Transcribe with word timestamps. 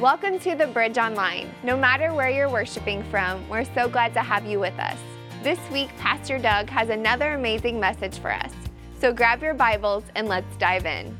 Welcome 0.00 0.38
to 0.40 0.54
the 0.54 0.66
Bridge 0.66 0.98
Online. 0.98 1.50
No 1.62 1.74
matter 1.74 2.12
where 2.12 2.28
you're 2.28 2.50
worshiping 2.50 3.02
from, 3.04 3.48
we're 3.48 3.64
so 3.64 3.88
glad 3.88 4.12
to 4.12 4.20
have 4.20 4.44
you 4.44 4.60
with 4.60 4.78
us. 4.78 4.98
This 5.42 5.58
week, 5.72 5.88
Pastor 5.96 6.38
Doug 6.38 6.68
has 6.68 6.90
another 6.90 7.32
amazing 7.32 7.80
message 7.80 8.18
for 8.18 8.30
us. 8.30 8.52
So 9.00 9.14
grab 9.14 9.42
your 9.42 9.54
Bibles 9.54 10.04
and 10.14 10.28
let's 10.28 10.54
dive 10.58 10.84
in. 10.84 11.18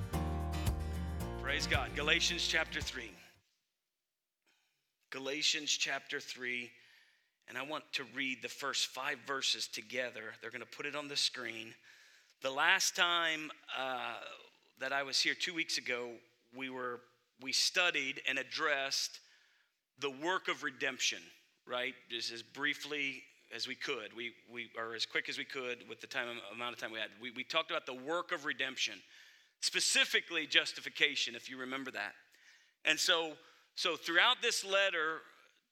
Praise 1.43 1.67
God. 1.67 1.89
Galatians 1.96 2.46
chapter 2.46 2.82
3. 2.82 3.11
Galatians 5.08 5.70
chapter 5.70 6.20
3. 6.20 6.70
And 7.48 7.56
I 7.56 7.62
want 7.62 7.84
to 7.95 8.04
read 8.14 8.43
the 8.43 8.48
first 8.48 8.88
five 8.88 9.16
verses 9.27 9.68
together. 9.68 10.34
They're 10.43 10.50
going 10.50 10.61
to 10.61 10.77
put 10.77 10.84
it 10.84 10.95
on 10.95 11.08
the 11.08 11.16
screen. 11.16 11.72
The 12.43 12.50
last 12.50 12.95
time 12.95 13.50
uh, 13.79 14.16
that 14.80 14.93
I 14.93 15.02
was 15.02 15.18
here 15.18 15.32
two 15.34 15.54
weeks 15.54 15.79
ago, 15.79 16.11
we 16.54 16.68
were 16.68 17.00
we 17.41 17.53
studied 17.53 18.21
and 18.29 18.39
addressed 18.39 19.21
the 20.00 20.11
work 20.11 20.49
of 20.49 20.63
redemption, 20.63 21.18
right? 21.67 21.95
Just 22.11 22.32
as 22.32 22.43
briefly 22.43 23.22
as 23.54 23.68
we 23.68 23.75
could. 23.75 24.14
We, 24.17 24.32
we 24.53 24.71
or 24.76 24.95
as 24.95 25.07
quick 25.07 25.29
as 25.29 25.39
we 25.39 25.45
could 25.45 25.89
with 25.89 26.00
the 26.00 26.07
time 26.07 26.29
amount 26.53 26.75
of 26.75 26.81
time 26.81 26.93
we 26.93 26.99
had. 26.99 27.11
We, 27.21 27.31
we 27.31 27.45
talked 27.45 27.71
about 27.71 27.86
the 27.86 27.95
work 27.95 28.32
of 28.32 28.45
redemption, 28.45 28.95
specifically 29.61 30.46
justification, 30.46 31.35
if 31.35 31.49
you 31.49 31.59
remember 31.59 31.90
that. 31.93 32.12
And 32.84 32.98
so, 32.98 33.33
so 33.75 33.97
throughout 33.97 34.42
this 34.42 34.64
letter 34.64 35.20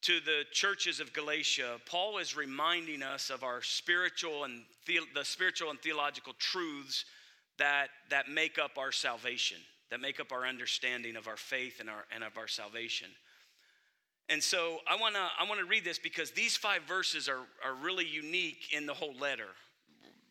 to 0.03 0.21
the 0.21 0.43
churches 0.53 1.01
of 1.01 1.13
Galatia, 1.13 1.79
Paul 1.87 2.19
is 2.19 2.37
reminding 2.37 3.03
us 3.03 3.31
of 3.31 3.43
our 3.43 3.63
spiritual 3.63 4.45
and 4.45 4.63
the, 4.87 5.01
the 5.15 5.25
spiritual 5.25 5.71
and 5.71 5.81
theological 5.81 6.35
truths 6.39 7.05
that, 7.59 7.89
that 8.11 8.29
make 8.29 8.59
up 8.59 8.73
our 8.77 8.93
salvation, 8.93 9.59
that 9.91 10.01
make 10.01 10.21
up 10.21 10.33
our 10.33 10.47
understanding 10.47 11.17
of 11.17 11.29
our 11.29 11.37
faith 11.37 11.81
and, 11.81 11.89
our, 11.89 12.05
and 12.15 12.25
of 12.25 12.37
our 12.37 12.49
salvation. 12.49 13.09
And 14.29 14.43
so 14.43 14.79
I 14.89 14.97
want 14.97 15.15
to 15.15 15.21
I 15.21 15.47
want 15.47 15.61
to 15.61 15.67
read 15.67 15.85
this 15.85 15.99
because 15.99 16.31
these 16.31 16.57
five 16.57 16.83
verses 16.85 17.29
are, 17.29 17.43
are 17.65 17.75
really 17.75 18.07
unique 18.07 18.73
in 18.73 18.87
the 18.87 18.95
whole 18.95 19.15
letter. 19.15 19.49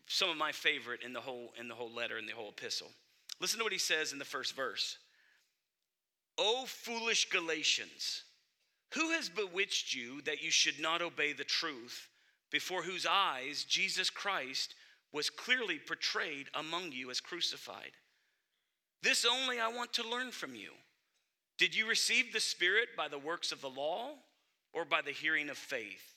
Some 0.06 0.28
of 0.28 0.36
my 0.36 0.52
favorite 0.52 1.02
in 1.04 1.12
the 1.12 1.20
whole 1.20 1.52
in 1.58 1.68
the 1.68 1.74
whole 1.74 1.92
letter 1.92 2.18
in 2.18 2.26
the 2.26 2.32
whole 2.32 2.48
epistle. 2.48 2.90
Listen 3.40 3.58
to 3.58 3.64
what 3.64 3.72
he 3.72 3.78
says 3.78 4.12
in 4.12 4.18
the 4.18 4.24
first 4.24 4.56
verse. 4.56 4.98
O 6.38 6.64
foolish 6.66 7.30
Galatians, 7.30 8.24
who 8.94 9.10
has 9.10 9.28
bewitched 9.28 9.94
you 9.94 10.20
that 10.22 10.42
you 10.42 10.50
should 10.50 10.80
not 10.80 11.00
obey 11.00 11.32
the 11.32 11.44
truth, 11.44 12.08
before 12.50 12.82
whose 12.82 13.06
eyes 13.06 13.64
Jesus 13.64 14.10
Christ 14.10 14.74
was 15.12 15.30
clearly 15.30 15.78
portrayed 15.78 16.48
among 16.54 16.90
you 16.90 17.10
as 17.10 17.20
crucified? 17.20 17.92
This 19.04 19.26
only 19.30 19.60
I 19.60 19.68
want 19.68 19.92
to 19.94 20.08
learn 20.08 20.30
from 20.30 20.54
you. 20.54 20.70
Did 21.58 21.76
you 21.76 21.86
receive 21.86 22.32
the 22.32 22.40
Spirit 22.40 22.88
by 22.96 23.06
the 23.06 23.18
works 23.18 23.52
of 23.52 23.60
the 23.60 23.68
law 23.68 24.12
or 24.72 24.86
by 24.86 25.02
the 25.02 25.10
hearing 25.10 25.50
of 25.50 25.58
faith? 25.58 26.14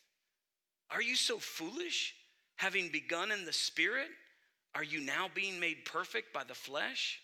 Are 0.89 1.01
you 1.01 1.17
so 1.17 1.37
foolish? 1.37 2.15
Having 2.55 2.89
begun 2.89 3.31
in 3.31 3.43
the 3.43 3.51
Spirit, 3.51 4.07
are 4.73 4.85
you 4.85 5.01
now 5.01 5.27
being 5.35 5.59
made 5.59 5.83
perfect 5.83 6.33
by 6.33 6.45
the 6.45 6.55
flesh? 6.55 7.19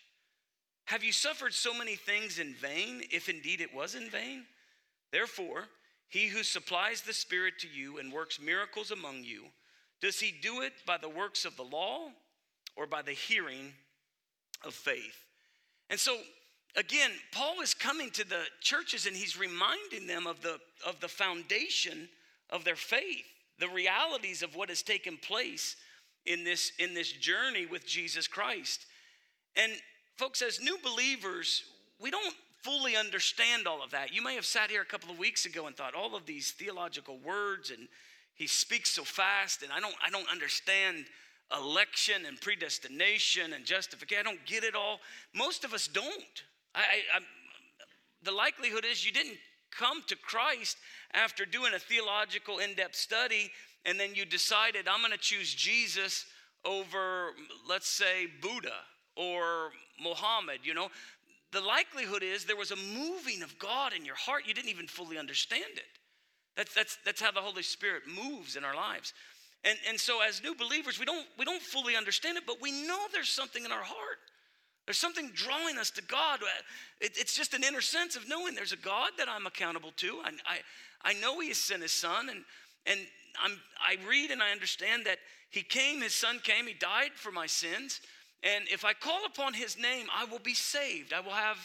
Have 0.84 1.02
you 1.02 1.12
suffered 1.12 1.54
so 1.54 1.72
many 1.72 1.96
things 1.96 2.38
in 2.38 2.52
vain, 2.52 3.02
if 3.10 3.30
indeed 3.30 3.62
it 3.62 3.74
was 3.74 3.94
in 3.94 4.10
vain? 4.10 4.44
Therefore, 5.12 5.64
he 6.10 6.26
who 6.26 6.42
supplies 6.42 7.00
the 7.00 7.14
Spirit 7.14 7.54
to 7.60 7.68
you 7.68 7.98
and 7.98 8.12
works 8.12 8.38
miracles 8.38 8.90
among 8.90 9.24
you, 9.24 9.44
does 10.02 10.20
he 10.20 10.34
do 10.42 10.60
it 10.60 10.74
by 10.86 10.98
the 10.98 11.08
works 11.08 11.46
of 11.46 11.56
the 11.56 11.62
law 11.62 12.10
or 12.76 12.86
by 12.86 13.00
the 13.00 13.12
hearing 13.12 13.72
of 14.62 14.74
faith? 14.74 15.23
And 15.94 16.00
so 16.00 16.16
again, 16.74 17.12
Paul 17.30 17.60
is 17.60 17.72
coming 17.72 18.10
to 18.10 18.28
the 18.28 18.40
churches 18.60 19.06
and 19.06 19.14
he's 19.14 19.38
reminding 19.38 20.08
them 20.08 20.26
of 20.26 20.42
the, 20.42 20.58
of 20.84 20.98
the 20.98 21.06
foundation 21.06 22.08
of 22.50 22.64
their 22.64 22.74
faith, 22.74 23.24
the 23.60 23.68
realities 23.68 24.42
of 24.42 24.56
what 24.56 24.70
has 24.70 24.82
taken 24.82 25.16
place 25.16 25.76
in 26.26 26.42
this, 26.42 26.72
in 26.80 26.94
this 26.94 27.12
journey 27.12 27.64
with 27.64 27.86
Jesus 27.86 28.26
Christ. 28.26 28.86
And 29.54 29.70
folks, 30.16 30.42
as 30.42 30.60
new 30.60 30.78
believers, 30.82 31.62
we 32.00 32.10
don't 32.10 32.34
fully 32.62 32.96
understand 32.96 33.68
all 33.68 33.80
of 33.80 33.92
that. 33.92 34.12
You 34.12 34.20
may 34.20 34.34
have 34.34 34.46
sat 34.46 34.72
here 34.72 34.82
a 34.82 34.84
couple 34.84 35.12
of 35.12 35.18
weeks 35.20 35.46
ago 35.46 35.68
and 35.68 35.76
thought 35.76 35.94
all 35.94 36.16
of 36.16 36.26
these 36.26 36.50
theological 36.50 37.18
words 37.24 37.70
and 37.70 37.86
he 38.34 38.48
speaks 38.48 38.90
so 38.90 39.04
fast 39.04 39.62
and 39.62 39.70
I 39.70 39.78
don't 39.78 39.94
I 40.04 40.10
don't 40.10 40.28
understand 40.28 41.04
election 41.58 42.26
and 42.26 42.40
predestination 42.40 43.52
and 43.52 43.64
justification. 43.64 44.26
I 44.26 44.30
don't 44.30 44.44
get 44.46 44.64
it 44.64 44.74
all. 44.74 45.00
Most 45.34 45.64
of 45.64 45.72
us 45.72 45.86
don't. 45.86 46.42
I, 46.74 46.80
I, 47.14 47.20
the 48.22 48.32
likelihood 48.32 48.84
is 48.84 49.04
you 49.04 49.12
didn't 49.12 49.38
come 49.70 50.02
to 50.08 50.16
Christ 50.16 50.76
after 51.12 51.44
doing 51.44 51.72
a 51.74 51.78
theological 51.78 52.58
in 52.58 52.74
depth 52.74 52.96
study 52.96 53.50
and 53.84 54.00
then 54.00 54.14
you 54.14 54.24
decided, 54.24 54.88
I'm 54.88 55.00
going 55.00 55.12
to 55.12 55.18
choose 55.18 55.54
Jesus 55.54 56.24
over, 56.64 57.30
let's 57.68 57.88
say, 57.88 58.26
Buddha 58.40 58.72
or 59.16 59.70
Muhammad. 60.02 60.60
You 60.64 60.74
know, 60.74 60.88
the 61.52 61.60
likelihood 61.60 62.22
is 62.22 62.44
there 62.44 62.56
was 62.56 62.70
a 62.70 62.76
moving 62.76 63.42
of 63.42 63.58
God 63.58 63.92
in 63.92 64.04
your 64.04 64.14
heart. 64.14 64.44
You 64.46 64.54
didn't 64.54 64.70
even 64.70 64.86
fully 64.86 65.18
understand 65.18 65.64
it. 65.74 65.84
That's, 66.56 66.72
that's, 66.72 66.98
that's 67.04 67.20
how 67.20 67.32
the 67.32 67.40
Holy 67.40 67.62
Spirit 67.62 68.04
moves 68.08 68.56
in 68.56 68.64
our 68.64 68.74
lives. 68.74 69.12
And, 69.64 69.78
and 69.88 69.98
so 69.98 70.20
as 70.20 70.42
new 70.42 70.54
believers, 70.54 70.98
we 70.98 71.06
don't, 71.06 71.26
we 71.38 71.44
don't 71.44 71.62
fully 71.62 71.96
understand 71.96 72.36
it, 72.36 72.44
but 72.46 72.60
we 72.60 72.70
know 72.70 72.98
there's 73.12 73.30
something 73.30 73.64
in 73.64 73.72
our 73.72 73.82
heart. 73.82 74.18
There's 74.86 74.98
something 74.98 75.30
drawing 75.34 75.78
us 75.78 75.90
to 75.92 76.02
God. 76.02 76.40
It, 77.00 77.12
it's 77.16 77.34
just 77.34 77.54
an 77.54 77.64
inner 77.64 77.80
sense 77.80 78.16
of 78.16 78.28
knowing 78.28 78.54
there's 78.54 78.72
a 78.72 78.76
God 78.76 79.12
that 79.16 79.28
I'm 79.28 79.46
accountable 79.46 79.92
to. 79.96 80.20
I, 80.22 80.30
I, 80.46 81.10
I 81.10 81.20
know 81.20 81.40
He 81.40 81.48
has 81.48 81.58
sent 81.58 81.82
His 81.82 81.92
Son, 81.92 82.28
and, 82.28 82.44
and 82.86 83.00
I'm, 83.42 83.58
I 83.80 83.96
read 84.06 84.30
and 84.30 84.42
I 84.42 84.50
understand 84.52 85.06
that 85.06 85.18
He 85.50 85.62
came, 85.62 86.02
His 86.02 86.14
Son 86.14 86.38
came, 86.42 86.66
He 86.66 86.74
died 86.74 87.12
for 87.14 87.32
my 87.32 87.46
sins. 87.46 88.00
And 88.42 88.64
if 88.70 88.84
I 88.84 88.92
call 88.92 89.24
upon 89.24 89.54
His 89.54 89.78
name, 89.78 90.06
I 90.14 90.26
will 90.26 90.38
be 90.38 90.52
saved. 90.52 91.14
I 91.14 91.20
will 91.20 91.30
have 91.30 91.56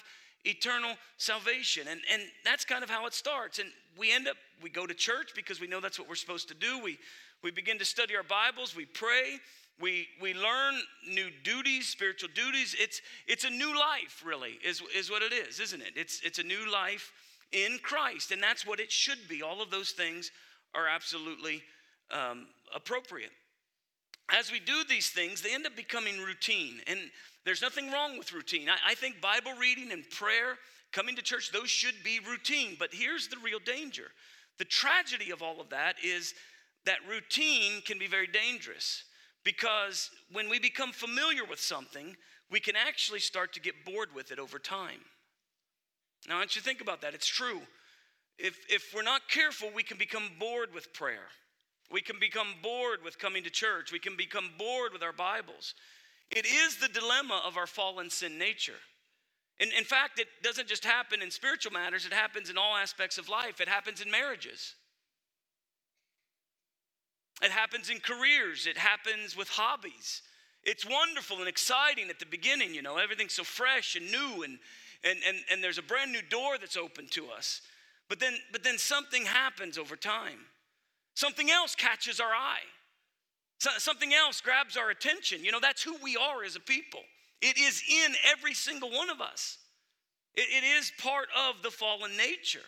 eternal 0.46 0.96
salvation. 1.18 1.88
And, 1.90 2.00
and 2.12 2.22
that's 2.46 2.64
kind 2.64 2.84
of 2.84 2.90
how 2.90 3.06
it 3.06 3.14
starts. 3.14 3.60
And 3.60 3.68
we 3.98 4.14
end 4.14 4.30
up, 4.30 4.38
we 4.64 4.70
go 4.70 4.88
to 4.88 4.94
church 4.94 5.32
because 5.36 5.60
we 5.60 5.68
know 5.68 5.82
that's 5.82 6.00
what 6.00 6.08
we're 6.08 6.16
supposed 6.16 6.48
to 6.48 6.54
do. 6.54 6.82
We, 6.82 6.98
we 7.44 7.52
begin 7.52 7.80
to 7.80 7.86
study 7.86 8.16
our 8.16 8.24
Bibles, 8.24 8.76
we 8.76 8.86
pray, 8.86 9.40
we, 9.80 10.08
we 10.22 10.34
learn 10.34 10.76
new 11.10 11.30
duties, 11.44 11.88
spiritual 11.88 12.30
duties. 12.36 12.76
It's, 12.78 13.02
it's 13.28 13.46
a 13.46 13.50
new 13.50 13.70
life, 13.80 14.22
really, 14.26 14.60
is, 14.66 14.82
is 14.96 15.10
what 15.10 15.22
it 15.22 15.32
is, 15.32 15.60
isn't 15.62 15.82
it? 15.82 15.94
It's, 15.96 16.20
it's 16.24 16.40
a 16.40 16.44
new 16.44 16.70
life 16.70 17.14
in 17.54 17.80
Christ, 17.82 18.32
and 18.32 18.44
that's 18.44 18.68
what 18.68 18.82
it 18.82 18.92
should 18.92 19.30
be. 19.30 19.42
All 19.42 19.62
of 19.62 19.72
those 19.72 19.92
things 19.92 20.32
are 20.76 20.88
absolutely 20.88 21.64
um, 22.12 22.48
appropriate. 22.76 23.32
As 24.38 24.52
we 24.52 24.60
do 24.60 24.84
these 24.88 25.10
things, 25.10 25.42
they 25.42 25.54
end 25.54 25.66
up 25.66 25.78
becoming 25.78 26.20
routine, 26.20 26.82
and 26.88 27.00
there's 27.46 27.62
nothing 27.62 27.90
wrong 27.90 28.18
with 28.18 28.34
routine. 28.34 28.68
I, 28.70 28.92
I 28.92 28.96
think 28.96 29.22
Bible 29.22 29.54
reading 29.60 29.94
and 29.94 30.08
prayer, 30.10 30.58
coming 30.92 31.16
to 31.16 31.22
church, 31.22 31.52
those 31.54 31.70
should 31.70 32.04
be 32.04 32.20
routine, 32.20 32.76
but 32.78 32.90
here's 32.92 33.30
the 33.30 33.38
real 33.42 33.60
danger. 33.60 34.12
The 34.58 34.66
tragedy 34.66 35.32
of 35.32 35.42
all 35.42 35.62
of 35.62 35.70
that 35.70 35.96
is 36.04 36.34
that 36.86 36.98
routine 37.10 37.82
can 37.86 38.00
be 38.00 38.08
very 38.08 38.28
dangerous. 38.28 39.04
Because 39.44 40.10
when 40.32 40.50
we 40.50 40.60
become 40.60 40.92
familiar 40.92 41.46
with 41.46 41.60
something, 41.60 42.16
we 42.52 42.60
can 42.60 42.76
actually 42.76 43.20
start 43.20 43.54
to 43.54 43.62
get 43.62 43.86
bored 43.86 44.10
with 44.14 44.32
it 44.32 44.40
over 44.40 44.60
time. 44.60 45.00
Now, 46.28 46.36
I 46.36 46.40
want 46.40 46.56
you 46.56 46.62
to 46.62 46.68
think 46.68 46.82
about 46.82 47.02
that. 47.02 47.14
It's 47.14 47.28
true. 47.28 47.62
If, 48.38 48.58
if 48.70 48.94
we're 48.94 49.04
not 49.04 49.30
careful, 49.30 49.70
we 49.74 49.84
can 49.84 49.98
become 49.98 50.30
bored 50.40 50.74
with 50.74 50.94
prayer. 50.94 51.28
We 51.92 52.02
can 52.02 52.20
become 52.20 52.48
bored 52.62 53.00
with 53.04 53.18
coming 53.18 53.44
to 53.44 53.50
church. 53.50 53.92
We 53.92 54.00
can 54.00 54.16
become 54.16 54.52
bored 54.58 54.94
with 54.94 55.04
our 55.04 55.14
Bibles. 55.14 55.74
It 56.32 56.46
is 56.46 56.78
the 56.78 56.88
dilemma 56.88 57.42
of 57.46 57.58
our 57.58 57.68
fallen 57.68 58.10
sin 58.10 58.38
nature. 58.38 58.80
In, 59.60 59.70
in 59.78 59.84
fact, 59.84 60.20
it 60.20 60.28
doesn't 60.44 60.68
just 60.68 60.86
happen 60.86 61.22
in 61.22 61.32
spiritual 61.32 61.74
matters, 61.74 62.06
it 62.06 62.14
happens 62.14 62.50
in 62.50 62.58
all 62.58 62.76
aspects 62.76 63.18
of 63.18 63.28
life. 63.28 63.60
It 63.60 63.68
happens 63.68 64.02
in 64.02 64.10
marriages. 64.10 64.76
It 67.42 67.52
happens 67.52 67.90
in 67.90 68.00
careers, 68.00 68.68
it 68.68 68.78
happens 68.78 69.36
with 69.36 69.48
hobbies. 69.50 70.22
It's 70.64 70.86
wonderful 70.86 71.38
and 71.38 71.48
exciting 71.48 72.10
at 72.10 72.20
the 72.20 72.26
beginning, 72.26 72.74
you 72.74 72.82
know, 72.82 72.98
everything's 72.98 73.34
so 73.34 73.44
fresh 73.44 73.96
and 73.96 74.12
new 74.12 74.44
and 74.44 74.60
and 75.04 75.20
and, 75.26 75.38
and 75.50 75.64
there's 75.64 75.78
a 75.78 75.84
brand 75.84 76.12
new 76.12 76.22
door 76.22 76.58
that's 76.58 76.76
open 76.76 77.08
to 77.12 77.30
us. 77.30 77.62
But 78.10 78.20
then 78.20 78.34
but 78.52 78.64
then 78.64 78.78
something 78.78 79.26
happens 79.26 79.78
over 79.78 79.96
time. 79.96 80.40
Something 81.16 81.50
else 81.50 81.76
catches 81.76 82.20
our 82.20 82.32
eye. 82.32 82.68
So, 83.60 83.72
something 83.78 84.14
else 84.14 84.40
grabs 84.40 84.78
our 84.78 84.90
attention. 84.90 85.44
You 85.44 85.52
know, 85.52 85.60
that's 85.60 85.84
who 85.84 85.96
we 86.02 86.16
are 86.16 86.44
as 86.46 86.56
a 86.56 86.62
people. 86.62 87.02
It 87.42 87.58
is 87.58 87.84
in 87.90 88.14
every 88.32 88.54
single 88.54 88.92
one 88.92 89.10
of 89.10 89.22
us. 89.22 89.58
it, 90.36 90.48
it 90.50 90.66
is 90.66 90.92
part 90.98 91.28
of 91.38 91.62
the 91.62 91.72
fallen 91.72 92.16
nature. 92.16 92.66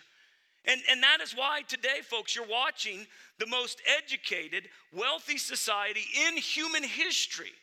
And, 0.66 0.82
and 0.90 1.02
that 1.02 1.22
is 1.22 1.36
why 1.36 1.62
today, 1.68 2.02
folks, 2.04 2.36
you're 2.36 2.46
watching 2.46 3.08
the 3.40 3.48
most 3.48 3.82
educated, 3.98 4.70
wealthy 4.94 5.38
society 5.38 6.06
in 6.28 6.38
human 6.38 6.84
history. 6.84 7.54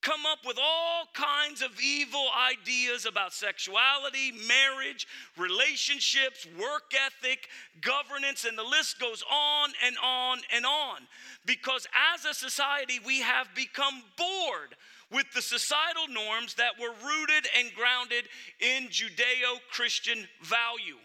come 0.00 0.24
up 0.30 0.38
with 0.46 0.58
all 0.62 1.04
kinds 1.12 1.60
of 1.60 1.70
evil 1.80 2.26
ideas 2.50 3.04
about 3.04 3.32
sexuality, 3.32 4.32
marriage, 4.46 5.06
relationships, 5.36 6.46
work 6.58 6.92
ethic, 6.94 7.48
governance, 7.80 8.44
and 8.44 8.56
the 8.56 8.62
list 8.62 9.00
goes 9.00 9.24
on 9.30 9.70
and 9.84 9.96
on 10.02 10.38
and 10.54 10.64
on. 10.64 10.98
Because 11.46 11.86
as 12.14 12.24
a 12.24 12.34
society, 12.34 13.00
we 13.04 13.20
have 13.20 13.48
become 13.54 14.02
bored 14.16 14.76
with 15.10 15.26
the 15.34 15.42
societal 15.42 16.06
norms 16.08 16.54
that 16.54 16.78
were 16.80 16.94
rooted 17.04 17.48
and 17.58 17.74
grounded 17.74 18.28
in 18.60 18.88
Judeo 18.88 19.58
Christian 19.70 20.28
value. 20.42 20.98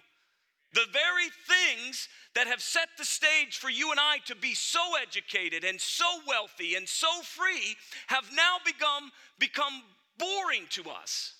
The 0.74 0.86
very 0.92 1.30
things 1.48 2.08
that 2.36 2.48
have 2.48 2.62
set 2.62 2.90
the 2.98 3.06
stage 3.06 3.58
for 3.58 3.70
you 3.70 3.92
and 3.92 4.00
I 4.00 4.18
to 4.26 4.36
be 4.36 4.56
so 4.56 4.80
educated 5.02 5.64
and 5.64 5.80
so 5.80 6.06
wealthy 6.28 6.76
and 6.76 6.90
so 6.90 7.22
free 7.22 7.76
have 8.08 8.26
now 8.34 8.58
become, 8.66 9.12
become 9.38 9.84
boring 10.18 10.66
to 10.72 10.90
us. 10.90 11.34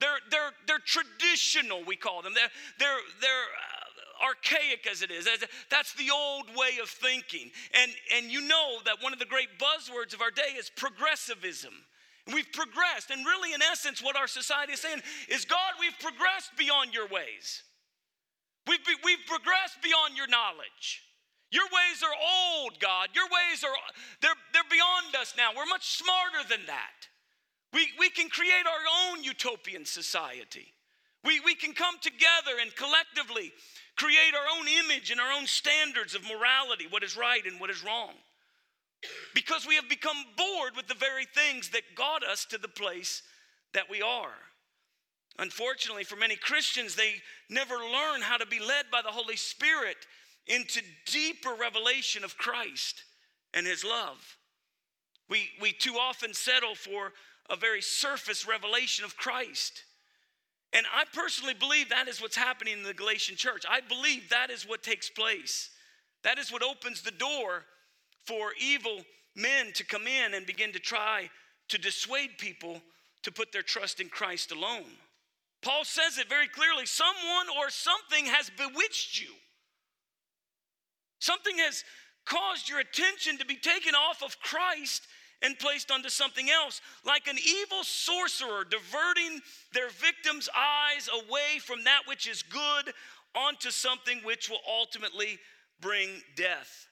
They're, 0.00 0.18
they're, 0.30 0.52
they're 0.66 0.78
traditional, 0.84 1.84
we 1.84 1.94
call 1.94 2.22
them. 2.22 2.32
They're, 2.34 2.50
they're, 2.78 2.98
they're 3.20 3.28
uh, 3.28 4.26
archaic 4.26 4.86
as 4.90 5.02
it 5.02 5.10
is. 5.10 5.28
That's 5.70 5.94
the 5.94 6.10
old 6.12 6.48
way 6.48 6.80
of 6.82 6.88
thinking. 6.88 7.50
And, 7.80 7.92
and 8.16 8.30
you 8.32 8.40
know 8.40 8.78
that 8.86 8.96
one 9.00 9.12
of 9.12 9.18
the 9.18 9.26
great 9.26 9.48
buzzwords 9.58 10.14
of 10.14 10.22
our 10.22 10.30
day 10.30 10.56
is 10.58 10.70
progressivism. 10.70 11.74
We've 12.32 12.50
progressed. 12.52 13.10
And 13.10 13.24
really, 13.24 13.52
in 13.52 13.62
essence, 13.62 14.02
what 14.02 14.16
our 14.16 14.28
society 14.28 14.72
is 14.72 14.80
saying 14.80 15.02
is 15.28 15.44
God, 15.44 15.72
we've 15.78 15.98
progressed 16.00 16.50
beyond 16.58 16.94
your 16.94 17.08
ways. 17.08 17.62
We've, 18.66 18.84
be, 18.84 18.94
we've 19.04 19.24
progressed 19.26 19.82
beyond 19.82 20.16
your 20.16 20.28
knowledge. 20.28 21.02
Your 21.50 21.64
ways 21.64 22.02
are 22.02 22.14
old, 22.14 22.78
God. 22.78 23.08
Your 23.14 23.26
ways 23.26 23.64
are, 23.64 23.74
they're, 24.22 24.38
they're 24.52 24.70
beyond 24.70 25.16
us 25.16 25.34
now. 25.36 25.50
We're 25.56 25.66
much 25.66 25.98
smarter 25.98 26.46
than 26.48 26.66
that. 26.66 27.08
We, 27.72 27.88
we 27.98 28.10
can 28.10 28.28
create 28.28 28.66
our 28.66 29.12
own 29.12 29.24
utopian 29.24 29.84
society. 29.84 30.72
We, 31.24 31.40
we 31.40 31.54
can 31.54 31.72
come 31.72 31.96
together 32.00 32.58
and 32.60 32.74
collectively 32.74 33.52
create 33.96 34.32
our 34.34 34.58
own 34.58 34.66
image 34.66 35.10
and 35.10 35.20
our 35.20 35.32
own 35.32 35.46
standards 35.46 36.14
of 36.14 36.22
morality, 36.24 36.86
what 36.88 37.02
is 37.02 37.16
right 37.16 37.44
and 37.44 37.60
what 37.60 37.70
is 37.70 37.84
wrong. 37.84 38.14
Because 39.34 39.66
we 39.66 39.76
have 39.76 39.88
become 39.88 40.16
bored 40.36 40.76
with 40.76 40.86
the 40.86 40.94
very 40.94 41.26
things 41.26 41.70
that 41.70 41.94
got 41.96 42.24
us 42.24 42.44
to 42.46 42.58
the 42.58 42.68
place 42.68 43.22
that 43.74 43.90
we 43.90 44.02
are. 44.02 44.34
Unfortunately, 45.40 46.04
for 46.04 46.16
many 46.16 46.36
Christians, 46.36 46.94
they 46.94 47.14
never 47.48 47.74
learn 47.74 48.20
how 48.20 48.36
to 48.36 48.44
be 48.44 48.60
led 48.60 48.90
by 48.92 49.00
the 49.00 49.08
Holy 49.08 49.36
Spirit 49.36 49.96
into 50.46 50.82
deeper 51.06 51.54
revelation 51.58 52.24
of 52.24 52.36
Christ 52.36 53.02
and 53.54 53.66
His 53.66 53.82
love. 53.82 54.36
We, 55.30 55.48
we 55.58 55.72
too 55.72 55.94
often 55.94 56.34
settle 56.34 56.74
for 56.74 57.14
a 57.48 57.56
very 57.56 57.80
surface 57.80 58.46
revelation 58.46 59.06
of 59.06 59.16
Christ. 59.16 59.84
And 60.74 60.84
I 60.94 61.04
personally 61.14 61.54
believe 61.54 61.88
that 61.88 62.06
is 62.06 62.20
what's 62.20 62.36
happening 62.36 62.74
in 62.74 62.82
the 62.82 62.92
Galatian 62.92 63.36
church. 63.36 63.64
I 63.68 63.80
believe 63.80 64.28
that 64.28 64.50
is 64.50 64.68
what 64.68 64.82
takes 64.82 65.08
place. 65.08 65.70
That 66.22 66.38
is 66.38 66.52
what 66.52 66.62
opens 66.62 67.00
the 67.00 67.12
door 67.12 67.64
for 68.26 68.52
evil 68.60 69.00
men 69.34 69.72
to 69.72 69.86
come 69.86 70.06
in 70.06 70.34
and 70.34 70.46
begin 70.46 70.72
to 70.72 70.78
try 70.78 71.30
to 71.68 71.78
dissuade 71.78 72.36
people 72.36 72.82
to 73.22 73.32
put 73.32 73.52
their 73.52 73.62
trust 73.62 74.00
in 74.00 74.10
Christ 74.10 74.52
alone. 74.52 74.90
Paul 75.62 75.84
says 75.84 76.18
it 76.18 76.28
very 76.28 76.48
clearly 76.48 76.86
someone 76.86 77.46
or 77.58 77.68
something 77.70 78.26
has 78.26 78.50
bewitched 78.50 79.20
you. 79.20 79.30
Something 81.18 81.58
has 81.58 81.84
caused 82.24 82.68
your 82.68 82.80
attention 82.80 83.38
to 83.38 83.44
be 83.44 83.56
taken 83.56 83.94
off 83.94 84.22
of 84.22 84.40
Christ 84.40 85.06
and 85.42 85.58
placed 85.58 85.90
onto 85.90 86.08
something 86.08 86.50
else, 86.50 86.80
like 87.04 87.26
an 87.26 87.38
evil 87.38 87.82
sorcerer 87.82 88.64
diverting 88.64 89.40
their 89.72 89.88
victim's 89.88 90.48
eyes 90.54 91.08
away 91.12 91.58
from 91.60 91.84
that 91.84 92.02
which 92.06 92.26
is 92.26 92.42
good 92.42 92.92
onto 93.34 93.70
something 93.70 94.20
which 94.24 94.50
will 94.50 94.60
ultimately 94.68 95.38
bring 95.80 96.08
death. 96.36 96.86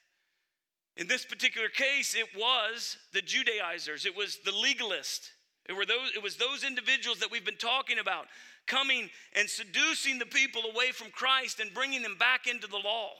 In 0.96 1.06
this 1.06 1.24
particular 1.24 1.68
case, 1.68 2.14
it 2.14 2.28
was 2.36 2.96
the 3.12 3.22
Judaizers, 3.22 4.06
it 4.06 4.16
was 4.16 4.38
the 4.44 4.50
legalists. 4.50 5.28
It, 5.68 5.76
were 5.76 5.86
those, 5.86 6.12
it 6.16 6.22
was 6.22 6.36
those 6.36 6.64
individuals 6.64 7.20
that 7.20 7.30
we've 7.30 7.44
been 7.44 7.56
talking 7.58 7.98
about 7.98 8.26
coming 8.68 9.10
and 9.34 9.48
seducing 9.48 10.18
the 10.18 10.26
people 10.26 10.62
away 10.72 10.92
from 10.92 11.10
Christ 11.10 11.58
and 11.58 11.74
bringing 11.74 12.02
them 12.02 12.16
back 12.18 12.46
into 12.46 12.66
the 12.66 12.76
law. 12.76 13.10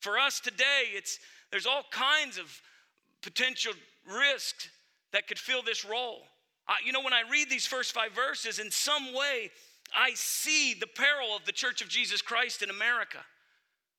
For 0.00 0.18
us 0.18 0.40
today, 0.40 0.84
it's, 0.94 1.18
there's 1.50 1.66
all 1.66 1.84
kinds 1.90 2.38
of 2.38 2.62
potential 3.22 3.72
risks 4.06 4.68
that 5.12 5.26
could 5.26 5.38
fill 5.38 5.62
this 5.62 5.84
role. 5.84 6.22
I, 6.68 6.76
you 6.84 6.92
know, 6.92 7.02
when 7.02 7.12
I 7.12 7.22
read 7.30 7.50
these 7.50 7.66
first 7.66 7.92
five 7.92 8.12
verses, 8.12 8.58
in 8.58 8.70
some 8.70 9.12
way, 9.12 9.50
I 9.94 10.12
see 10.14 10.74
the 10.74 10.86
peril 10.86 11.36
of 11.36 11.44
the 11.44 11.52
Church 11.52 11.82
of 11.82 11.88
Jesus 11.88 12.22
Christ 12.22 12.62
in 12.62 12.70
America. 12.70 13.18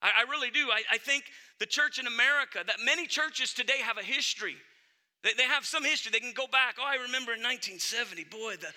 I, 0.01 0.11
I 0.19 0.29
really 0.29 0.49
do. 0.49 0.69
I, 0.71 0.81
I, 0.91 0.97
think 0.97 1.23
the 1.59 1.65
church 1.65 1.97
in 1.99 2.07
America, 2.07 2.59
that 2.65 2.77
many 2.83 3.07
churches 3.07 3.53
today 3.53 3.79
have 3.81 3.97
a 3.97 4.03
history. 4.03 4.55
They, 5.23 5.33
they 5.33 5.43
have 5.43 5.65
some 5.65 5.83
history. 5.83 6.11
They 6.11 6.19
can 6.19 6.33
go 6.33 6.47
back. 6.47 6.75
Oh, 6.79 6.85
I 6.85 6.95
remember 6.95 7.33
in 7.33 7.41
1970, 7.41 8.25
boy, 8.25 8.55
the, 8.59 8.67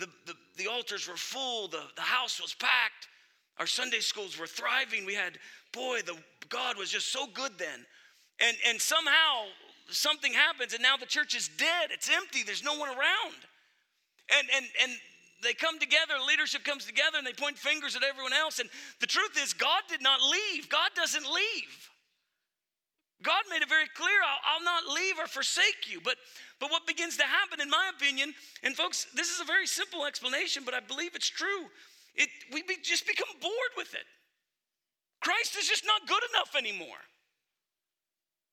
the, 0.00 0.08
the, 0.26 0.34
the 0.56 0.66
altars 0.66 1.08
were 1.08 1.16
full, 1.16 1.68
the, 1.68 1.82
the 1.94 2.02
house 2.02 2.40
was 2.40 2.54
packed, 2.54 3.08
our 3.58 3.66
Sunday 3.66 4.00
schools 4.00 4.38
were 4.38 4.46
thriving. 4.46 5.04
We 5.04 5.14
had, 5.14 5.38
boy, 5.72 6.00
the 6.04 6.16
God 6.48 6.78
was 6.78 6.90
just 6.90 7.12
so 7.12 7.26
good 7.26 7.52
then. 7.58 7.86
And, 8.40 8.56
and 8.66 8.80
somehow 8.80 9.52
something 9.90 10.32
happens 10.32 10.72
and 10.72 10.82
now 10.82 10.96
the 10.96 11.06
church 11.06 11.34
is 11.36 11.48
dead. 11.58 11.90
It's 11.90 12.10
empty. 12.10 12.42
There's 12.42 12.64
no 12.64 12.78
one 12.78 12.88
around. 12.88 13.36
And, 14.36 14.48
and, 14.56 14.66
and 14.82 14.92
they 15.42 15.52
come 15.52 15.78
together, 15.78 16.14
leadership 16.26 16.64
comes 16.64 16.84
together, 16.84 17.18
and 17.18 17.26
they 17.26 17.32
point 17.32 17.58
fingers 17.58 17.96
at 17.96 18.02
everyone 18.02 18.32
else. 18.32 18.58
And 18.58 18.68
the 19.00 19.06
truth 19.06 19.38
is, 19.42 19.52
God 19.52 19.82
did 19.88 20.02
not 20.02 20.20
leave. 20.20 20.68
God 20.68 20.90
doesn't 20.94 21.24
leave. 21.24 21.90
God 23.22 23.42
made 23.50 23.62
it 23.62 23.68
very 23.68 23.88
clear 23.94 24.16
I'll, 24.24 24.56
I'll, 24.56 24.64
not 24.64 24.94
leave 24.94 25.18
or 25.18 25.26
forsake 25.26 25.90
you. 25.90 26.00
But, 26.02 26.16
but 26.60 26.70
what 26.70 26.86
begins 26.86 27.16
to 27.16 27.24
happen, 27.24 27.60
in 27.60 27.70
my 27.70 27.90
opinion, 27.96 28.34
and 28.62 28.76
folks, 28.76 29.06
this 29.14 29.30
is 29.30 29.40
a 29.40 29.44
very 29.44 29.66
simple 29.66 30.04
explanation, 30.04 30.62
but 30.64 30.74
I 30.74 30.80
believe 30.80 31.14
it's 31.14 31.28
true. 31.28 31.66
It, 32.14 32.28
we 32.52 32.62
be, 32.62 32.76
just 32.82 33.06
become 33.06 33.28
bored 33.40 33.74
with 33.76 33.94
it. 33.94 34.04
Christ 35.20 35.56
is 35.58 35.66
just 35.68 35.84
not 35.86 36.06
good 36.06 36.22
enough 36.34 36.54
anymore. 36.56 37.00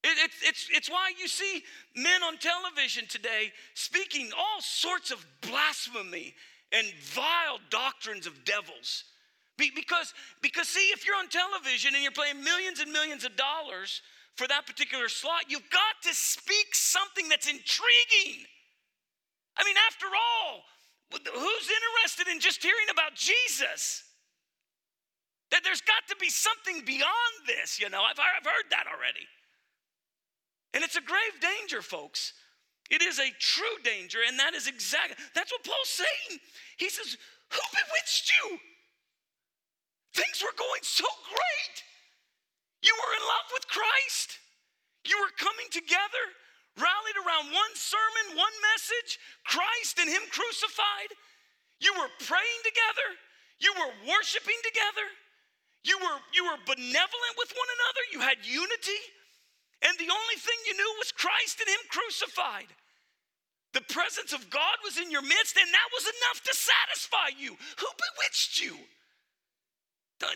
It, 0.03 0.17
it, 0.25 0.31
it's, 0.43 0.69
it's 0.71 0.89
why 0.89 1.11
you 1.19 1.27
see 1.27 1.63
men 1.95 2.23
on 2.23 2.37
television 2.37 3.05
today 3.07 3.51
speaking 3.73 4.29
all 4.37 4.61
sorts 4.61 5.11
of 5.11 5.25
blasphemy 5.41 6.33
and 6.71 6.87
vile 7.01 7.59
doctrines 7.69 8.25
of 8.25 8.45
devils. 8.45 9.03
Be, 9.57 9.71
because, 9.75 10.13
because, 10.41 10.67
see, 10.67 10.91
if 10.93 11.05
you're 11.05 11.15
on 11.15 11.29
television 11.29 11.93
and 11.93 12.03
you're 12.03 12.11
playing 12.11 12.43
millions 12.43 12.79
and 12.79 12.91
millions 12.91 13.25
of 13.25 13.35
dollars 13.35 14.01
for 14.37 14.47
that 14.47 14.67
particular 14.67 15.09
slot, 15.09 15.49
you've 15.49 15.69
got 15.69 15.97
to 16.03 16.13
speak 16.13 16.73
something 16.73 17.27
that's 17.27 17.49
intriguing. 17.49 18.45
I 19.57 19.65
mean, 19.65 19.75
after 19.89 20.05
all, 20.05 20.61
who's 21.11 21.69
interested 21.69 22.31
in 22.31 22.39
just 22.39 22.61
hearing 22.61 22.87
about 22.91 23.15
Jesus? 23.15 24.03
That 25.49 25.61
there's 25.63 25.81
got 25.81 26.05
to 26.09 26.15
be 26.21 26.29
something 26.29 26.85
beyond 26.85 27.33
this, 27.47 27.79
you 27.79 27.89
know. 27.89 28.03
I've, 28.03 28.19
I've 28.19 28.45
heard 28.45 28.69
that 28.69 28.85
already. 28.85 29.25
And 30.73 30.83
it's 30.83 30.97
a 30.97 31.01
grave 31.01 31.41
danger, 31.41 31.81
folks. 31.81 32.33
It 32.91 33.01
is 33.01 33.19
a 33.19 33.31
true 33.39 33.81
danger, 33.83 34.19
and 34.27 34.37
that 34.39 34.53
is 34.53 34.67
exactly 34.67 35.17
that's 35.33 35.51
what 35.51 35.63
Paul's 35.63 35.89
saying. 35.89 36.39
He 36.77 36.89
says, 36.89 37.17
Who 37.51 37.59
bewitched 37.73 38.31
you? 38.37 38.59
Things 40.13 40.43
were 40.43 40.55
going 40.55 40.83
so 40.83 41.05
great. 41.25 41.86
You 42.81 42.93
were 42.93 43.13
in 43.17 43.25
love 43.25 43.47
with 43.53 43.65
Christ. 43.67 44.37
You 45.05 45.17
were 45.23 45.33
coming 45.39 45.69
together, 45.71 46.23
rallied 46.77 47.19
around 47.21 47.49
one 47.53 47.73
sermon, 47.73 48.37
one 48.37 48.55
message 48.75 49.17
Christ 49.45 49.97
and 49.97 50.09
Him 50.09 50.21
crucified. 50.29 51.11
You 51.79 51.93
were 51.95 52.11
praying 52.25 52.61
together. 52.65 53.09
You 53.57 53.73
were 53.77 53.93
worshiping 54.05 54.57
together. 54.61 55.07
You 55.85 55.97
were, 56.01 56.19
you 56.33 56.43
were 56.45 56.59
benevolent 56.67 57.35
with 57.37 57.53
one 57.55 57.71
another. 57.71 58.03
You 58.13 58.19
had 58.21 58.43
unity. 58.43 59.01
And 59.81 59.93
the 59.97 60.09
only 60.09 60.37
thing 60.41 60.57
you 60.65 60.75
knew 60.75 60.93
was 60.97 61.13
Christ 61.13 61.61
and 61.61 61.69
Him 61.69 61.83
crucified. 61.89 62.69
The 63.73 63.85
presence 63.93 64.33
of 64.33 64.49
God 64.49 64.77
was 64.83 64.97
in 64.97 65.11
your 65.11 65.21
midst, 65.21 65.55
and 65.57 65.69
that 65.69 65.89
was 65.93 66.05
enough 66.05 66.39
to 66.45 66.53
satisfy 66.53 67.29
you. 67.37 67.53
Who 67.53 67.87
bewitched 67.93 68.61
you? 68.61 68.75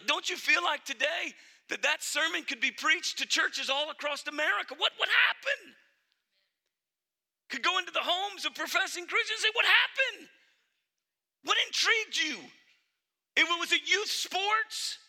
Don't 0.05 0.29
you 0.29 0.37
feel 0.37 0.63
like 0.63 0.85
today 0.85 1.33
that 1.71 1.81
that 1.87 2.03
sermon 2.03 2.43
could 2.43 2.59
be 2.59 2.69
preached 2.69 3.17
to 3.19 3.25
churches 3.25 3.71
all 3.71 3.89
across 3.89 4.27
America? 4.27 4.75
What, 4.75 4.91
would 4.99 5.07
happen? 5.07 5.59
Could 7.47 7.63
go 7.63 7.79
into 7.79 7.95
the 7.95 8.03
homes 8.03 8.43
of 8.43 8.53
professing 8.53 9.07
Christians 9.07 9.39
and 9.39 9.47
say, 9.47 9.55
What 9.55 9.65
happened? 9.65 10.27
What 11.47 11.57
intrigued 11.67 12.15
you? 12.19 12.37
It 13.39 13.47
was 13.59 13.71
it 13.71 13.81
youth 13.87 14.11
sports? 14.11 14.99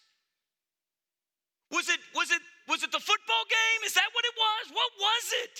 Was 1.70 1.88
it 1.88 1.98
was 2.14 2.30
it 2.30 2.42
was 2.68 2.82
it 2.82 2.92
the 2.94 3.02
football 3.02 3.44
game? 3.50 3.80
Is 3.84 3.94
that 3.94 4.06
what 4.14 4.24
it 4.24 4.34
was? 4.38 4.64
What 4.70 4.92
was 4.98 5.24
it? 5.42 5.54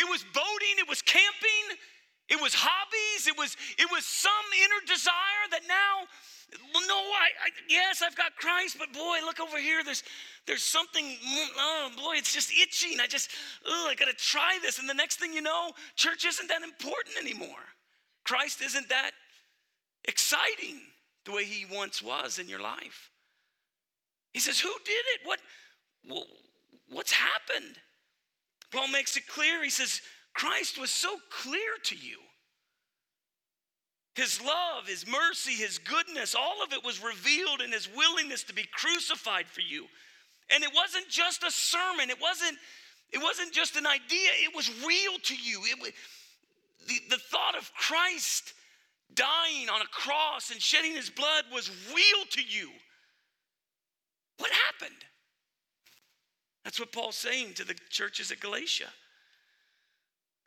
It 0.00 0.08
was 0.08 0.24
boating, 0.34 0.76
it 0.80 0.88
was 0.88 1.02
camping, 1.02 1.64
it 2.28 2.40
was 2.40 2.54
hobbies, 2.56 3.28
it 3.28 3.36
was 3.36 3.56
it 3.78 3.88
was 3.92 4.04
some 4.04 4.48
inner 4.64 4.82
desire 4.88 5.46
that 5.52 5.68
now 5.68 6.08
no, 6.52 6.94
I, 6.94 7.28
I, 7.44 7.48
yes, 7.68 8.02
I've 8.02 8.16
got 8.16 8.36
Christ, 8.36 8.76
but 8.78 8.92
boy, 8.92 9.18
look 9.24 9.40
over 9.40 9.58
here. 9.58 9.82
There's 9.84 10.02
there's 10.46 10.62
something. 10.62 11.04
Mm, 11.04 11.48
oh 11.58 11.90
boy, 11.96 12.14
it's 12.16 12.32
just 12.32 12.52
itching. 12.52 13.00
I 13.00 13.06
just, 13.06 13.30
oh, 13.66 13.88
I 13.90 13.94
got 13.94 14.06
to 14.06 14.14
try 14.14 14.58
this. 14.62 14.78
And 14.78 14.88
the 14.88 14.94
next 14.94 15.18
thing 15.18 15.32
you 15.32 15.42
know, 15.42 15.72
church 15.96 16.24
isn't 16.24 16.48
that 16.48 16.62
important 16.62 17.16
anymore. 17.18 17.64
Christ 18.24 18.62
isn't 18.62 18.88
that 18.88 19.12
exciting 20.04 20.80
the 21.24 21.32
way 21.32 21.44
he 21.44 21.66
once 21.72 22.02
was 22.02 22.38
in 22.38 22.48
your 22.48 22.60
life. 22.60 23.10
He 24.32 24.40
says, 24.40 24.60
"Who 24.60 24.72
did 24.84 25.04
it? 25.14 25.20
What? 25.24 25.40
Well, 26.08 26.26
what's 26.90 27.12
happened?" 27.12 27.76
Paul 28.70 28.88
makes 28.88 29.16
it 29.16 29.26
clear. 29.28 29.62
He 29.62 29.70
says, 29.70 30.00
"Christ 30.34 30.78
was 30.78 30.90
so 30.90 31.18
clear 31.30 31.76
to 31.84 31.96
you." 31.96 32.18
His 34.14 34.40
love, 34.40 34.86
His 34.86 35.06
mercy, 35.06 35.52
His 35.52 35.78
goodness, 35.78 36.34
all 36.34 36.62
of 36.62 36.72
it 36.72 36.84
was 36.84 37.02
revealed 37.02 37.60
in 37.60 37.72
His 37.72 37.88
willingness 37.94 38.44
to 38.44 38.54
be 38.54 38.64
crucified 38.72 39.46
for 39.46 39.60
you. 39.60 39.86
And 40.50 40.62
it 40.62 40.70
wasn't 40.74 41.08
just 41.08 41.42
a 41.42 41.50
sermon, 41.50 42.10
it 42.10 42.20
wasn't, 42.20 42.56
it 43.12 43.18
wasn't 43.18 43.52
just 43.52 43.76
an 43.76 43.86
idea, 43.86 44.30
it 44.42 44.54
was 44.54 44.70
real 44.86 45.18
to 45.22 45.34
you. 45.34 45.60
It, 45.64 45.94
the, 46.86 47.00
the 47.10 47.16
thought 47.16 47.56
of 47.56 47.72
Christ 47.74 48.52
dying 49.14 49.68
on 49.68 49.80
a 49.80 49.86
cross 49.86 50.50
and 50.50 50.60
shedding 50.60 50.92
His 50.92 51.10
blood 51.10 51.44
was 51.52 51.70
real 51.88 52.24
to 52.30 52.42
you. 52.42 52.70
What 54.38 54.50
happened? 54.50 55.00
That's 56.64 56.80
what 56.80 56.92
Paul's 56.92 57.16
saying 57.16 57.54
to 57.54 57.64
the 57.64 57.74
churches 57.90 58.30
at 58.30 58.40
Galatia. 58.40 58.88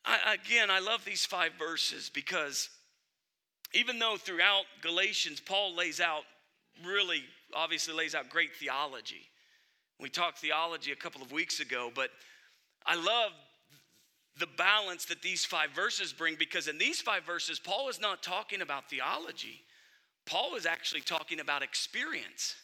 I, 0.04 0.36
again, 0.36 0.72
I 0.72 0.80
love 0.80 1.04
these 1.06 1.26
five 1.26 1.52
verses 1.60 2.10
because 2.14 2.70
even 3.74 4.00
though 4.00 4.18
throughout 4.18 4.64
Galatians, 4.82 5.40
Paul 5.40 5.76
lays 5.76 6.00
out 6.00 6.24
really, 6.86 7.24
obviously, 7.54 7.94
lays 7.94 8.16
out 8.16 8.30
great 8.30 8.56
theology. 8.56 9.28
We 10.00 10.10
talked 10.10 10.40
theology 10.40 10.92
a 10.92 10.96
couple 10.96 11.22
of 11.22 11.32
weeks 11.32 11.60
ago, 11.60 11.92
but 11.94 12.10
I 12.86 12.96
love 12.96 13.32
the 14.40 14.48
balance 14.58 15.06
that 15.06 15.22
these 15.22 15.44
five 15.44 15.72
verses 15.72 16.14
bring 16.14 16.36
because 16.38 16.68
in 16.68 16.78
these 16.78 17.02
five 17.02 17.26
verses, 17.26 17.60
Paul 17.60 17.90
is 17.90 18.00
not 18.00 18.22
talking 18.22 18.62
about 18.62 18.90
theology, 18.90 19.62
Paul 20.26 20.56
is 20.56 20.66
actually 20.66 21.02
talking 21.02 21.40
about 21.40 21.64
experience. 21.64 22.56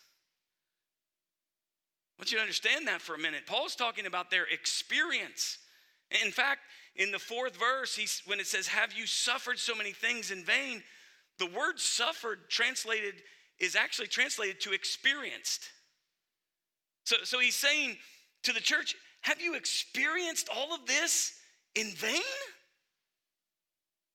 I 2.18 2.22
want 2.22 2.32
you 2.32 2.38
to 2.38 2.42
understand 2.42 2.88
that 2.88 3.02
for 3.02 3.16
a 3.16 3.18
minute. 3.18 3.48
Paul's 3.48 3.76
talking 3.76 4.06
about 4.06 4.30
their 4.30 4.46
experience. 4.46 5.58
In 6.24 6.32
fact, 6.32 6.60
in 6.96 7.12
the 7.12 7.20
fourth 7.20 7.58
verse, 7.58 7.96
he's, 7.96 8.22
when 8.26 8.40
it 8.40 8.48
says, 8.48 8.68
Have 8.68 8.94
you 8.94 9.08
suffered 9.08 9.58
so 9.58 9.74
many 9.74 9.92
things 9.92 10.32
in 10.32 10.44
vain? 10.44 10.84
The 11.40 11.48
word 11.48 11.80
suffered 11.80 12.50
translated 12.50 13.16
is 13.60 13.76
actually 13.76 14.08
translated 14.08 14.60
to 14.62 14.74
experienced. 14.74 15.70
So, 17.06 17.18
so 17.24 17.40
he's 17.40 17.56
saying 17.56 17.98
to 18.44 18.54
the 18.54 18.60
church, 18.60 18.96
Have 19.22 19.42
you 19.42 19.56
experienced 19.56 20.50
all 20.56 20.74
of 20.74 20.86
this 20.86 21.34
in 21.76 21.92
vain? 21.96 22.22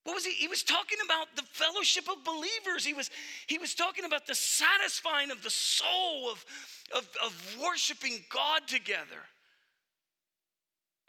What 0.05 0.15
was 0.15 0.25
he? 0.25 0.31
He 0.31 0.47
was 0.47 0.63
talking 0.63 0.97
about 1.03 1.27
the 1.35 1.43
fellowship 1.51 2.05
of 2.09 2.23
believers. 2.23 2.85
He 2.85 2.93
was, 2.93 3.11
he 3.47 3.57
was 3.57 3.75
talking 3.75 4.05
about 4.05 4.25
the 4.25 4.35
satisfying 4.35 5.29
of 5.29 5.43
the 5.43 5.49
soul 5.49 6.31
of, 6.31 6.45
of, 6.95 7.07
of 7.23 7.57
worshiping 7.61 8.19
God 8.31 8.61
together, 8.67 9.21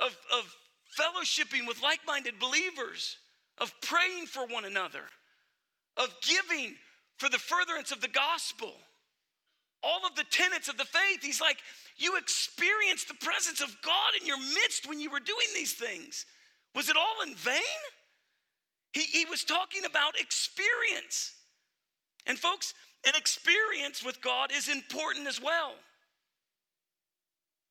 of, 0.01 0.17
of 0.37 0.55
fellowshipping 0.99 1.67
with 1.67 1.83
like 1.83 2.01
minded 2.07 2.39
believers, 2.39 3.17
of 3.59 3.73
praying 3.83 4.27
for 4.27 4.47
one 4.47 4.65
another, 4.65 5.03
of 5.97 6.15
giving 6.23 6.75
for 7.19 7.29
the 7.29 7.39
furtherance 7.39 7.93
of 7.93 8.01
the 8.01 8.09
gospel. 8.09 8.73
All 9.83 10.07
of 10.07 10.15
the 10.15 10.25
tenets 10.31 10.69
of 10.69 10.77
the 10.77 10.85
faith. 10.85 11.23
He's 11.23 11.41
like, 11.41 11.59
you 11.97 12.17
experienced 12.17 13.09
the 13.09 13.15
presence 13.15 13.61
of 13.63 13.75
God 13.83 14.13
in 14.21 14.27
your 14.27 14.39
midst 14.39 14.87
when 14.89 15.01
you 15.01 15.11
were 15.11 15.21
doing 15.21 15.47
these 15.55 15.73
things. 15.73 16.27
Was 16.75 16.89
it 16.89 16.97
all 16.97 17.27
in 17.27 17.35
vain? 17.35 17.61
He, 18.93 19.03
he 19.03 19.25
was 19.25 19.45
talking 19.45 19.85
about 19.85 20.21
experience. 20.21 21.33
And 22.27 22.39
folks, 22.39 22.75
an 23.07 23.15
experience 23.17 24.05
with 24.05 24.21
God 24.21 24.51
is 24.53 24.69
important 24.69 25.27
as 25.27 25.41
well. 25.41 25.73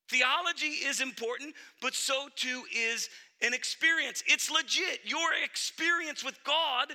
Theology 0.10 0.68
is 0.68 1.02
important, 1.02 1.54
but 1.82 1.94
so 1.94 2.28
too 2.36 2.64
is 2.76 3.10
an 3.42 3.54
experience. 3.54 4.24
It's 4.28 4.50
legit. 4.50 5.02
Your 5.06 5.30
experience 5.44 6.24
with 6.24 6.38
God 6.44 6.94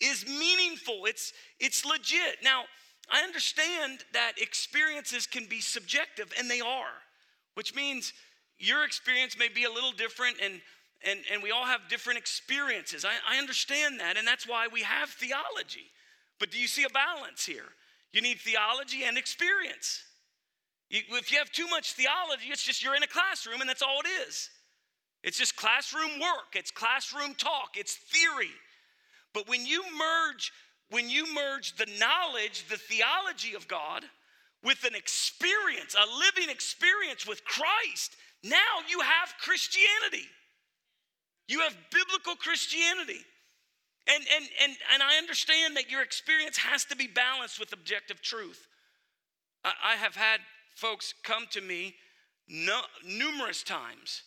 is 0.00 0.26
meaningful, 0.26 1.04
it's, 1.04 1.32
it's 1.60 1.84
legit. 1.84 2.38
Now, 2.42 2.64
I 3.10 3.22
understand 3.22 4.04
that 4.12 4.32
experiences 4.36 5.26
can 5.26 5.46
be 5.46 5.60
subjective, 5.60 6.32
and 6.38 6.50
they 6.50 6.60
are, 6.60 6.94
which 7.54 7.74
means 7.74 8.12
your 8.58 8.84
experience 8.84 9.38
may 9.38 9.48
be 9.48 9.64
a 9.64 9.70
little 9.70 9.92
different, 9.92 10.36
and, 10.42 10.60
and, 11.04 11.20
and 11.32 11.42
we 11.42 11.52
all 11.52 11.64
have 11.64 11.88
different 11.88 12.18
experiences. 12.18 13.04
I, 13.04 13.36
I 13.36 13.38
understand 13.38 14.00
that, 14.00 14.16
and 14.16 14.26
that's 14.26 14.48
why 14.48 14.66
we 14.72 14.82
have 14.82 15.08
theology. 15.10 15.90
But 16.40 16.50
do 16.50 16.58
you 16.58 16.66
see 16.66 16.84
a 16.84 16.88
balance 16.88 17.44
here? 17.44 17.68
You 18.12 18.22
need 18.22 18.40
theology 18.40 19.04
and 19.04 19.16
experience. 19.16 20.02
If 20.92 21.32
you 21.32 21.38
have 21.38 21.50
too 21.50 21.66
much 21.68 21.94
theology, 21.94 22.48
it's 22.50 22.62
just 22.62 22.84
you're 22.84 22.94
in 22.94 23.02
a 23.02 23.08
classroom 23.08 23.62
and 23.62 23.68
that's 23.68 23.80
all 23.80 24.00
it 24.04 24.28
is. 24.28 24.50
It's 25.22 25.38
just 25.38 25.56
classroom 25.56 26.20
work, 26.20 26.54
it's 26.54 26.70
classroom 26.70 27.34
talk, 27.34 27.76
it's 27.76 27.96
theory. 27.96 28.50
But 29.32 29.48
when 29.48 29.64
you 29.64 29.82
merge, 29.96 30.52
when 30.90 31.08
you 31.08 31.32
merge 31.32 31.76
the 31.76 31.86
knowledge, 31.98 32.66
the 32.68 32.76
theology 32.76 33.54
of 33.54 33.66
God 33.68 34.04
with 34.62 34.84
an 34.84 34.94
experience, 34.94 35.94
a 35.94 36.18
living 36.18 36.50
experience 36.50 37.26
with 37.26 37.42
Christ, 37.44 38.14
now 38.44 38.84
you 38.88 39.00
have 39.00 39.34
Christianity. 39.40 40.28
You 41.48 41.60
have 41.60 41.76
biblical 41.90 42.34
Christianity. 42.34 43.24
And, 44.08 44.24
and, 44.36 44.44
and, 44.62 44.76
and 44.92 45.02
I 45.02 45.16
understand 45.18 45.76
that 45.76 45.90
your 45.90 46.02
experience 46.02 46.58
has 46.58 46.84
to 46.86 46.96
be 46.96 47.06
balanced 47.06 47.60
with 47.60 47.72
objective 47.72 48.20
truth. 48.20 48.66
I, 49.64 49.72
I 49.84 49.96
have 49.96 50.16
had 50.16 50.40
folks 50.74 51.14
come 51.22 51.46
to 51.50 51.60
me 51.60 51.94
no, 52.48 52.80
numerous 53.04 53.62
times 53.62 54.22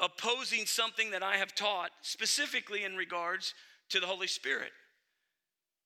opposing 0.00 0.66
something 0.66 1.10
that 1.10 1.22
I 1.22 1.36
have 1.36 1.54
taught, 1.54 1.90
specifically 2.02 2.84
in 2.84 2.96
regards 2.96 3.54
to 3.90 4.00
the 4.00 4.06
Holy 4.06 4.26
Spirit. 4.26 4.72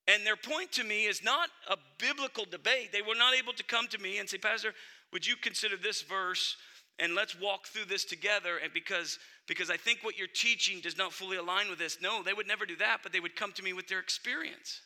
And 0.09 0.25
their 0.25 0.37
point 0.37 0.73
to 0.73 0.85
me 0.85 1.07
is 1.07 1.25
not 1.25 1.49
a 1.69 1.77
biblical 1.99 2.45
debate. 2.45 2.93
They 2.93 3.03
were 3.03 3.17
not 3.17 3.35
able 3.35 3.53
to 3.55 3.65
come 3.65 3.89
to 3.89 3.99
me 3.99 4.19
and 4.19 4.29
say, 4.29 4.39
Pastor, 4.39 4.73
would 5.13 5.27
you 5.27 5.35
consider 5.37 5.77
this 5.77 6.03
verse 6.03 6.57
and 6.99 7.15
let's 7.15 7.39
walk 7.39 7.67
through 7.67 7.87
this 7.87 8.05
together 8.05 8.59
and 8.63 8.73
because 8.73 9.19
because 9.49 9.71
I 9.71 9.77
think 9.77 10.01
what 10.03 10.19
you're 10.19 10.27
teaching 10.27 10.81
does 10.81 10.99
not 10.99 11.13
fully 11.13 11.37
align 11.37 11.71
with 11.71 11.79
this. 11.79 11.99
No, 12.03 12.21
they 12.23 12.33
would 12.33 12.49
never 12.49 12.67
do 12.67 12.75
that, 12.77 12.99
but 13.05 13.13
they 13.13 13.21
would 13.21 13.37
come 13.37 13.53
to 13.53 13.63
me 13.63 13.73
with 13.73 13.87
their 13.87 14.01
experience. 14.01 14.81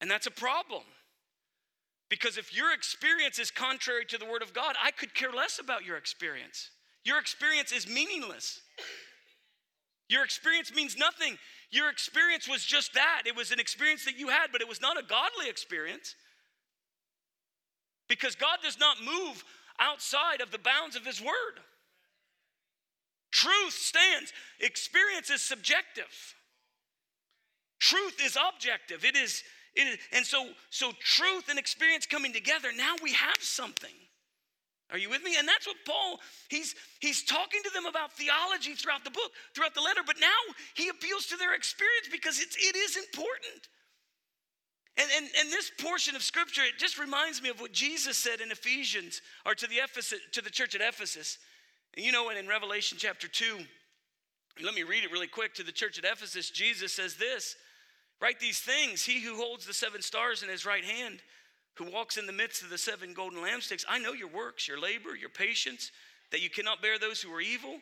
And 0.00 0.10
that's 0.10 0.26
a 0.26 0.30
problem. 0.30 0.84
Because 2.14 2.38
if 2.38 2.54
your 2.54 2.72
experience 2.72 3.40
is 3.40 3.50
contrary 3.50 4.04
to 4.04 4.18
the 4.18 4.24
Word 4.24 4.40
of 4.40 4.54
God, 4.54 4.76
I 4.80 4.92
could 4.92 5.16
care 5.16 5.32
less 5.32 5.58
about 5.58 5.84
your 5.84 5.96
experience. 5.96 6.70
Your 7.02 7.18
experience 7.18 7.72
is 7.72 7.88
meaningless. 7.88 8.60
Your 10.08 10.22
experience 10.22 10.72
means 10.72 10.96
nothing. 10.96 11.36
Your 11.72 11.90
experience 11.90 12.48
was 12.48 12.64
just 12.64 12.94
that. 12.94 13.22
It 13.26 13.34
was 13.34 13.50
an 13.50 13.58
experience 13.58 14.04
that 14.04 14.16
you 14.16 14.28
had, 14.28 14.52
but 14.52 14.60
it 14.60 14.68
was 14.68 14.80
not 14.80 14.96
a 14.96 15.02
godly 15.02 15.48
experience. 15.48 16.14
Because 18.08 18.36
God 18.36 18.58
does 18.62 18.78
not 18.78 18.98
move 19.04 19.42
outside 19.80 20.40
of 20.40 20.52
the 20.52 20.58
bounds 20.58 20.94
of 20.94 21.04
His 21.04 21.20
Word. 21.20 21.58
Truth 23.32 23.72
stands, 23.72 24.32
experience 24.60 25.30
is 25.30 25.42
subjective. 25.42 26.36
Truth 27.80 28.24
is 28.24 28.38
objective. 28.54 29.04
It 29.04 29.16
is 29.16 29.42
and 30.12 30.24
so, 30.24 30.48
so 30.70 30.92
truth 31.00 31.48
and 31.48 31.58
experience 31.58 32.06
coming 32.06 32.32
together, 32.32 32.68
now 32.76 32.94
we 33.02 33.12
have 33.12 33.38
something. 33.40 33.90
Are 34.90 34.98
you 34.98 35.10
with 35.10 35.24
me? 35.24 35.34
And 35.38 35.48
that's 35.48 35.66
what 35.66 35.76
Paul, 35.86 36.20
he's 36.48 36.74
he's 37.00 37.24
talking 37.24 37.62
to 37.64 37.70
them 37.70 37.86
about 37.86 38.12
theology 38.12 38.74
throughout 38.74 39.02
the 39.02 39.10
book, 39.10 39.32
throughout 39.54 39.74
the 39.74 39.80
letter, 39.80 40.02
but 40.06 40.16
now 40.20 40.54
he 40.74 40.88
appeals 40.88 41.26
to 41.26 41.36
their 41.36 41.54
experience 41.54 42.08
because 42.12 42.38
it's 42.38 42.56
it 42.56 42.76
is 42.76 42.96
important. 42.96 43.68
And, 44.96 45.10
and, 45.16 45.26
and 45.40 45.50
this 45.50 45.72
portion 45.80 46.14
of 46.14 46.22
scripture, 46.22 46.62
it 46.62 46.78
just 46.78 47.00
reminds 47.00 47.42
me 47.42 47.48
of 47.48 47.60
what 47.60 47.72
Jesus 47.72 48.16
said 48.16 48.40
in 48.40 48.52
Ephesians, 48.52 49.22
or 49.44 49.56
to 49.56 49.66
the 49.66 49.76
Ephesus, 49.76 50.20
to 50.32 50.40
the 50.40 50.50
church 50.50 50.76
at 50.76 50.80
Ephesus. 50.80 51.38
And 51.96 52.06
you 52.06 52.12
know, 52.12 52.28
and 52.28 52.38
in 52.38 52.46
Revelation 52.46 52.96
chapter 53.00 53.26
2, 53.26 53.58
let 54.62 54.74
me 54.74 54.84
read 54.84 55.02
it 55.02 55.10
really 55.10 55.26
quick. 55.26 55.54
To 55.54 55.64
the 55.64 55.72
church 55.72 55.98
at 55.98 56.04
Ephesus, 56.04 56.50
Jesus 56.50 56.92
says 56.92 57.16
this 57.16 57.56
Write 58.24 58.40
these 58.40 58.60
things 58.60 59.04
He 59.04 59.20
who 59.20 59.36
holds 59.36 59.66
the 59.66 59.74
seven 59.74 60.00
stars 60.00 60.42
in 60.42 60.48
his 60.48 60.64
right 60.64 60.82
hand, 60.82 61.20
who 61.74 61.92
walks 61.92 62.16
in 62.16 62.26
the 62.26 62.32
midst 62.32 62.62
of 62.62 62.70
the 62.70 62.78
seven 62.78 63.12
golden 63.12 63.42
lampsticks. 63.42 63.84
I 63.86 63.98
know 63.98 64.14
your 64.14 64.28
works, 64.28 64.66
your 64.66 64.80
labor, 64.80 65.14
your 65.14 65.28
patience, 65.28 65.90
that 66.32 66.40
you 66.40 66.48
cannot 66.48 66.80
bear 66.80 66.98
those 66.98 67.20
who 67.20 67.30
are 67.34 67.42
evil. 67.42 67.80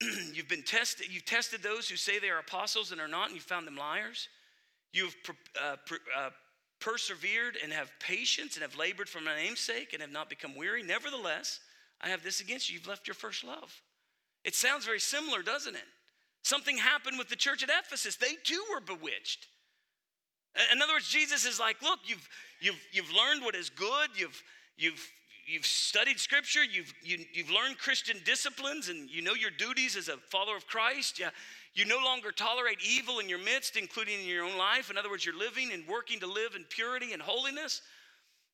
you've 0.32 0.48
been 0.48 0.62
tested, 0.62 1.08
you've 1.12 1.26
tested 1.26 1.62
those 1.62 1.90
who 1.90 1.96
say 1.96 2.18
they 2.18 2.30
are 2.30 2.38
apostles 2.38 2.90
and 2.90 3.02
are 3.02 3.08
not, 3.08 3.26
and 3.26 3.34
you 3.34 3.42
found 3.42 3.66
them 3.66 3.76
liars. 3.76 4.30
You've 4.94 5.14
uh, 5.62 5.76
uh, 6.16 6.30
persevered 6.80 7.58
and 7.62 7.70
have 7.70 7.92
patience 8.00 8.56
and 8.56 8.62
have 8.62 8.78
labored 8.78 9.10
for 9.10 9.20
my 9.20 9.36
name's 9.36 9.60
sake 9.60 9.92
and 9.92 10.00
have 10.00 10.10
not 10.10 10.30
become 10.30 10.56
weary. 10.56 10.82
Nevertheless, 10.82 11.60
I 12.00 12.08
have 12.08 12.22
this 12.22 12.40
against 12.40 12.70
you. 12.70 12.78
You've 12.78 12.88
left 12.88 13.06
your 13.06 13.14
first 13.14 13.44
love. 13.44 13.82
It 14.42 14.54
sounds 14.54 14.86
very 14.86 15.00
similar, 15.00 15.42
doesn't 15.42 15.74
it? 15.74 15.84
Something 16.44 16.76
happened 16.76 17.18
with 17.18 17.30
the 17.30 17.36
church 17.36 17.62
at 17.62 17.70
Ephesus. 17.70 18.16
They 18.16 18.34
too 18.44 18.62
were 18.70 18.80
bewitched. 18.80 19.46
In 20.70 20.82
other 20.82 20.92
words, 20.92 21.08
Jesus 21.08 21.46
is 21.46 21.58
like, 21.58 21.82
look, 21.82 22.00
you've, 22.04 22.28
you've, 22.60 22.80
you've 22.92 23.10
learned 23.12 23.42
what 23.42 23.54
is 23.54 23.70
good, 23.70 24.10
you've, 24.14 24.40
you've, 24.76 25.10
you've 25.46 25.64
studied 25.64 26.20
scripture, 26.20 26.62
you've, 26.62 26.92
you, 27.02 27.16
have 27.16 27.26
you 27.32 27.44
have 27.44 27.52
learned 27.52 27.78
Christian 27.78 28.18
disciplines, 28.26 28.90
and 28.90 29.10
you 29.10 29.22
know 29.22 29.32
your 29.32 29.50
duties 29.50 29.96
as 29.96 30.08
a 30.08 30.18
follower 30.18 30.56
of 30.56 30.66
Christ. 30.66 31.18
Yeah, 31.18 31.30
you 31.72 31.86
no 31.86 31.98
longer 32.04 32.30
tolerate 32.30 32.78
evil 32.86 33.20
in 33.20 33.28
your 33.28 33.40
midst, 33.40 33.76
including 33.76 34.20
in 34.20 34.26
your 34.26 34.44
own 34.44 34.58
life. 34.58 34.90
In 34.90 34.98
other 34.98 35.10
words, 35.10 35.24
you're 35.24 35.36
living 35.36 35.72
and 35.72 35.88
working 35.88 36.20
to 36.20 36.26
live 36.26 36.54
in 36.54 36.64
purity 36.64 37.14
and 37.14 37.22
holiness. 37.22 37.80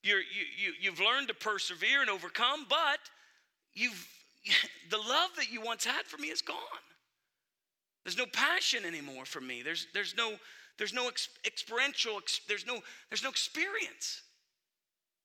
You're, 0.05 0.21
you, 0.21 0.45
you, 0.65 0.73
you've 0.81 1.01
learned 1.01 1.27
to 1.29 1.35
persevere 1.35 2.03
and 2.03 2.09
overcome, 2.09 2.67
but 2.69 3.01
you've, 3.75 4.09
the 4.91 4.97
love 4.97 5.31
that 5.37 5.51
you 5.51 5.61
once 5.61 5.85
had 5.85 6.07
for 6.07 6.19
me 6.19 6.29
is 6.29 6.41
gone. 6.41 6.57
There's 8.05 8.19
no 8.19 8.27
passion 8.27 8.85
anymore 8.85 9.25
for 9.25 9.41
me. 9.41 9.63
There's, 9.63 9.87
there's 9.93 10.17
no, 10.17 10.35
there's 10.79 10.93
no 10.93 11.09
ex- 11.09 11.29
experiential, 11.45 12.17
ex- 12.17 12.41
there's, 12.49 12.67
no, 12.67 12.81
there's 13.11 13.23
no 13.23 13.31
experience. 13.31 14.23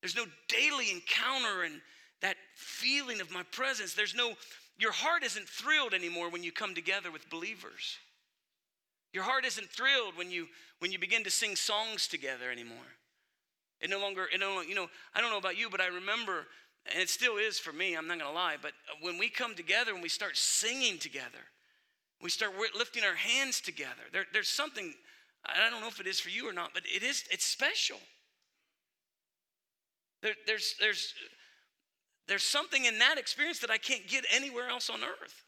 There's 0.02 0.16
no 0.16 0.26
daily 0.48 0.90
encounter 0.90 1.62
and 1.64 1.80
that 2.22 2.36
feeling 2.54 3.20
of 3.20 3.30
my 3.30 3.42
presence. 3.44 3.94
There's 3.94 4.14
no, 4.14 4.34
your 4.78 4.92
heart 4.92 5.22
isn't 5.24 5.48
thrilled 5.48 5.94
anymore 5.94 6.30
when 6.30 6.42
you 6.42 6.52
come 6.52 6.74
together 6.74 7.10
with 7.10 7.28
believers. 7.30 7.98
Your 9.12 9.24
heart 9.24 9.46
isn't 9.46 9.70
thrilled 9.70 10.16
when 10.16 10.30
you 10.30 10.46
when 10.78 10.92
you 10.92 10.98
begin 10.98 11.24
to 11.24 11.30
sing 11.30 11.56
songs 11.56 12.06
together 12.06 12.50
anymore. 12.50 12.76
It 13.80 13.88
no 13.88 13.98
longer, 13.98 14.26
it 14.30 14.38
no 14.38 14.60
you 14.60 14.74
know, 14.74 14.88
I 15.14 15.22
don't 15.22 15.30
know 15.30 15.38
about 15.38 15.56
you, 15.56 15.70
but 15.70 15.80
I 15.80 15.86
remember, 15.86 16.46
and 16.92 17.02
it 17.02 17.08
still 17.08 17.38
is 17.38 17.58
for 17.58 17.72
me, 17.72 17.96
I'm 17.96 18.06
not 18.06 18.18
gonna 18.18 18.32
lie, 18.32 18.56
but 18.60 18.72
when 19.00 19.16
we 19.16 19.30
come 19.30 19.54
together 19.54 19.94
and 19.94 20.02
we 20.02 20.10
start 20.10 20.36
singing 20.36 20.98
together, 20.98 21.48
we 22.22 22.30
start 22.30 22.52
lifting 22.76 23.04
our 23.04 23.14
hands 23.14 23.60
together, 23.60 24.02
there, 24.12 24.24
there's 24.32 24.48
something, 24.48 24.94
I 25.44 25.70
don't 25.70 25.80
know 25.80 25.88
if 25.88 26.00
it 26.00 26.06
is 26.06 26.18
for 26.18 26.30
you 26.30 26.48
or 26.48 26.52
not, 26.52 26.70
but 26.72 26.82
it 26.86 27.02
is, 27.02 27.24
it's 27.30 27.44
special. 27.44 27.98
There, 30.22 30.34
there's, 30.46 30.74
there's, 30.80 31.14
there's 32.26 32.42
something 32.42 32.84
in 32.84 32.98
that 32.98 33.18
experience 33.18 33.60
that 33.60 33.70
I 33.70 33.78
can't 33.78 34.06
get 34.08 34.24
anywhere 34.34 34.68
else 34.68 34.90
on 34.90 35.00
earth. 35.02 35.44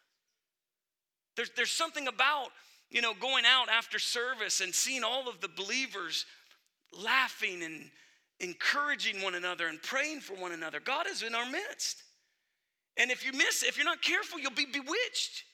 There's, 1.37 1.51
there's 1.57 1.71
something 1.71 2.07
about, 2.07 2.49
you 2.91 3.01
know, 3.01 3.15
going 3.15 3.45
out 3.47 3.69
after 3.69 3.99
service 3.99 4.61
and 4.61 4.75
seeing 4.75 5.05
all 5.05 5.29
of 5.29 5.41
the 5.41 5.49
believers 5.49 6.27
laughing 6.93 7.63
and 7.63 7.91
encouraging 8.41 9.23
one 9.23 9.35
another 9.35 9.69
and 9.69 9.83
praying 9.83 10.21
for 10.21 10.35
one 10.35 10.53
another. 10.53 10.81
God 10.81 11.07
is 11.09 11.23
in 11.23 11.35
our 11.35 11.47
midst. 11.47 12.03
And 12.97 13.11
if 13.11 13.25
you 13.25 13.33
miss, 13.33 13.63
if 13.63 13.77
you're 13.77 13.87
not 13.87 14.03
careful, 14.03 14.39
you'll 14.39 14.51
be 14.51 14.67
bewitched. 14.67 15.45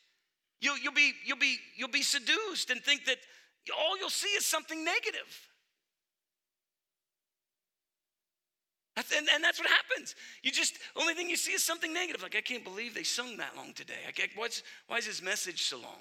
You'll, 0.64 0.78
you'll, 0.78 0.94
be, 0.94 1.12
you'll, 1.26 1.36
be, 1.36 1.58
you'll 1.76 1.90
be 1.90 2.00
seduced 2.00 2.70
and 2.70 2.80
think 2.80 3.04
that 3.04 3.18
all 3.78 3.98
you'll 3.98 4.08
see 4.08 4.28
is 4.28 4.46
something 4.46 4.82
negative. 4.82 5.50
And, 8.96 9.28
and, 9.34 9.44
that's 9.44 9.58
what 9.58 9.68
happens. 9.68 10.14
You 10.42 10.52
just, 10.52 10.78
only 10.96 11.12
thing 11.12 11.28
you 11.28 11.36
see 11.36 11.52
is 11.52 11.62
something 11.62 11.92
negative. 11.92 12.22
Like, 12.22 12.34
I 12.34 12.40
can't 12.40 12.64
believe 12.64 12.94
they 12.94 13.02
sung 13.02 13.36
that 13.36 13.54
long 13.58 13.74
today. 13.74 14.06
I 14.08 14.12
can't, 14.12 14.30
what's, 14.36 14.62
why 14.86 14.96
is 14.96 15.06
this 15.06 15.20
message 15.20 15.64
so 15.64 15.76
long? 15.76 16.00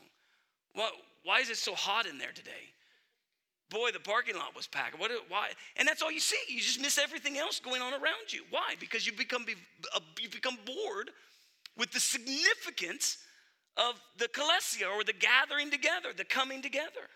What, 0.76 0.94
why 1.24 1.42
is 1.42 1.50
it 1.50 1.58
so 1.58 1.76
hot 1.76 2.06
in 2.06 2.18
there 2.18 2.32
today? 2.34 2.72
Boy, 3.70 3.92
the 3.92 4.00
parking 4.00 4.36
lot 4.36 4.56
was 4.56 4.68
packed. 4.68 4.98
What, 4.98 5.12
why? 5.28 5.50
And 5.76 5.86
that's 5.86 6.02
all 6.02 6.12
you 6.12 6.22
see. 6.22 6.38
You 6.48 6.62
just 6.62 6.80
miss 6.80 6.98
everything 6.98 7.38
else 7.38 7.60
going 7.60 7.82
on 7.82 7.92
around 7.92 8.32
you. 8.32 8.44
Why? 8.50 8.76
Because 8.80 9.06
you 9.06 9.12
become, 9.12 9.46
uh, 9.94 10.00
you 10.22 10.30
become 10.30 10.58
bored 10.66 11.12
with 11.76 11.92
the 11.92 12.00
significance 12.00 13.18
of 13.78 14.00
the 14.18 14.26
ecclesia 14.26 14.88
or 14.88 15.04
the 15.04 15.14
gathering 15.14 15.72
together, 15.72 16.10
the 16.16 16.24
coming 16.24 16.62
together. 16.62 17.10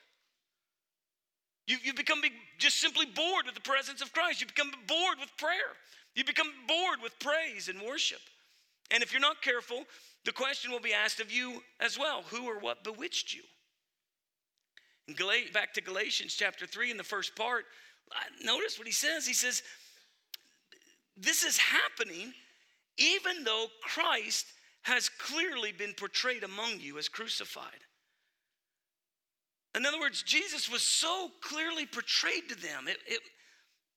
You, 1.68 1.78
you 1.84 1.94
become 1.94 2.22
just 2.58 2.80
simply 2.80 3.06
bored 3.06 3.46
with 3.46 3.56
the 3.56 3.62
presence 3.62 4.02
of 4.02 4.14
Christ. 4.14 4.42
You 4.42 4.48
become 4.48 4.72
bored 4.88 5.18
with 5.20 5.36
prayer. 5.38 5.76
You 6.16 6.24
become 6.24 6.48
bored 6.68 7.00
with 7.04 7.20
praise 7.20 7.68
and 7.68 7.82
worship. 7.82 8.22
And 8.90 9.04
if 9.04 9.12
you're 9.12 9.22
not 9.22 9.42
careful, 9.42 9.84
the 10.26 10.32
question 10.32 10.72
will 10.72 10.80
be 10.80 10.94
asked 10.94 11.20
of 11.20 11.32
you 11.32 11.62
as 11.80 12.00
well 12.00 12.24
who 12.30 12.46
or 12.46 12.60
what 12.60 12.84
bewitched 12.84 13.34
you? 13.34 13.44
back 15.54 15.74
to 15.74 15.82
Galatians 15.82 16.34
chapter 16.34 16.66
3 16.66 16.92
in 16.92 16.98
the 16.98 17.04
first 17.04 17.36
part, 17.36 17.66
notice 18.44 18.78
what 18.78 18.88
he 18.88 18.94
says. 18.94 19.26
He 19.26 19.34
says, 19.34 19.64
This 21.16 21.44
is 21.44 21.58
happening 21.58 22.34
even 22.98 23.44
though 23.44 23.68
Christ 23.82 24.48
has 24.88 25.10
clearly 25.10 25.72
been 25.72 25.94
portrayed 25.94 26.44
among 26.44 26.80
you 26.80 26.98
as 26.98 27.10
crucified. 27.10 27.84
In 29.76 29.86
other 29.86 30.00
words, 30.00 30.24
Jesus 30.24 30.72
was 30.72 30.82
so 30.82 31.30
clearly 31.42 31.86
portrayed 31.86 32.50
to 32.50 32.56
them. 32.56 32.88
It, 32.88 32.98
it, 33.06 33.20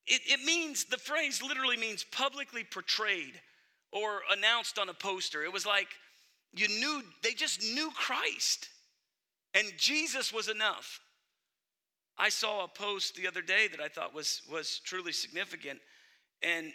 it, 0.05 0.21
it, 0.25 0.45
means, 0.45 0.85
the 0.85 0.97
phrase 0.97 1.41
literally 1.41 1.77
means 1.77 2.03
publicly 2.03 2.63
portrayed 2.63 3.39
or 3.91 4.21
announced 4.31 4.77
on 4.77 4.89
a 4.89 4.93
poster. 4.93 5.43
It 5.43 5.51
was 5.51 5.65
like 5.65 5.87
you 6.53 6.67
knew, 6.67 7.01
they 7.23 7.31
just 7.31 7.63
knew 7.63 7.89
Christ, 7.95 8.69
and 9.53 9.65
Jesus 9.77 10.33
was 10.33 10.49
enough. 10.49 10.99
I 12.17 12.29
saw 12.29 12.63
a 12.63 12.67
post 12.67 13.15
the 13.15 13.27
other 13.27 13.41
day 13.41 13.67
that 13.69 13.79
I 13.79 13.87
thought 13.87 14.13
was, 14.13 14.41
was 14.51 14.79
truly 14.83 15.13
significant, 15.13 15.79
and 16.43 16.71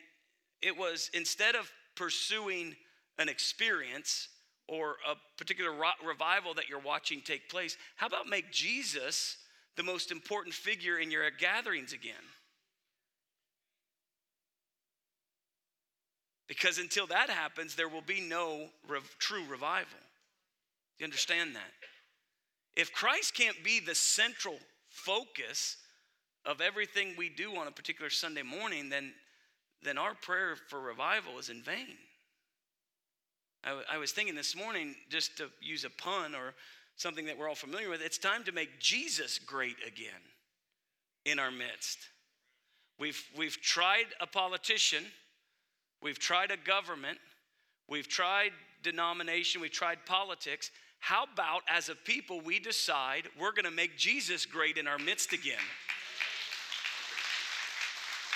it 0.62 0.76
was 0.76 1.10
instead 1.12 1.54
of 1.54 1.70
pursuing 1.94 2.74
an 3.18 3.28
experience, 3.28 4.28
or 4.68 4.96
a 5.08 5.14
particular 5.38 5.70
revival 6.06 6.54
that 6.54 6.68
you're 6.68 6.78
watching 6.78 7.20
take 7.20 7.48
place, 7.48 7.76
how 7.96 8.06
about 8.06 8.28
make 8.28 8.50
Jesus 8.50 9.36
the 9.76 9.82
most 9.82 10.10
important 10.10 10.54
figure 10.54 10.98
in 10.98 11.10
your 11.10 11.30
gatherings 11.30 11.92
again? 11.92 12.14
Because 16.48 16.78
until 16.78 17.06
that 17.08 17.28
happens, 17.28 17.74
there 17.74 17.88
will 17.88 18.02
be 18.02 18.20
no 18.20 18.68
rev- 18.88 19.16
true 19.18 19.44
revival. 19.48 19.98
You 20.98 21.04
understand 21.04 21.56
that? 21.56 21.72
If 22.76 22.92
Christ 22.92 23.34
can't 23.34 23.62
be 23.64 23.80
the 23.80 23.94
central 23.94 24.58
focus 24.88 25.76
of 26.44 26.60
everything 26.60 27.14
we 27.16 27.28
do 27.28 27.56
on 27.56 27.66
a 27.66 27.72
particular 27.72 28.10
Sunday 28.10 28.42
morning, 28.42 28.88
then, 28.88 29.12
then 29.82 29.98
our 29.98 30.14
prayer 30.14 30.56
for 30.68 30.80
revival 30.80 31.38
is 31.38 31.48
in 31.48 31.62
vain. 31.62 31.96
I, 33.64 33.98
was 33.98 34.12
thinking 34.12 34.34
this 34.34 34.54
morning, 34.54 34.94
just 35.10 35.38
to 35.38 35.48
use 35.60 35.84
a 35.84 35.90
pun 35.90 36.34
or 36.34 36.54
something 36.96 37.26
that 37.26 37.36
we're 37.36 37.48
all 37.48 37.54
familiar 37.54 37.90
with, 37.90 38.00
it's 38.00 38.18
time 38.18 38.44
to 38.44 38.52
make 38.52 38.78
Jesus 38.78 39.38
great 39.38 39.76
again 39.86 40.22
in 41.24 41.38
our 41.38 41.50
midst. 41.50 41.98
We've, 42.98 43.22
we've 43.36 43.60
tried 43.60 44.06
a 44.20 44.26
politician, 44.26 45.04
we've 46.00 46.18
tried 46.18 46.50
a 46.50 46.56
government, 46.56 47.18
we've 47.88 48.08
tried 48.08 48.52
denomination, 48.82 49.60
we've 49.60 49.72
tried 49.72 49.98
politics. 50.06 50.70
How 51.00 51.24
about 51.32 51.62
as 51.68 51.88
a 51.88 51.94
people, 51.94 52.40
we 52.40 52.58
decide 52.58 53.24
we're 53.38 53.52
gonna 53.52 53.70
make 53.70 53.98
Jesus 53.98 54.46
great 54.46 54.78
in 54.78 54.86
our 54.86 54.98
midst 54.98 55.32
again? 55.32 55.58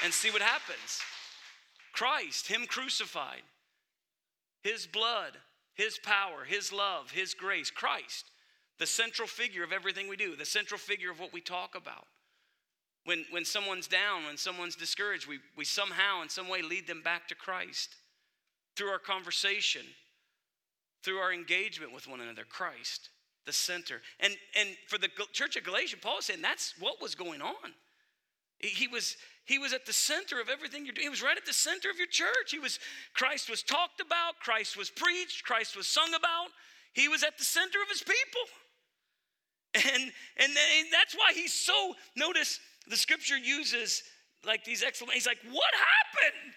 And 0.05 0.13
see 0.13 0.31
what 0.31 0.43
happens. 0.43 1.01
Christ, 1.93 2.49
Him 2.49 2.67
crucified. 2.67 3.43
His 4.63 4.87
blood, 4.87 5.33
His 5.75 5.99
power, 5.99 6.45
His 6.47 6.73
love, 6.73 7.11
His 7.11 7.35
grace, 7.35 7.71
Christ, 7.71 8.27
the 8.79 8.87
central 8.87 9.29
figure 9.29 9.65
of 9.65 9.73
everything 9.73 10.09
we 10.09 10.17
do, 10.17 10.37
the 10.37 10.45
central 10.45 10.79
figure 10.79 11.11
of 11.11 11.21
what 11.21 11.33
we 11.33 11.41
talk 11.41 11.75
about. 11.75 12.07
When, 13.05 13.25
when 13.31 13.45
someone's 13.45 13.89
down, 13.89 14.25
when 14.27 14.37
someone's 14.37 14.77
discouraged, 14.77 15.27
we, 15.27 15.39
we 15.57 15.65
somehow, 15.65 16.23
in 16.23 16.29
some 16.29 16.49
way, 16.49 16.63
lead 16.63 16.87
them 16.87 17.03
back 17.03 17.29
to 17.29 17.35
Christ 17.35 17.97
through 18.77 18.89
our 18.89 18.99
conversation, 18.99 19.83
through 21.03 21.19
our 21.19 21.33
engagement 21.33 21.95
with 21.95 22.07
one 22.07 22.21
another. 22.21 22.45
Christ, 22.49 23.09
the 23.47 23.53
center. 23.53 24.03
And, 24.21 24.37
and 24.59 24.71
for 24.87 24.99
the 24.99 25.09
church 25.33 25.57
of 25.57 25.65
Galatia, 25.65 25.97
Paul 26.01 26.19
is 26.19 26.27
saying 26.27 26.43
that's 26.43 26.75
what 26.79 27.01
was 27.01 27.15
going 27.15 27.41
on. 27.41 27.75
He 28.59 28.87
was, 28.87 29.17
he 29.51 29.59
was 29.59 29.73
at 29.73 29.85
the 29.85 29.93
center 29.93 30.41
of 30.41 30.49
everything 30.49 30.85
you're 30.85 30.95
doing. 30.95 31.07
He 31.07 31.11
was 31.11 31.23
right 31.23 31.37
at 31.37 31.45
the 31.45 31.53
center 31.53 31.91
of 31.91 31.99
your 31.99 32.07
church. 32.07 32.53
He 32.53 32.61
was, 32.61 32.79
Christ 33.15 33.51
was 33.51 33.65
talked 33.65 34.01
about, 34.01 34.39
Christ 34.41 34.77
was 34.77 34.91
preached, 34.91 35.45
Christ 35.45 35.77
was 35.77 35.89
sung 35.89 36.15
about. 36.15 36.51
He 36.93 37.09
was 37.09 37.25
at 37.25 37.37
the 37.37 37.45
center 37.45 37.79
of 37.83 37.89
his 37.89 38.03
people. 38.03 38.47
And, 39.75 40.03
and, 40.37 40.53
and 40.79 40.89
that's 40.93 41.15
why 41.15 41.33
he's 41.35 41.53
so, 41.53 41.95
notice 42.17 42.61
the 42.89 42.97
scripture 42.97 43.39
uses 43.39 44.03
like 44.47 44.65
these 44.65 44.83
exclamations. 44.85 45.25
He's 45.25 45.27
like, 45.27 45.53
what 45.53 45.73
happened? 45.75 46.55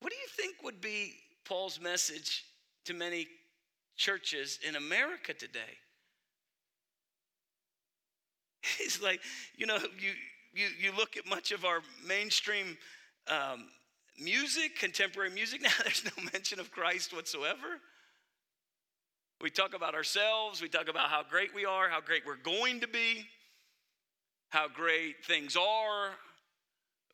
What 0.00 0.10
do 0.10 0.16
you 0.16 0.28
think 0.36 0.62
would 0.62 0.80
be 0.80 1.14
Paul's 1.46 1.80
message 1.80 2.44
to 2.86 2.94
many 2.94 3.28
churches 3.96 4.58
in 4.66 4.76
America 4.76 5.32
today. 5.32 5.78
He's 8.78 9.00
like, 9.02 9.20
you 9.56 9.66
know, 9.66 9.76
you, 9.76 10.12
you, 10.56 10.68
you 10.80 10.96
look 10.96 11.16
at 11.16 11.26
much 11.26 11.52
of 11.52 11.64
our 11.64 11.80
mainstream 12.06 12.78
um, 13.28 13.66
music, 14.18 14.78
contemporary 14.78 15.30
music 15.30 15.62
now, 15.62 15.70
there's 15.82 16.04
no 16.04 16.24
mention 16.32 16.58
of 16.58 16.70
Christ 16.70 17.14
whatsoever. 17.14 17.80
We 19.42 19.50
talk 19.50 19.74
about 19.74 19.94
ourselves, 19.94 20.62
we 20.62 20.68
talk 20.68 20.88
about 20.88 21.10
how 21.10 21.22
great 21.28 21.54
we 21.54 21.66
are, 21.66 21.90
how 21.90 22.00
great 22.00 22.22
we're 22.26 22.36
going 22.36 22.80
to 22.80 22.88
be, 22.88 23.26
how 24.48 24.66
great 24.68 25.24
things 25.26 25.56
are. 25.56 26.12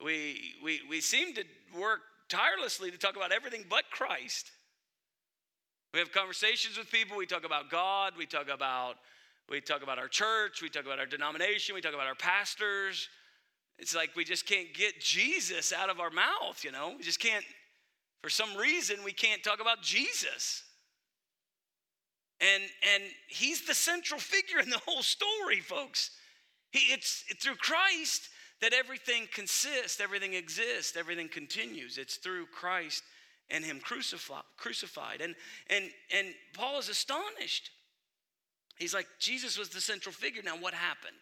We, 0.04 0.54
we, 0.62 0.80
we 0.88 1.00
seem 1.00 1.34
to 1.34 1.44
work 1.76 2.00
tirelessly 2.28 2.92
to 2.92 2.98
talk 2.98 3.16
about 3.16 3.32
everything 3.32 3.64
but 3.68 3.84
Christ. 3.90 4.52
We 5.92 5.98
have 5.98 6.12
conversations 6.12 6.78
with 6.78 6.90
people, 6.92 7.16
we 7.16 7.26
talk 7.26 7.44
about 7.44 7.70
God, 7.70 8.12
we 8.16 8.26
talk 8.26 8.48
about 8.48 8.96
we 9.50 9.60
talk 9.60 9.82
about 9.82 9.98
our 9.98 10.08
church, 10.08 10.62
we 10.62 10.70
talk 10.70 10.86
about 10.86 11.00
our 11.00 11.04
denomination, 11.04 11.74
we 11.74 11.80
talk 11.80 11.92
about 11.92 12.06
our 12.06 12.14
pastors. 12.14 13.08
It's 13.82 13.96
like 13.96 14.14
we 14.14 14.24
just 14.24 14.46
can't 14.46 14.72
get 14.72 15.00
Jesus 15.00 15.72
out 15.72 15.90
of 15.90 15.98
our 15.98 16.10
mouth, 16.10 16.62
you 16.62 16.70
know? 16.70 16.94
We 16.96 17.02
just 17.02 17.18
can't 17.18 17.44
for 18.22 18.30
some 18.30 18.56
reason 18.56 18.98
we 19.04 19.12
can't 19.12 19.42
talk 19.42 19.60
about 19.60 19.82
Jesus. 19.82 20.62
And 22.40 22.62
and 22.94 23.02
he's 23.26 23.66
the 23.66 23.74
central 23.74 24.20
figure 24.20 24.60
in 24.60 24.70
the 24.70 24.80
whole 24.86 25.02
story, 25.02 25.58
folks. 25.58 26.10
He, 26.70 26.92
it's 26.92 27.24
through 27.42 27.56
Christ 27.56 28.28
that 28.60 28.72
everything 28.72 29.26
consists, 29.34 30.00
everything 30.00 30.34
exists, 30.34 30.96
everything 30.96 31.28
continues. 31.28 31.98
It's 31.98 32.16
through 32.18 32.46
Christ 32.46 33.02
and 33.50 33.64
him 33.64 33.80
crucified, 33.80 34.44
crucified. 34.56 35.20
And, 35.20 35.34
and, 35.68 35.90
and 36.16 36.28
Paul 36.54 36.78
is 36.78 36.88
astonished. 36.88 37.70
He's 38.78 38.94
like, 38.94 39.08
Jesus 39.18 39.58
was 39.58 39.70
the 39.70 39.80
central 39.80 40.12
figure. 40.12 40.42
Now, 40.44 40.56
what 40.56 40.72
happened? 40.72 41.16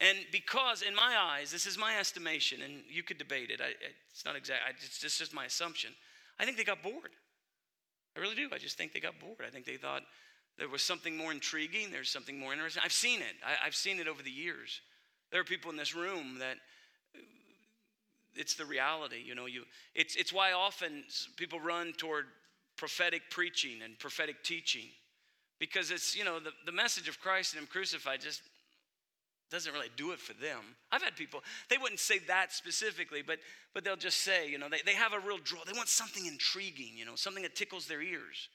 And 0.00 0.18
because, 0.30 0.82
in 0.82 0.94
my 0.94 1.16
eyes, 1.18 1.50
this 1.50 1.66
is 1.66 1.78
my 1.78 1.98
estimation, 1.98 2.60
and 2.62 2.82
you 2.88 3.02
could 3.02 3.16
debate 3.16 3.50
it. 3.50 3.60
I, 3.62 3.70
it's 4.10 4.24
not 4.24 4.36
exact. 4.36 4.60
I, 4.66 4.70
it's, 4.70 5.02
it's 5.02 5.18
just 5.18 5.32
my 5.34 5.46
assumption. 5.46 5.90
I 6.38 6.44
think 6.44 6.58
they 6.58 6.64
got 6.64 6.82
bored. 6.82 7.12
I 8.16 8.20
really 8.20 8.34
do. 8.34 8.48
I 8.52 8.58
just 8.58 8.76
think 8.76 8.92
they 8.92 9.00
got 9.00 9.18
bored. 9.18 9.40
I 9.46 9.50
think 9.50 9.64
they 9.64 9.76
thought 9.76 10.02
there 10.58 10.68
was 10.68 10.82
something 10.82 11.16
more 11.16 11.32
intriguing. 11.32 11.90
There's 11.90 12.10
something 12.10 12.38
more 12.38 12.52
interesting. 12.52 12.82
I've 12.84 12.92
seen 12.92 13.20
it. 13.20 13.36
I, 13.44 13.66
I've 13.66 13.74
seen 13.74 13.98
it 13.98 14.08
over 14.08 14.22
the 14.22 14.30
years. 14.30 14.80
There 15.32 15.40
are 15.40 15.44
people 15.44 15.70
in 15.70 15.76
this 15.76 15.94
room 15.94 16.38
that 16.40 16.56
uh, 17.14 17.20
it's 18.34 18.54
the 18.54 18.66
reality. 18.66 19.22
You 19.24 19.34
know, 19.34 19.46
you 19.46 19.64
it's 19.94 20.14
it's 20.16 20.32
why 20.32 20.52
often 20.52 21.04
people 21.36 21.58
run 21.58 21.94
toward 21.94 22.26
prophetic 22.76 23.22
preaching 23.30 23.82
and 23.82 23.98
prophetic 23.98 24.42
teaching. 24.44 24.88
Because 25.58 25.90
it's, 25.90 26.14
you 26.14 26.22
know, 26.22 26.38
the, 26.38 26.50
the 26.66 26.72
message 26.72 27.08
of 27.08 27.18
Christ 27.18 27.54
and 27.54 27.62
Him 27.62 27.68
crucified 27.70 28.20
just 28.20 28.42
doesn't 29.50 29.72
really 29.72 29.90
do 29.96 30.12
it 30.12 30.18
for 30.18 30.32
them. 30.34 30.60
I've 30.90 31.02
had 31.02 31.16
people, 31.16 31.42
they 31.70 31.78
wouldn't 31.78 32.00
say 32.00 32.18
that 32.26 32.52
specifically, 32.52 33.22
but 33.22 33.38
but 33.76 33.84
they'll 33.84 33.94
just 33.94 34.22
say, 34.22 34.48
you 34.48 34.56
know, 34.56 34.70
they, 34.70 34.80
they 34.86 34.94
have 34.94 35.12
a 35.12 35.20
real 35.20 35.36
draw. 35.36 35.60
They 35.66 35.76
want 35.76 35.90
something 35.90 36.24
intriguing, 36.24 36.92
you 36.96 37.04
know, 37.04 37.14
something 37.14 37.42
that 37.42 37.54
tickles 37.54 37.86
their 37.86 38.00
ears, 38.00 38.48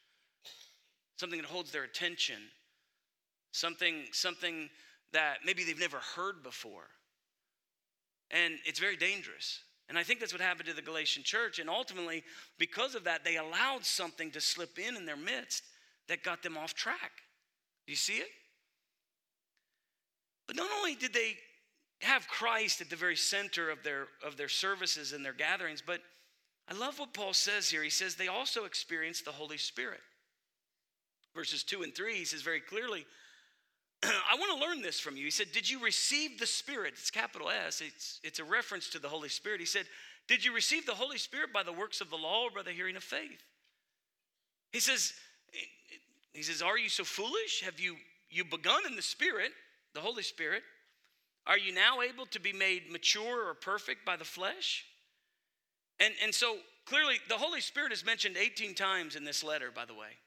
something 1.18 1.40
that 1.40 1.48
holds 1.48 1.72
their 1.72 1.84
attention, 1.84 2.38
something, 3.52 4.06
something 4.14 4.68
that 5.14 5.38
maybe 5.46 5.64
they've 5.64 5.80
never 5.80 6.00
heard 6.16 6.42
before. 6.42 6.88
And 8.32 8.56
it's 8.66 8.80
very 8.80 8.98
dangerous. 8.98 9.60
And 9.90 9.98
I 9.98 10.02
think 10.02 10.20
that's 10.20 10.34
what 10.34 10.42
happened 10.42 10.70
to 10.70 10.74
the 10.74 10.82
Galatian 10.82 11.22
church. 11.22 11.60
And 11.60 11.70
ultimately, 11.70 12.24
because 12.58 12.96
of 12.96 13.04
that, 13.04 13.24
they 13.24 13.38
allowed 13.38 13.86
something 13.86 14.32
to 14.32 14.42
slip 14.42 14.80
in 14.80 14.96
in 14.96 15.06
their 15.06 15.16
midst 15.16 15.62
that 16.08 16.24
got 16.24 16.42
them 16.42 16.58
off 16.58 16.74
track. 16.74 17.12
Do 17.86 17.94
you 17.94 17.98
see 17.98 18.16
it? 18.16 18.30
But 20.52 20.58
not 20.58 20.70
only 20.80 20.96
did 20.96 21.14
they 21.14 21.38
have 22.02 22.28
Christ 22.28 22.82
at 22.82 22.90
the 22.90 22.98
very 22.98 23.16
center 23.16 23.70
of 23.70 23.84
their, 23.84 24.08
of 24.22 24.36
their 24.36 24.50
services 24.50 25.14
and 25.14 25.24
their 25.24 25.32
gatherings, 25.32 25.82
but 25.82 26.02
I 26.68 26.74
love 26.74 27.00
what 27.00 27.14
Paul 27.14 27.32
says 27.32 27.70
here. 27.70 27.82
He 27.82 27.90
says 27.90 28.16
they 28.16 28.28
also 28.28 28.66
experienced 28.66 29.24
the 29.24 29.32
Holy 29.32 29.56
Spirit. 29.56 30.02
Verses 31.34 31.64
2 31.64 31.84
and 31.84 31.96
3, 31.96 32.16
he 32.16 32.26
says 32.26 32.42
very 32.42 32.60
clearly, 32.60 33.06
I 34.04 34.36
want 34.38 34.60
to 34.60 34.68
learn 34.68 34.82
this 34.82 35.00
from 35.00 35.16
you. 35.16 35.24
He 35.24 35.32
said, 35.32 35.54
Did 35.54 35.70
you 35.70 35.82
receive 35.82 36.38
the 36.38 36.46
Spirit? 36.46 36.96
It's 36.98 37.12
capital 37.12 37.50
S, 37.50 37.80
it's, 37.80 38.20
it's 38.22 38.40
a 38.40 38.44
reference 38.44 38.90
to 38.90 39.00
the 39.00 39.08
Holy 39.08 39.30
Spirit. 39.30 39.62
He 39.62 39.66
said, 39.66 39.86
Did 40.28 40.44
you 40.44 40.54
receive 40.54 40.86
the 40.86 40.96
Holy 40.96 41.18
Spirit 41.18 41.54
by 41.54 41.64
the 41.64 41.72
works 41.72 42.02
of 42.02 42.10
the 42.10 42.18
law 42.18 42.44
or 42.44 42.52
by 42.54 42.64
the 42.64 42.72
hearing 42.72 42.98
of 42.98 43.04
faith? 43.04 43.42
He 44.74 44.82
says, 44.82 45.14
he 46.34 46.44
says, 46.44 46.62
Are 46.62 46.78
you 46.78 46.90
so 46.90 47.06
foolish? 47.06 47.62
Have 47.64 47.80
you, 47.80 47.96
you 48.30 48.44
begun 48.44 48.82
in 48.86 48.98
the 48.98 49.02
Spirit, 49.02 49.54
the 49.94 50.02
Holy 50.02 50.24
Spirit? 50.24 50.64
Are 51.48 51.58
you 51.58 51.74
now 51.74 52.02
able 52.02 52.26
to 52.28 52.40
be 52.40 52.54
made 52.54 52.92
mature 52.92 53.50
or 53.50 53.54
perfect 53.54 54.06
by 54.06 54.16
the 54.16 54.26
flesh? 54.26 54.86
And, 56.00 56.14
and 56.24 56.34
so 56.34 56.58
clearly, 56.86 57.16
the 57.30 57.38
Holy 57.38 57.62
Spirit 57.62 57.92
is 57.92 58.06
mentioned 58.06 58.38
18 58.38 58.76
times 58.76 59.16
in 59.16 59.24
this 59.24 59.44
letter, 59.44 59.72
by 59.74 59.86
the 59.86 59.94
way. 59.94 60.18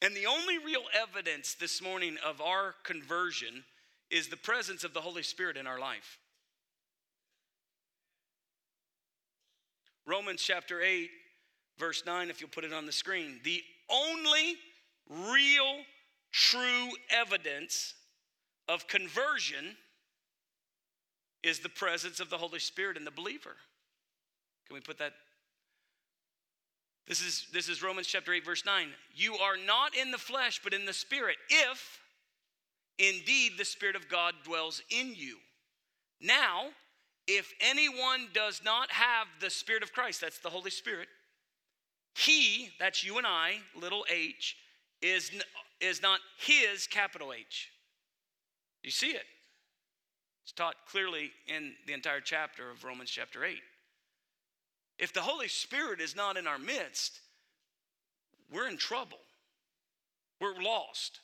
And 0.00 0.14
the 0.14 0.26
only 0.26 0.58
real 0.58 0.84
evidence 0.94 1.54
this 1.54 1.82
morning 1.82 2.16
of 2.24 2.40
our 2.40 2.74
conversion 2.84 3.64
is 4.10 4.28
the 4.28 4.36
presence 4.36 4.84
of 4.84 4.94
the 4.94 5.00
Holy 5.00 5.22
Spirit 5.22 5.56
in 5.56 5.66
our 5.66 5.78
life. 5.78 6.18
Romans 10.06 10.40
chapter 10.40 10.80
8, 10.80 11.10
verse 11.78 12.02
9, 12.06 12.30
if 12.30 12.40
you'll 12.40 12.48
put 12.48 12.64
it 12.64 12.72
on 12.72 12.86
the 12.86 12.92
screen. 12.92 13.40
The 13.44 13.62
only 13.90 14.56
real, 15.10 15.80
true 16.32 16.88
evidence 17.10 17.94
of 18.68 18.86
conversion 18.86 19.76
is 21.42 21.60
the 21.60 21.68
presence 21.68 22.20
of 22.20 22.30
the 22.30 22.38
Holy 22.38 22.58
Spirit 22.58 22.96
in 22.96 23.04
the 23.04 23.10
believer. 23.10 23.56
Can 24.66 24.74
we 24.74 24.80
put 24.80 24.98
that? 24.98 25.12
This 27.06 27.22
is, 27.22 27.46
this 27.52 27.68
is 27.68 27.82
Romans 27.82 28.06
chapter 28.06 28.32
8, 28.32 28.44
verse 28.44 28.64
9. 28.66 28.88
You 29.14 29.34
are 29.36 29.56
not 29.56 29.96
in 29.96 30.10
the 30.10 30.18
flesh, 30.18 30.60
but 30.62 30.74
in 30.74 30.84
the 30.84 30.92
Spirit, 30.92 31.36
if 31.48 32.00
indeed 32.98 33.52
the 33.56 33.64
Spirit 33.64 33.96
of 33.96 34.08
God 34.08 34.34
dwells 34.44 34.82
in 34.90 35.14
you. 35.14 35.38
Now, 36.20 36.66
if 37.26 37.52
anyone 37.60 38.28
does 38.34 38.60
not 38.64 38.90
have 38.90 39.26
the 39.40 39.48
Spirit 39.48 39.82
of 39.82 39.92
Christ, 39.92 40.20
that's 40.20 40.40
the 40.40 40.50
Holy 40.50 40.70
Spirit, 40.70 41.08
he, 42.14 42.70
that's 42.80 43.04
you 43.04 43.16
and 43.16 43.26
I, 43.26 43.58
little 43.80 44.04
h, 44.10 44.56
is, 45.00 45.30
is 45.80 46.02
not 46.02 46.18
his, 46.38 46.86
capital 46.86 47.32
H. 47.32 47.70
You 48.82 48.90
see 48.90 49.10
it. 49.10 49.24
It's 50.44 50.52
taught 50.52 50.76
clearly 50.90 51.30
in 51.46 51.74
the 51.86 51.92
entire 51.92 52.20
chapter 52.20 52.70
of 52.70 52.84
Romans 52.84 53.10
chapter 53.10 53.44
8. 53.44 53.58
If 54.98 55.12
the 55.12 55.20
Holy 55.20 55.48
Spirit 55.48 56.00
is 56.00 56.16
not 56.16 56.36
in 56.36 56.46
our 56.46 56.58
midst, 56.58 57.20
we're 58.52 58.68
in 58.68 58.78
trouble. 58.78 59.18
We're 60.40 60.60
lost. 60.60 61.20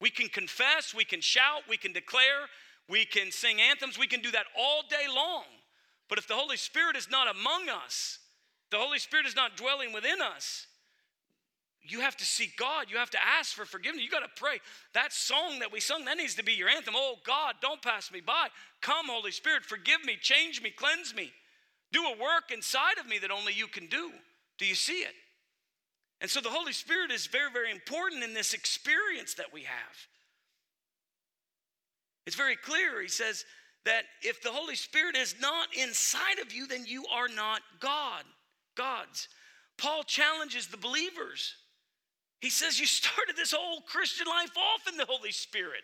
We 0.00 0.10
can 0.10 0.28
confess, 0.28 0.94
we 0.94 1.04
can 1.04 1.20
shout, 1.20 1.62
we 1.68 1.76
can 1.76 1.92
declare, 1.92 2.46
we 2.88 3.04
can 3.04 3.32
sing 3.32 3.60
anthems, 3.60 3.98
we 3.98 4.06
can 4.06 4.20
do 4.20 4.30
that 4.30 4.46
all 4.56 4.82
day 4.88 5.12
long. 5.12 5.44
But 6.08 6.18
if 6.18 6.28
the 6.28 6.34
Holy 6.34 6.56
Spirit 6.56 6.96
is 6.96 7.10
not 7.10 7.28
among 7.28 7.68
us, 7.68 8.18
the 8.70 8.78
Holy 8.78 8.98
Spirit 8.98 9.26
is 9.26 9.34
not 9.34 9.56
dwelling 9.56 9.92
within 9.92 10.20
us, 10.22 10.67
you 11.88 12.00
have 12.00 12.16
to 12.16 12.24
seek 12.24 12.56
God. 12.56 12.86
You 12.90 12.98
have 12.98 13.10
to 13.10 13.18
ask 13.38 13.54
for 13.54 13.64
forgiveness. 13.64 14.04
You 14.04 14.10
got 14.10 14.20
to 14.20 14.40
pray. 14.42 14.58
That 14.94 15.12
song 15.12 15.60
that 15.60 15.72
we 15.72 15.80
sung, 15.80 16.04
that 16.04 16.16
needs 16.16 16.34
to 16.36 16.44
be 16.44 16.52
your 16.52 16.68
anthem. 16.68 16.94
Oh 16.96 17.16
God, 17.24 17.54
don't 17.62 17.82
pass 17.82 18.12
me 18.12 18.20
by. 18.20 18.48
Come, 18.80 19.06
Holy 19.08 19.30
Spirit, 19.30 19.64
forgive 19.64 20.04
me, 20.04 20.16
change 20.20 20.62
me, 20.62 20.70
cleanse 20.70 21.14
me. 21.14 21.32
Do 21.92 22.02
a 22.04 22.10
work 22.20 22.50
inside 22.52 22.98
of 22.98 23.06
me 23.06 23.18
that 23.18 23.30
only 23.30 23.52
you 23.52 23.66
can 23.66 23.86
do. 23.86 24.10
Do 24.58 24.66
you 24.66 24.74
see 24.74 25.00
it? 25.00 25.14
And 26.20 26.30
so 26.30 26.40
the 26.40 26.50
Holy 26.50 26.72
Spirit 26.72 27.10
is 27.10 27.26
very, 27.26 27.50
very 27.52 27.70
important 27.70 28.24
in 28.24 28.34
this 28.34 28.52
experience 28.52 29.34
that 29.34 29.52
we 29.52 29.62
have. 29.62 29.96
It's 32.26 32.36
very 32.36 32.56
clear. 32.56 33.00
He 33.00 33.08
says 33.08 33.44
that 33.84 34.02
if 34.20 34.42
the 34.42 34.50
Holy 34.50 34.74
Spirit 34.74 35.16
is 35.16 35.36
not 35.40 35.68
inside 35.74 36.40
of 36.44 36.52
you, 36.52 36.66
then 36.66 36.84
you 36.86 37.06
are 37.06 37.28
not 37.28 37.62
God. 37.80 38.24
God's. 38.76 39.28
Paul 39.78 40.02
challenges 40.02 40.66
the 40.66 40.76
believers. 40.76 41.54
He 42.40 42.50
says, 42.50 42.78
You 42.78 42.86
started 42.86 43.36
this 43.36 43.52
whole 43.52 43.80
Christian 43.82 44.26
life 44.26 44.56
off 44.56 44.90
in 44.90 44.96
the 44.96 45.06
Holy 45.06 45.32
Spirit. 45.32 45.82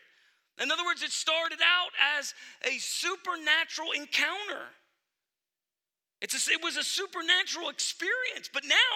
In 0.63 0.71
other 0.71 0.85
words, 0.85 1.03
it 1.03 1.11
started 1.11 1.59
out 1.61 1.91
as 2.19 2.33
a 2.63 2.79
supernatural 2.79 3.91
encounter. 3.93 4.71
A, 6.23 6.27
it 6.27 6.63
was 6.63 6.77
a 6.77 6.85
supernatural 6.85 7.69
experience, 7.71 8.49
but 8.53 8.65
now 8.65 8.95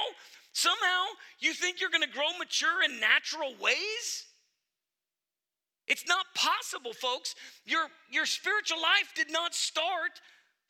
somehow 0.52 1.04
you 1.40 1.52
think 1.52 1.80
you're 1.80 1.90
going 1.90 2.02
to 2.02 2.08
grow 2.08 2.30
mature 2.38 2.84
in 2.84 3.00
natural 3.00 3.54
ways? 3.60 4.26
It's 5.88 6.06
not 6.06 6.26
possible, 6.34 6.92
folks. 6.92 7.34
Your, 7.64 7.86
your 8.10 8.26
spiritual 8.26 8.80
life 8.80 9.12
did 9.16 9.32
not 9.32 9.54
start 9.54 10.20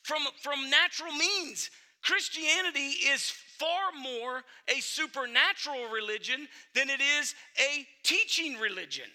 from, 0.04 0.22
from 0.40 0.70
natural 0.70 1.12
means. 1.12 1.70
Christianity 2.02 2.94
is 3.12 3.32
far 3.58 3.92
more 4.00 4.42
a 4.68 4.80
supernatural 4.80 5.90
religion 5.92 6.48
than 6.74 6.88
it 6.88 7.00
is 7.00 7.34
a 7.58 7.86
teaching 8.02 8.58
religion. 8.58 9.06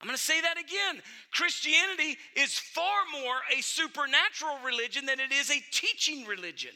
I'm 0.00 0.08
going 0.08 0.16
to 0.18 0.22
say 0.22 0.40
that 0.42 0.58
again. 0.58 1.00
Christianity 1.32 2.18
is 2.36 2.58
far 2.58 3.08
more 3.10 3.36
a 3.56 3.62
supernatural 3.62 4.58
religion 4.64 5.06
than 5.06 5.18
it 5.18 5.32
is 5.32 5.50
a 5.50 5.62
teaching 5.72 6.26
religion. 6.26 6.72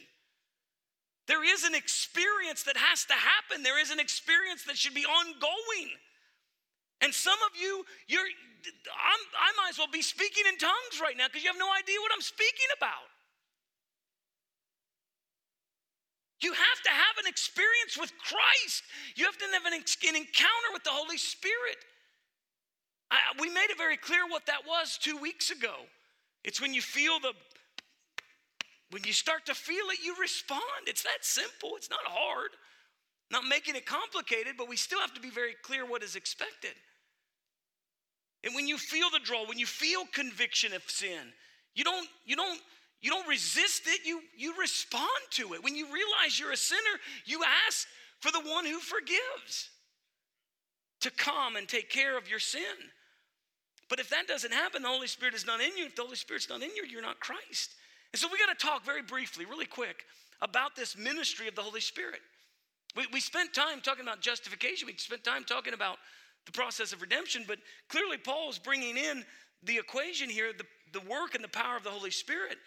There 1.27 1.45
is 1.45 1.63
an 1.63 1.75
experience 1.75 2.63
that 2.63 2.75
has 2.75 3.05
to 3.05 3.13
happen. 3.13 3.61
There 3.61 3.79
is 3.79 3.91
an 3.91 3.99
experience 3.99 4.63
that 4.65 4.77
should 4.77 4.95
be 4.95 5.05
ongoing. 5.05 5.93
And 7.01 7.13
some 7.13 7.37
of 7.45 7.53
you, 7.53 7.85
you're, 8.07 8.25
I'm, 8.25 9.23
I 9.37 9.53
might 9.61 9.69
as 9.69 9.77
well 9.77 9.93
be 9.93 10.01
speaking 10.01 10.45
in 10.49 10.57
tongues 10.57 10.97
right 10.99 11.15
now 11.15 11.27
because 11.27 11.43
you 11.43 11.51
have 11.53 11.61
no 11.61 11.69
idea 11.71 12.01
what 12.01 12.11
I'm 12.15 12.25
speaking 12.25 12.73
about. 12.75 13.13
You 16.41 16.53
have 16.53 16.81
to 16.83 16.89
have 16.89 17.17
an 17.19 17.27
experience 17.27 17.97
with 17.99 18.11
Christ. 18.17 18.83
You 19.15 19.25
have 19.25 19.37
to 19.37 19.45
have 19.51 19.65
an, 19.65 19.73
an 19.73 20.15
encounter 20.15 20.69
with 20.73 20.83
the 20.83 20.91
Holy 20.91 21.17
Spirit. 21.17 21.77
I, 23.11 23.17
we 23.39 23.49
made 23.49 23.67
it 23.69 23.77
very 23.77 23.97
clear 23.97 24.27
what 24.29 24.45
that 24.45 24.61
was 24.67 24.97
two 25.01 25.17
weeks 25.17 25.51
ago. 25.51 25.73
It's 26.43 26.61
when 26.61 26.73
you 26.73 26.81
feel 26.81 27.19
the, 27.19 27.33
when 28.91 29.03
you 29.03 29.13
start 29.13 29.45
to 29.47 29.55
feel 29.55 29.89
it, 29.91 29.99
you 30.03 30.15
respond. 30.19 30.87
It's 30.87 31.03
that 31.03 31.23
simple, 31.23 31.71
it's 31.75 31.89
not 31.89 31.99
hard. 32.05 32.51
Not 33.31 33.43
making 33.45 33.75
it 33.75 33.85
complicated, 33.85 34.55
but 34.57 34.67
we 34.67 34.75
still 34.75 34.99
have 34.99 35.13
to 35.13 35.21
be 35.21 35.29
very 35.29 35.55
clear 35.61 35.85
what 35.85 36.01
is 36.01 36.15
expected. 36.15 36.73
And 38.43 38.55
when 38.55 38.67
you 38.67 38.77
feel 38.77 39.09
the 39.11 39.19
draw, 39.19 39.45
when 39.45 39.59
you 39.59 39.65
feel 39.65 40.03
conviction 40.13 40.73
of 40.73 40.81
sin, 40.87 41.33
you 41.75 41.83
don't, 41.83 42.07
you 42.25 42.35
don't, 42.35 42.59
you 43.01 43.09
don't 43.09 43.27
resist 43.27 43.83
it, 43.87 44.05
you, 44.05 44.21
you 44.37 44.53
respond 44.59 45.09
to 45.31 45.53
it. 45.53 45.63
When 45.63 45.75
you 45.75 45.85
realize 45.85 46.37
you're 46.37 46.51
a 46.51 46.57
sinner, 46.57 46.99
you 47.25 47.41
ask 47.67 47.87
for 48.19 48.31
the 48.31 48.41
one 48.41 48.65
who 48.65 48.79
forgives 48.79 49.69
to 51.01 51.11
come 51.11 51.55
and 51.55 51.67
take 51.67 51.89
care 51.89 52.17
of 52.17 52.29
your 52.29 52.39
sin. 52.39 52.61
But 53.89 53.99
if 53.99 54.09
that 54.09 54.27
doesn't 54.27 54.53
happen, 54.53 54.81
the 54.81 54.89
Holy 54.89 55.07
Spirit 55.07 55.33
is 55.33 55.47
not 55.47 55.61
in 55.61 55.75
you. 55.77 55.85
If 55.85 55.95
the 55.95 56.03
Holy 56.03 56.15
Spirit's 56.15 56.49
not 56.49 56.61
in 56.61 56.69
you, 56.75 56.83
you're 56.89 57.01
not 57.01 57.19
Christ. 57.19 57.73
And 58.13 58.19
so 58.19 58.27
we 58.31 58.37
got 58.37 58.57
to 58.57 58.65
talk 58.65 58.85
very 58.85 59.01
briefly, 59.01 59.45
really 59.45 59.65
quick, 59.65 60.03
about 60.41 60.75
this 60.75 60.97
ministry 60.97 61.47
of 61.47 61.55
the 61.55 61.61
Holy 61.61 61.81
Spirit. 61.81 62.19
We, 62.95 63.05
we 63.13 63.19
spent 63.19 63.53
time 63.53 63.81
talking 63.81 64.03
about 64.03 64.21
justification, 64.21 64.87
we 64.87 64.97
spent 64.97 65.23
time 65.23 65.43
talking 65.43 65.73
about 65.73 65.97
the 66.45 66.51
process 66.51 66.91
of 66.91 67.01
redemption, 67.01 67.45
but 67.47 67.59
clearly 67.87 68.17
Paul 68.17 68.49
is 68.49 68.57
bringing 68.57 68.97
in 68.97 69.23
the 69.63 69.77
equation 69.77 70.29
here 70.29 70.51
the, 70.57 70.65
the 70.99 71.05
work 71.07 71.35
and 71.35 71.43
the 71.43 71.49
power 71.49 71.77
of 71.77 71.83
the 71.83 71.89
Holy 71.89 72.11
Spirit. 72.11 72.57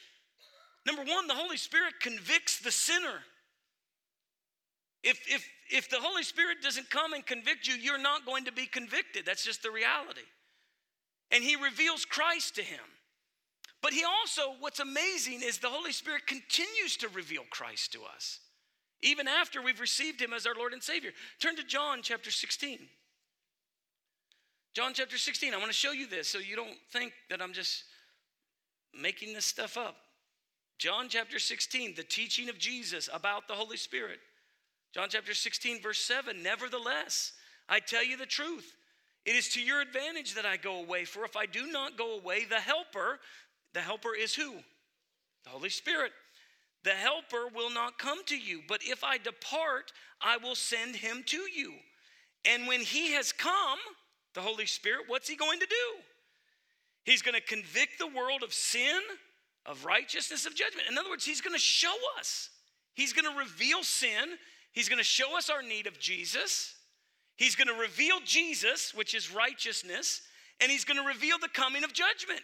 Number 0.87 1.03
one, 1.03 1.27
the 1.27 1.35
Holy 1.35 1.57
Spirit 1.57 1.95
convicts 2.01 2.59
the 2.61 2.71
sinner. 2.71 3.23
If, 5.03 5.21
if, 5.29 5.49
if 5.71 5.91
the 5.91 6.01
Holy 6.01 6.23
Spirit 6.23 6.59
doesn't 6.63 6.91
come 6.91 7.13
and 7.13 7.25
convict 7.25 7.67
you, 7.67 7.75
you're 7.75 7.99
not 7.99 8.27
going 8.27 8.45
to 8.45 8.53
be 8.53 8.67
convicted. 8.67 9.27
That's 9.27 9.45
just 9.45 9.63
the 9.63 9.71
reality 9.71 10.23
and 11.33 11.43
he 11.43 11.57
reveals 11.57 12.05
Christ 12.05 12.55
to 12.57 12.63
him. 12.63 12.85
But 13.81 13.95
he 13.95 14.05
also, 14.05 14.55
what's 14.61 14.79
amazing 14.79 15.41
is 15.43 15.59
the 15.59 15.69
Holy 15.69 15.91
Spirit 15.91 16.27
continues 16.27 16.97
to 16.99 17.09
reveal 17.09 17.43
Christ 17.51 17.93
to 17.95 18.01
us, 18.15 18.39
even 19.01 19.27
after 19.27 19.61
we've 19.61 19.81
received 19.81 20.21
him 20.21 20.33
as 20.33 20.47
our 20.47 20.55
Lord 20.55 20.73
and 20.73 20.83
Savior. 20.83 21.11
Turn 21.41 21.57
to 21.57 21.65
John 21.65 22.01
chapter 22.03 22.31
16. 22.31 22.79
John 24.75 24.93
chapter 24.95 25.19
16, 25.19 25.53
I 25.53 25.57
want 25.57 25.71
to 25.71 25.77
show 25.77 25.93
you 25.93 26.07
this 26.07 26.29
so 26.29 26.39
you 26.39 26.55
don't 26.55 26.77
think 26.93 27.13
that 27.29 27.43
I'm 27.43 27.53
just 27.53 27.85
making 28.99 29.35
this 29.35 29.45
stuff 29.45 29.77
up. 29.77 29.97
John 30.83 31.07
chapter 31.09 31.39
16, 31.39 31.95
the 31.95 32.03
teaching 32.03 32.49
of 32.49 32.59
Jesus 32.59 33.09
about 33.13 33.47
the 33.47 33.55
Holy 33.55 33.77
Spirit. 33.77 34.19
John 34.93 35.07
chapter 35.09 35.33
16, 35.33 35.81
verse 35.81 36.01
7 36.01 36.43
Nevertheless, 36.43 37.35
I 37.69 37.79
tell 37.79 38.05
you 38.05 38.17
the 38.17 38.27
truth. 38.27 38.75
It 39.25 39.37
is 39.37 39.49
to 39.51 39.61
your 39.61 39.81
advantage 39.81 40.35
that 40.35 40.45
I 40.45 40.57
go 40.57 40.83
away, 40.83 41.05
for 41.05 41.25
if 41.25 41.37
I 41.37 41.47
do 41.47 41.71
not 41.71 41.97
go 41.97 42.19
away, 42.19 42.47
the 42.47 42.57
helper, 42.57 43.21
the 43.75 43.81
helper 43.81 44.17
is 44.19 44.35
who? 44.35 44.55
The 45.45 45.51
Holy 45.51 45.69
Spirit. 45.69 46.11
The 46.83 46.91
helper 46.91 47.47
will 47.55 47.71
not 47.71 47.97
come 47.97 48.25
to 48.25 48.37
you, 48.37 48.63
but 48.67 48.81
if 48.83 49.05
I 49.05 49.19
depart, 49.19 49.93
I 50.21 50.39
will 50.39 50.57
send 50.57 50.97
him 50.97 51.23
to 51.27 51.43
you. 51.43 51.75
And 52.45 52.67
when 52.67 52.81
he 52.81 53.13
has 53.13 53.31
come, 53.31 53.79
the 54.35 54.41
Holy 54.41 54.67
Spirit, 54.67 55.03
what's 55.07 55.29
he 55.29 55.37
going 55.37 55.61
to 55.61 55.67
do? 55.67 56.03
He's 57.05 57.23
going 57.23 57.37
to 57.37 57.41
convict 57.41 58.01
the 58.01 58.09
world 58.09 58.43
of 58.43 58.53
sin, 58.53 59.01
of 59.67 59.85
righteousness, 59.85 60.47
of 60.47 60.55
judgment. 60.55 60.89
In 60.91 60.99
other 60.99 61.11
words, 61.11 61.25
he's 61.25 61.41
going 61.41 61.55
to 61.55 61.61
show 61.61 61.95
us. 62.19 62.51
He's 62.95 63.13
going 63.13 63.31
to 63.33 63.39
reveal 63.39 63.83
sin. 63.83 64.37
He's 64.73 64.89
going 64.89 64.99
to 64.99 65.05
show 65.05 65.37
us 65.37 65.51
our 65.51 65.63
need 65.63 65.87
of 65.87 65.99
Jesus. 65.99 66.75
He's 67.37 67.55
going 67.55 67.69
to 67.69 67.75
reveal 67.75 68.19
Jesus, 68.25 68.95
which 68.95 69.15
is 69.15 69.35
righteousness, 69.35 70.23
and 70.61 70.71
he's 70.71 70.85
going 70.85 70.99
to 70.99 71.07
reveal 71.07 71.39
the 71.39 71.49
coming 71.49 71.85
of 71.85 71.93
judgment. 71.93 72.43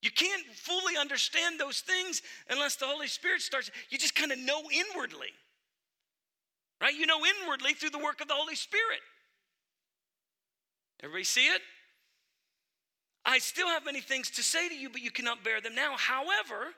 You 0.00 0.10
can't 0.10 0.46
fully 0.54 0.96
understand 0.96 1.58
those 1.58 1.80
things 1.80 2.22
unless 2.48 2.76
the 2.76 2.86
Holy 2.86 3.08
Spirit 3.08 3.42
starts. 3.42 3.70
You 3.90 3.98
just 3.98 4.14
kind 4.14 4.30
of 4.30 4.38
know 4.38 4.62
inwardly. 4.72 5.28
Right? 6.80 6.94
You 6.94 7.06
know 7.06 7.20
inwardly 7.42 7.74
through 7.74 7.90
the 7.90 7.98
work 7.98 8.20
of 8.20 8.28
the 8.28 8.34
Holy 8.34 8.54
Spirit. 8.54 9.00
Everybody 11.02 11.24
see 11.24 11.46
it? 11.46 11.60
I 13.28 13.38
still 13.38 13.68
have 13.68 13.84
many 13.84 14.00
things 14.00 14.30
to 14.30 14.42
say 14.42 14.68
to 14.68 14.74
you, 14.74 14.88
but 14.88 15.02
you 15.02 15.10
cannot 15.10 15.44
bear 15.44 15.60
them 15.60 15.74
now. 15.74 15.96
However, 15.96 16.68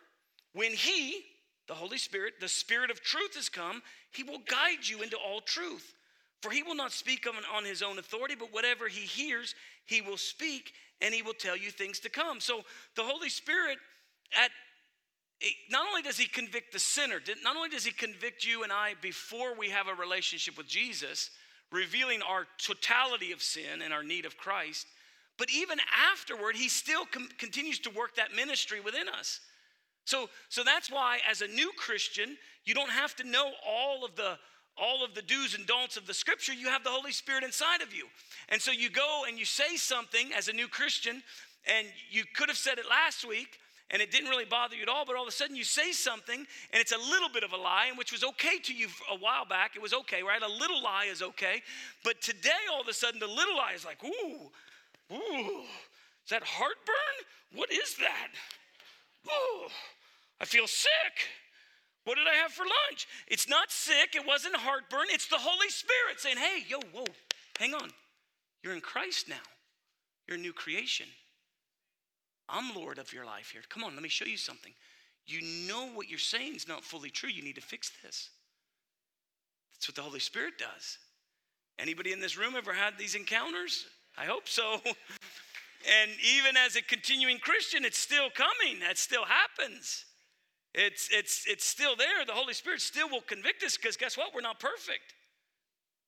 when 0.53 0.73
He, 0.73 1.23
the 1.69 1.75
Holy 1.75 1.99
Spirit, 1.99 2.35
the 2.41 2.49
Spirit 2.49 2.91
of 2.91 3.01
truth 3.01 3.37
has 3.37 3.49
come, 3.49 3.83
He 4.11 4.25
will 4.25 4.41
guide 4.41 4.87
you 4.87 5.03
into 5.03 5.17
all 5.17 5.41
truth. 5.41 5.95
For 6.41 6.51
he 6.51 6.63
will 6.63 6.75
not 6.75 6.93
speak 6.93 7.27
on 7.55 7.65
his 7.65 7.83
own 7.83 7.99
authority, 7.99 8.35
but 8.35 8.53
whatever 8.53 8.89
he 8.89 9.03
hears, 9.03 9.55
he 9.85 10.01
will 10.01 10.17
speak 10.17 10.73
and 11.03 11.15
he 11.15 11.23
will 11.23 11.35
tell 11.35 11.57
you 11.57 11.71
things 11.71 12.01
to 12.01 12.09
come. 12.09 12.41
So 12.41 12.63
the 12.97 13.03
Holy 13.03 13.29
Spirit, 13.29 13.77
at 14.43 14.51
not 15.71 15.87
only 15.89 16.03
does 16.03 16.17
he 16.17 16.27
convict 16.27 16.73
the 16.73 16.79
sinner, 16.79 17.21
not 17.43 17.57
only 17.57 17.69
does 17.69 17.85
he 17.85 17.93
convict 17.93 18.45
you 18.45 18.63
and 18.63 18.73
I 18.73 18.95
before 19.03 19.55
we 19.55 19.69
have 19.71 19.87
a 19.89 19.95
relationship 19.95 20.57
with 20.57 20.67
Jesus, 20.67 21.31
revealing 21.71 22.23
our 22.23 22.47
totality 22.59 23.33
of 23.33 23.43
sin 23.43 23.83
and 23.83 23.93
our 23.93 24.03
need 24.03 24.25
of 24.25 24.39
Christ, 24.39 24.87
but 25.41 25.51
even 25.51 25.79
afterward, 26.13 26.55
he 26.55 26.69
still 26.69 27.07
com- 27.07 27.31
continues 27.39 27.79
to 27.81 27.91
work 27.91 28.15
that 28.17 28.37
ministry 28.37 28.79
within 28.79 29.09
us. 29.09 29.41
So, 30.05 30.29
so 30.51 30.63
that's 30.63 30.93
why, 30.93 31.21
as 31.29 31.41
a 31.41 31.49
new 31.49 31.73
Christian, 31.79 32.37
you 32.67 32.75
don't 32.75 32.91
have 32.91 33.17
to 33.17 33.25
know 33.25 33.51
all 33.67 34.05
of 34.05 34.15
the 34.17 34.39
all 34.77 35.05
of 35.05 35.15
the 35.15 35.23
do's 35.23 35.55
and 35.55 35.67
don'ts 35.67 35.97
of 35.97 36.07
the 36.07 36.15
scripture, 36.15 36.53
you 36.53 36.69
have 36.69 36.85
the 36.85 36.91
Holy 36.91 37.13
Spirit 37.13 37.45
inside 37.45 37.83
of 37.83 37.93
you. 37.93 38.07
And 38.49 38.63
so 38.63 38.71
you 38.71 38.89
go 38.89 39.25
and 39.29 39.39
you 39.39 39.45
say 39.45 39.77
something 39.77 40.31
as 40.35 40.49
a 40.49 40.53
new 40.53 40.69
Christian, 40.69 41.23
and 41.67 41.87
you 42.11 42.25
could 42.35 42.49
have 42.49 42.57
said 42.57 42.79
it 42.79 42.89
last 42.89 43.27
week, 43.27 43.59
and 43.91 44.01
it 44.01 44.11
didn't 44.11 44.31
really 44.31 44.47
bother 44.47 44.77
you 44.77 44.83
at 44.83 44.89
all, 44.89 45.05
but 45.05 45.17
all 45.17 45.23
of 45.23 45.29
a 45.29 45.33
sudden 45.33 45.57
you 45.57 45.65
say 45.65 45.93
something, 45.93 46.39
and 46.73 46.81
it's 46.81 46.93
a 46.93 47.11
little 47.11 47.29
bit 47.29 47.43
of 47.43 47.53
a 47.53 47.57
lie, 47.57 47.87
and 47.89 47.99
which 47.99 48.13
was 48.13 48.25
okay 48.25 48.59
to 48.65 48.73
you 48.73 48.89
a 49.11 49.17
while 49.17 49.45
back. 49.45 49.73
It 49.75 49.83
was 49.83 49.93
okay, 49.93 50.23
right? 50.23 50.41
A 50.41 50.49
little 50.49 50.83
lie 50.83 51.09
is 51.11 51.21
okay. 51.21 51.63
But 52.05 52.23
today, 52.23 52.63
all 52.73 52.81
of 52.81 52.89
a 52.89 52.95
sudden, 52.95 53.21
the 53.21 53.27
little 53.27 53.57
lie 53.57 53.73
is 53.75 53.85
like, 53.85 54.03
ooh, 54.05 54.51
ooh, 55.13 55.63
is 56.25 56.31
that 56.31 56.43
heartburn? 56.45 57.17
What 57.55 57.73
is 57.73 57.97
that? 57.97 58.29
Ooh, 59.27 59.69
I 60.41 60.45
feel 60.45 60.67
sick. 60.67 60.91
What 62.05 62.17
did 62.17 62.27
I 62.27 62.35
have 62.37 62.53
for 62.53 62.63
lunch? 62.63 63.07
It's 63.29 63.49
not 63.49 63.71
sick, 63.71 64.15
it 64.15 64.27
wasn't 64.27 64.57
heartburn, 64.57 65.07
it's 65.11 65.29
the 65.29 65.37
Holy 65.39 65.69
Spirit 65.69 66.19
saying, 66.19 66.39
hey, 66.39 66.65
yo, 66.67 66.79
whoa, 66.93 67.05
hang 67.59 67.75
on. 67.75 67.91
You're 68.63 68.75
in 68.75 68.81
Christ 68.81 69.29
now, 69.29 69.37
you're 70.27 70.39
a 70.39 70.41
new 70.41 70.53
creation. 70.53 71.07
I'm 72.49 72.75
Lord 72.75 72.99
of 72.99 73.13
your 73.13 73.25
life 73.25 73.51
here. 73.53 73.63
Come 73.69 73.85
on, 73.85 73.95
let 73.95 74.03
me 74.03 74.09
show 74.09 74.25
you 74.25 74.37
something. 74.37 74.73
You 75.27 75.41
know 75.69 75.87
what 75.95 76.09
you're 76.09 76.19
saying 76.19 76.57
is 76.57 76.67
not 76.67 76.83
fully 76.83 77.11
true. 77.11 77.31
You 77.31 77.45
need 77.45 77.55
to 77.55 77.61
fix 77.61 77.93
this. 78.03 78.31
That's 79.73 79.89
what 79.89 79.95
the 79.95 80.03
Holy 80.03 80.19
Spirit 80.19 80.55
does. 80.59 80.99
Anybody 81.79 82.13
in 82.13 82.21
this 82.21 82.37
room 82.37 82.55
ever 82.57 82.73
had 82.73 82.99
these 82.99 83.15
encounters? 83.15 83.87
I 84.21 84.27
hope 84.27 84.49
so. 84.49 84.75
and 84.85 86.11
even 86.37 86.57
as 86.57 86.77
a 86.77 86.83
continuing 86.83 87.39
Christian, 87.39 87.87
it's 87.87 87.99
still 87.99 88.29
coming. 88.35 88.81
That 88.81 88.99
still 88.99 89.25
happens. 89.25 90.05
It's, 90.75 91.09
it's, 91.11 91.47
it's 91.49 91.65
still 91.65 91.97
there. 91.97 92.27
The 92.27 92.33
Holy 92.33 92.53
Spirit 92.53 92.83
still 92.83 93.09
will 93.09 93.23
convict 93.23 93.65
us 93.65 93.79
because 93.79 93.97
guess 93.97 94.19
what? 94.19 94.35
We're 94.35 94.43
not 94.43 94.61
perfect. 94.61 95.15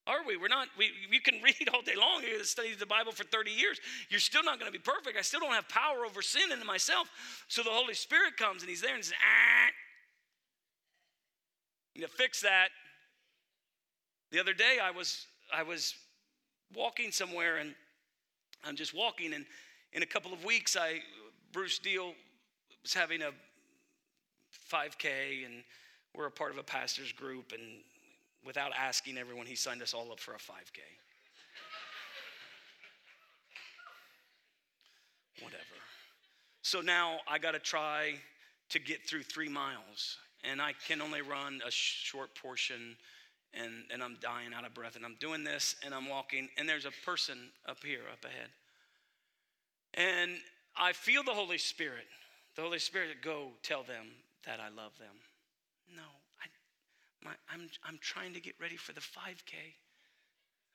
Are 0.06 0.26
we? 0.26 0.36
We're 0.36 0.48
not. 0.48 0.68
We, 0.76 0.90
you 1.10 1.20
can 1.22 1.40
read 1.42 1.70
all 1.72 1.80
day 1.80 1.94
long. 1.96 2.22
You 2.22 2.44
study 2.44 2.74
the 2.78 2.86
Bible 2.86 3.12
for 3.12 3.24
30 3.24 3.50
years. 3.50 3.80
You're 4.10 4.20
still 4.20 4.44
not 4.44 4.60
going 4.60 4.70
to 4.70 4.78
be 4.78 4.82
perfect. 4.82 5.16
I 5.16 5.22
still 5.22 5.40
don't 5.40 5.54
have 5.54 5.68
power 5.68 6.04
over 6.04 6.20
sin 6.20 6.52
in 6.52 6.66
myself. 6.66 7.08
So 7.48 7.62
the 7.62 7.70
Holy 7.70 7.94
Spirit 7.94 8.36
comes 8.36 8.62
and 8.62 8.68
He's 8.68 8.82
there 8.82 8.94
and 8.94 9.02
says, 9.02 9.14
ah. 9.14 9.70
You 11.94 12.02
to 12.02 12.08
fix 12.08 12.42
that. 12.42 12.68
The 14.32 14.40
other 14.40 14.54
day 14.54 14.78
I 14.82 14.90
was 14.90 15.26
I 15.54 15.62
was 15.62 15.94
walking 16.74 17.12
somewhere 17.12 17.58
and 17.58 17.74
I'm 18.64 18.76
just 18.76 18.94
walking 18.94 19.34
and 19.34 19.44
in 19.92 20.02
a 20.02 20.06
couple 20.06 20.32
of 20.32 20.44
weeks 20.44 20.76
I 20.76 21.00
Bruce 21.52 21.78
Deal 21.78 22.14
was 22.82 22.94
having 22.94 23.22
a 23.22 23.30
5K, 24.72 25.44
and 25.44 25.62
we're 26.14 26.26
a 26.26 26.30
part 26.30 26.50
of 26.50 26.58
a 26.58 26.62
pastor's 26.62 27.12
group, 27.12 27.52
and 27.52 27.62
without 28.44 28.72
asking 28.78 29.18
everyone, 29.18 29.46
he 29.46 29.54
signed 29.54 29.82
us 29.82 29.94
all 29.94 30.10
up 30.10 30.20
for 30.20 30.32
a 30.32 30.38
5K. 30.38 30.80
Whatever. 35.42 35.62
So 36.62 36.80
now 36.80 37.18
I 37.28 37.38
got 37.38 37.52
to 37.52 37.58
try 37.58 38.14
to 38.70 38.78
get 38.78 39.06
through 39.08 39.24
three 39.24 39.48
miles, 39.48 40.18
and 40.44 40.60
I 40.60 40.72
can 40.86 41.02
only 41.02 41.20
run 41.20 41.60
a 41.66 41.70
short 41.70 42.34
portion, 42.34 42.96
and, 43.54 43.84
and 43.92 44.02
I'm 44.02 44.16
dying 44.20 44.54
out 44.54 44.64
of 44.64 44.74
breath. 44.74 44.96
And 44.96 45.04
I'm 45.04 45.16
doing 45.20 45.44
this, 45.44 45.76
and 45.84 45.94
I'm 45.94 46.08
walking, 46.08 46.48
and 46.56 46.68
there's 46.68 46.86
a 46.86 46.92
person 47.04 47.50
up 47.66 47.78
here, 47.84 48.02
up 48.10 48.24
ahead. 48.24 48.48
And 49.94 50.32
I 50.76 50.92
feel 50.92 51.22
the 51.22 51.32
Holy 51.32 51.58
Spirit. 51.58 52.06
The 52.56 52.62
Holy 52.62 52.78
Spirit, 52.78 53.08
go 53.22 53.48
tell 53.62 53.82
them 53.82 54.06
that 54.46 54.60
I 54.60 54.68
love 54.68 54.92
them. 54.98 55.14
No, 55.94 56.02
I, 56.40 56.46
my, 57.24 57.32
I'm, 57.52 57.68
I'm 57.84 57.98
trying 58.00 58.34
to 58.34 58.40
get 58.40 58.54
ready 58.60 58.76
for 58.76 58.92
the 58.92 59.00
5K. 59.00 59.54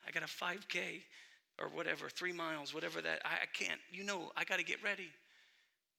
I 0.07 0.11
got 0.11 0.23
a 0.23 0.25
5K 0.25 1.01
or 1.59 1.69
whatever, 1.69 2.09
three 2.09 2.31
miles, 2.31 2.73
whatever 2.73 3.01
that. 3.01 3.21
I, 3.25 3.43
I 3.43 3.45
can't, 3.53 3.79
you 3.91 4.03
know, 4.03 4.31
I 4.35 4.43
got 4.43 4.59
to 4.59 4.65
get 4.65 4.83
ready. 4.83 5.09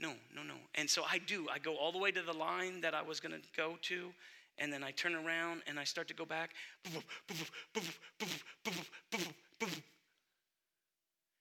No, 0.00 0.12
no, 0.34 0.42
no. 0.42 0.54
And 0.76 0.88
so 0.88 1.02
I 1.10 1.18
do. 1.18 1.46
I 1.52 1.58
go 1.58 1.76
all 1.76 1.90
the 1.90 1.98
way 1.98 2.12
to 2.12 2.22
the 2.22 2.32
line 2.32 2.80
that 2.82 2.94
I 2.94 3.02
was 3.02 3.18
going 3.18 3.32
to 3.32 3.40
go 3.56 3.76
to, 3.82 4.10
and 4.58 4.72
then 4.72 4.82
I 4.82 4.90
turn 4.90 5.14
around 5.14 5.62
and 5.66 5.78
I 5.78 5.84
start 5.84 6.08
to 6.08 6.14
go 6.14 6.24
back. 6.24 6.50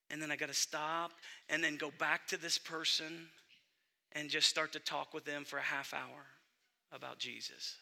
And 0.09 0.21
then 0.21 0.31
I 0.31 0.35
got 0.35 0.47
to 0.47 0.53
stop 0.53 1.11
and 1.49 1.63
then 1.63 1.75
go 1.75 1.91
back 1.99 2.27
to 2.27 2.37
this 2.37 2.57
person 2.57 3.27
and 4.13 4.29
just 4.29 4.47
start 4.47 4.71
to 4.73 4.79
talk 4.79 5.13
with 5.13 5.25
them 5.25 5.43
for 5.43 5.57
a 5.59 5.61
half 5.61 5.93
hour 5.93 6.25
about 6.91 7.19
Jesus. 7.19 7.75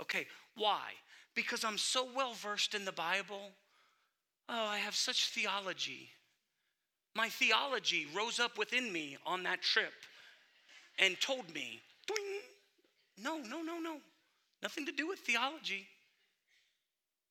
Okay, 0.00 0.26
why? 0.54 0.92
Because 1.34 1.64
I'm 1.64 1.78
so 1.78 2.06
well 2.14 2.34
versed 2.34 2.74
in 2.74 2.84
the 2.84 2.92
Bible. 2.92 3.52
Oh, 4.48 4.66
I 4.66 4.78
have 4.78 4.94
such 4.94 5.30
theology. 5.30 6.10
My 7.14 7.30
theology 7.30 8.06
rose 8.14 8.38
up 8.38 8.58
within 8.58 8.92
me 8.92 9.16
on 9.24 9.42
that 9.44 9.62
trip 9.62 9.94
and 10.98 11.18
told 11.20 11.52
me, 11.54 11.80
no, 13.22 13.38
no, 13.38 13.62
no, 13.62 13.78
no. 13.78 13.96
Nothing 14.62 14.86
to 14.86 14.92
do 14.92 15.08
with 15.08 15.20
theology. 15.20 15.86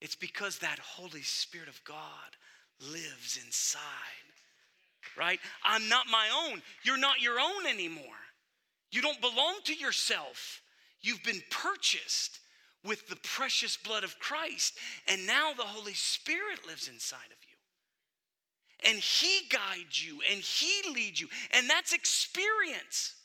It's 0.02 0.16
because 0.16 0.60
that 0.60 0.80
Holy 0.80 1.22
Spirit 1.22 1.68
of 1.68 1.84
God 1.84 2.38
lives 2.92 3.40
inside, 3.44 3.82
right? 5.18 5.40
I'm 5.64 5.88
not 5.90 6.08
my 6.12 6.28
own. 6.48 6.62
You're 6.84 6.98
not 6.98 7.22
your 7.22 7.40
own 7.40 7.66
anymore. 7.68 8.04
You 8.92 9.02
don't 9.02 9.22
belong 9.22 9.56
to 9.66 9.74
yourself. 9.74 10.62
You've 11.02 11.24
been 11.24 11.42
purchased 11.50 12.40
with 12.84 13.08
the 13.08 13.16
precious 13.18 13.78
blood 13.78 14.04
of 14.04 14.20
Christ, 14.20 14.78
and 15.08 15.26
now 15.26 15.54
the 15.54 15.64
Holy 15.64 15.94
Spirit 15.94 16.68
lives 16.68 16.88
inside 16.88 17.18
of 17.18 17.38
you. 17.50 18.90
And 18.90 19.00
He 19.00 19.48
guides 19.50 20.06
you 20.06 20.20
and 20.32 20.40
He 20.40 20.94
leads 20.94 21.20
you, 21.20 21.28
and 21.52 21.70
that's 21.70 21.94
experience. 21.94 23.16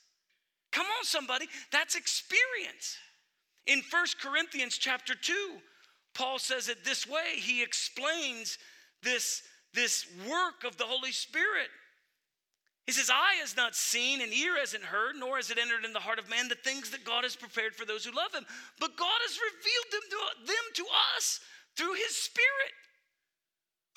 Come 0.72 0.86
on, 0.86 1.04
somebody, 1.04 1.46
that's 1.72 1.94
experience. 1.94 2.96
In 3.66 3.82
First 3.82 4.20
Corinthians 4.20 4.78
chapter 4.78 5.14
2, 5.14 5.32
Paul 6.14 6.38
says 6.38 6.68
it 6.68 6.84
this 6.84 7.06
way. 7.06 7.36
He 7.36 7.62
explains 7.62 8.58
this, 9.02 9.42
this 9.74 10.06
work 10.28 10.64
of 10.64 10.76
the 10.76 10.84
Holy 10.84 11.12
Spirit. 11.12 11.68
He 12.86 12.92
says, 12.92 13.10
Eye 13.10 13.38
has 13.40 13.56
not 13.56 13.76
seen, 13.76 14.20
and 14.20 14.32
ear 14.32 14.58
hasn't 14.58 14.82
heard, 14.82 15.14
nor 15.16 15.36
has 15.36 15.50
it 15.50 15.58
entered 15.58 15.84
in 15.84 15.92
the 15.92 16.00
heart 16.00 16.18
of 16.18 16.28
man 16.28 16.48
the 16.48 16.56
things 16.56 16.90
that 16.90 17.04
God 17.04 17.22
has 17.22 17.36
prepared 17.36 17.74
for 17.74 17.84
those 17.84 18.04
who 18.04 18.10
love 18.10 18.34
him. 18.34 18.44
But 18.80 18.96
God 18.96 19.20
has 19.26 19.38
revealed 19.38 19.90
them 19.92 20.06
to, 20.10 20.46
them 20.46 20.66
to 20.74 20.84
us 21.16 21.40
through 21.76 21.94
his 21.94 22.16
Spirit. 22.16 22.74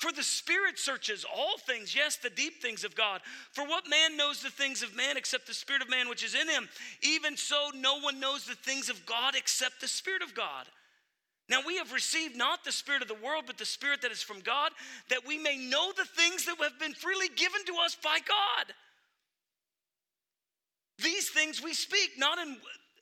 For 0.04 0.12
the 0.12 0.22
Spirit 0.22 0.78
searches 0.78 1.24
all 1.34 1.56
things, 1.56 1.96
yes, 1.96 2.16
the 2.16 2.28
deep 2.28 2.60
things 2.60 2.84
of 2.84 2.94
God. 2.94 3.22
For 3.52 3.66
what 3.66 3.88
man 3.88 4.18
knows 4.18 4.42
the 4.42 4.50
things 4.50 4.82
of 4.82 4.94
man 4.94 5.16
except 5.16 5.46
the 5.46 5.54
Spirit 5.54 5.80
of 5.80 5.88
man 5.88 6.10
which 6.10 6.22
is 6.22 6.34
in 6.34 6.46
him? 6.46 6.68
Even 7.00 7.38
so, 7.38 7.70
no 7.74 8.00
one 8.00 8.20
knows 8.20 8.44
the 8.44 8.54
things 8.54 8.90
of 8.90 9.06
God 9.06 9.34
except 9.34 9.80
the 9.80 9.88
Spirit 9.88 10.20
of 10.20 10.34
God. 10.34 10.66
Now 11.48 11.60
we 11.66 11.78
have 11.78 11.90
received 11.90 12.36
not 12.36 12.66
the 12.66 12.70
Spirit 12.70 13.00
of 13.00 13.08
the 13.08 13.14
world, 13.14 13.44
but 13.46 13.56
the 13.56 13.64
Spirit 13.64 14.02
that 14.02 14.12
is 14.12 14.20
from 14.20 14.40
God, 14.40 14.72
that 15.08 15.26
we 15.26 15.38
may 15.38 15.56
know 15.56 15.90
the 15.96 16.04
things 16.04 16.44
that 16.44 16.56
have 16.60 16.78
been 16.78 16.92
freely 16.92 17.28
given 17.34 17.64
to 17.64 17.72
us 17.82 17.96
by 18.04 18.18
God. 18.28 18.74
These 21.02 21.30
things 21.30 21.62
we 21.62 21.72
speak, 21.72 22.10
not 22.18 22.36
in, 22.36 22.58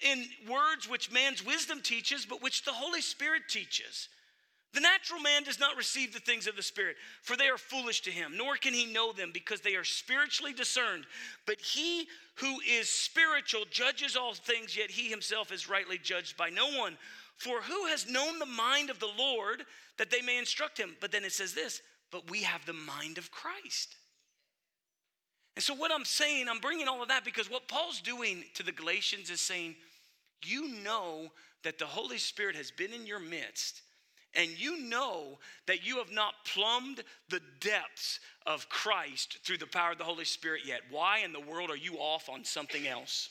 in 0.08 0.24
words 0.48 0.88
which 0.88 1.10
man's 1.10 1.44
wisdom 1.44 1.80
teaches, 1.82 2.24
but 2.24 2.44
which 2.44 2.64
the 2.64 2.70
Holy 2.70 3.00
Spirit 3.00 3.42
teaches. 3.48 4.08
The 4.74 4.80
natural 4.80 5.20
man 5.20 5.44
does 5.44 5.60
not 5.60 5.76
receive 5.76 6.14
the 6.14 6.20
things 6.20 6.46
of 6.46 6.56
the 6.56 6.62
Spirit, 6.62 6.96
for 7.20 7.36
they 7.36 7.48
are 7.48 7.58
foolish 7.58 8.00
to 8.02 8.10
him, 8.10 8.32
nor 8.36 8.56
can 8.56 8.72
he 8.72 8.86
know 8.86 9.12
them 9.12 9.30
because 9.32 9.60
they 9.60 9.74
are 9.74 9.84
spiritually 9.84 10.54
discerned. 10.54 11.04
But 11.46 11.60
he 11.60 12.06
who 12.36 12.58
is 12.60 12.88
spiritual 12.88 13.64
judges 13.70 14.16
all 14.16 14.32
things, 14.32 14.76
yet 14.76 14.90
he 14.90 15.10
himself 15.10 15.52
is 15.52 15.68
rightly 15.68 15.98
judged 15.98 16.38
by 16.38 16.48
no 16.48 16.70
one. 16.78 16.96
For 17.36 17.60
who 17.60 17.86
has 17.86 18.08
known 18.08 18.38
the 18.38 18.46
mind 18.46 18.88
of 18.88 18.98
the 18.98 19.10
Lord 19.18 19.64
that 19.98 20.10
they 20.10 20.22
may 20.22 20.38
instruct 20.38 20.78
him? 20.78 20.96
But 21.00 21.12
then 21.12 21.24
it 21.24 21.32
says 21.32 21.52
this, 21.52 21.82
but 22.10 22.30
we 22.30 22.42
have 22.42 22.64
the 22.64 22.72
mind 22.72 23.18
of 23.18 23.30
Christ. 23.30 23.96
And 25.54 25.62
so, 25.62 25.74
what 25.74 25.92
I'm 25.92 26.04
saying, 26.06 26.48
I'm 26.48 26.60
bringing 26.60 26.88
all 26.88 27.02
of 27.02 27.08
that 27.08 27.24
because 27.24 27.50
what 27.50 27.68
Paul's 27.68 28.00
doing 28.00 28.44
to 28.54 28.62
the 28.62 28.72
Galatians 28.72 29.28
is 29.28 29.40
saying, 29.40 29.76
you 30.44 30.68
know 30.82 31.30
that 31.62 31.78
the 31.78 31.86
Holy 31.86 32.18
Spirit 32.18 32.56
has 32.56 32.70
been 32.70 32.92
in 32.92 33.06
your 33.06 33.18
midst, 33.18 33.82
and 34.34 34.50
you 34.58 34.80
know 34.80 35.38
that 35.66 35.84
you 35.84 35.98
have 35.98 36.10
not 36.10 36.34
plumbed 36.44 37.02
the 37.28 37.40
depths 37.60 38.20
of 38.46 38.68
Christ 38.68 39.38
through 39.44 39.58
the 39.58 39.66
power 39.66 39.92
of 39.92 39.98
the 39.98 40.04
Holy 40.04 40.24
Spirit 40.24 40.62
yet. 40.64 40.80
Why 40.90 41.18
in 41.18 41.32
the 41.32 41.40
world 41.40 41.70
are 41.70 41.76
you 41.76 41.96
off 41.96 42.28
on 42.28 42.44
something 42.44 42.86
else? 42.86 43.28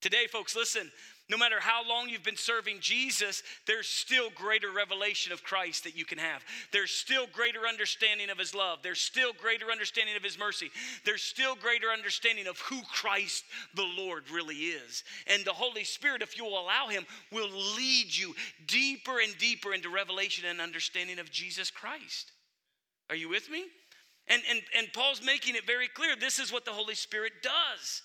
Today, 0.00 0.26
folks, 0.26 0.56
listen, 0.56 0.90
no 1.30 1.38
matter 1.38 1.60
how 1.60 1.88
long 1.88 2.08
you've 2.08 2.24
been 2.24 2.36
serving 2.36 2.80
Jesus, 2.80 3.44
there's 3.66 3.86
still 3.86 4.30
greater 4.34 4.72
revelation 4.72 5.32
of 5.32 5.44
Christ 5.44 5.84
that 5.84 5.96
you 5.96 6.04
can 6.04 6.18
have. 6.18 6.42
There's 6.72 6.90
still 6.90 7.28
greater 7.32 7.68
understanding 7.68 8.30
of 8.30 8.38
his 8.38 8.52
love. 8.52 8.80
There's 8.82 9.00
still 9.00 9.32
greater 9.32 9.70
understanding 9.70 10.16
of 10.16 10.24
his 10.24 10.36
mercy. 10.36 10.70
There's 11.04 11.22
still 11.22 11.54
greater 11.54 11.86
understanding 11.86 12.48
of 12.48 12.58
who 12.58 12.80
Christ 12.92 13.44
the 13.76 13.86
Lord 13.96 14.24
really 14.28 14.56
is. 14.56 15.04
And 15.28 15.44
the 15.44 15.52
Holy 15.52 15.84
Spirit, 15.84 16.20
if 16.20 16.36
you 16.36 16.44
will 16.44 16.60
allow 16.60 16.88
him, 16.88 17.06
will 17.30 17.50
lead 17.76 18.08
you 18.10 18.34
deeper 18.66 19.20
and 19.20 19.38
deeper 19.38 19.72
into 19.72 19.88
revelation 19.88 20.46
and 20.46 20.60
understanding 20.60 21.20
of 21.20 21.30
Jesus 21.30 21.70
Christ. 21.70 22.32
Are 23.08 23.16
you 23.16 23.28
with 23.28 23.48
me? 23.48 23.66
And, 24.26 24.42
and, 24.50 24.60
and 24.76 24.92
Paul's 24.92 25.22
making 25.24 25.54
it 25.54 25.64
very 25.64 25.86
clear 25.86 26.16
this 26.16 26.40
is 26.40 26.52
what 26.52 26.64
the 26.64 26.72
Holy 26.72 26.96
Spirit 26.96 27.34
does. 27.40 28.02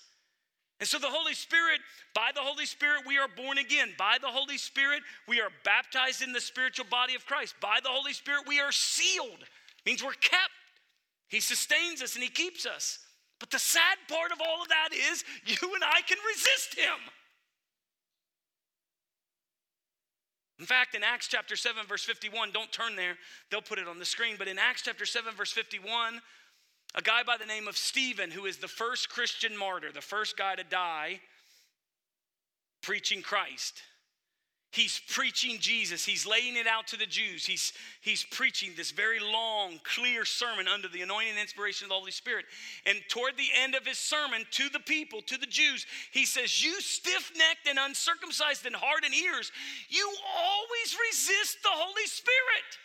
And 0.78 0.88
so, 0.88 0.98
the 0.98 1.06
Holy 1.08 1.32
Spirit, 1.32 1.80
by 2.14 2.30
the 2.34 2.42
Holy 2.42 2.66
Spirit, 2.66 3.02
we 3.06 3.16
are 3.16 3.28
born 3.28 3.56
again. 3.56 3.94
By 3.98 4.18
the 4.20 4.28
Holy 4.28 4.58
Spirit, 4.58 5.02
we 5.26 5.40
are 5.40 5.48
baptized 5.64 6.20
in 6.20 6.32
the 6.32 6.40
spiritual 6.40 6.84
body 6.90 7.14
of 7.14 7.24
Christ. 7.24 7.54
By 7.60 7.78
the 7.82 7.88
Holy 7.88 8.12
Spirit, 8.12 8.42
we 8.46 8.60
are 8.60 8.72
sealed, 8.72 9.44
means 9.86 10.04
we're 10.04 10.12
kept. 10.12 10.52
He 11.28 11.40
sustains 11.40 12.02
us 12.02 12.14
and 12.14 12.22
He 12.22 12.28
keeps 12.28 12.66
us. 12.66 12.98
But 13.38 13.50
the 13.50 13.58
sad 13.58 13.96
part 14.08 14.32
of 14.32 14.40
all 14.40 14.62
of 14.62 14.68
that 14.68 14.90
is 14.92 15.24
you 15.46 15.74
and 15.74 15.84
I 15.84 16.02
can 16.02 16.18
resist 16.28 16.74
Him. 16.74 16.98
In 20.58 20.64
fact, 20.64 20.94
in 20.94 21.02
Acts 21.02 21.28
chapter 21.28 21.54
7, 21.54 21.84
verse 21.86 22.02
51, 22.04 22.50
don't 22.52 22.72
turn 22.72 22.96
there, 22.96 23.16
they'll 23.50 23.60
put 23.60 23.78
it 23.78 23.86
on 23.86 23.98
the 23.98 24.06
screen, 24.06 24.36
but 24.38 24.48
in 24.48 24.58
Acts 24.58 24.82
chapter 24.82 25.04
7, 25.04 25.34
verse 25.34 25.52
51, 25.52 26.20
a 26.96 27.02
guy 27.02 27.22
by 27.22 27.36
the 27.36 27.46
name 27.46 27.68
of 27.68 27.76
Stephen, 27.76 28.30
who 28.30 28.46
is 28.46 28.56
the 28.56 28.68
first 28.68 29.10
Christian 29.10 29.56
martyr, 29.56 29.92
the 29.92 30.00
first 30.00 30.36
guy 30.36 30.54
to 30.54 30.64
die 30.64 31.20
preaching 32.82 33.20
Christ. 33.20 33.82
He's 34.72 35.00
preaching 35.08 35.58
Jesus. 35.58 36.04
He's 36.04 36.26
laying 36.26 36.56
it 36.56 36.66
out 36.66 36.86
to 36.88 36.98
the 36.98 37.06
Jews. 37.06 37.46
He's, 37.46 37.72
he's 38.02 38.24
preaching 38.24 38.72
this 38.76 38.90
very 38.90 39.18
long, 39.20 39.80
clear 39.84 40.24
sermon 40.24 40.68
under 40.68 40.86
the 40.86 41.00
anointing 41.02 41.30
and 41.30 41.40
inspiration 41.40 41.86
of 41.86 41.88
the 41.90 41.94
Holy 41.94 42.10
Spirit. 42.10 42.44
And 42.84 42.98
toward 43.08 43.36
the 43.36 43.48
end 43.62 43.74
of 43.74 43.86
his 43.86 43.98
sermon 43.98 44.44
to 44.52 44.68
the 44.68 44.80
people, 44.80 45.22
to 45.22 45.38
the 45.38 45.46
Jews, 45.46 45.86
he 46.12 46.26
says, 46.26 46.62
You 46.62 46.80
stiff 46.80 47.32
necked 47.36 47.66
and 47.68 47.78
uncircumcised 47.78 48.66
in 48.66 48.74
heart 48.74 49.04
and 49.04 49.14
ears, 49.14 49.50
you 49.88 50.12
always 50.36 50.96
resist 51.10 51.58
the 51.62 51.70
Holy 51.72 52.06
Spirit. 52.06 52.78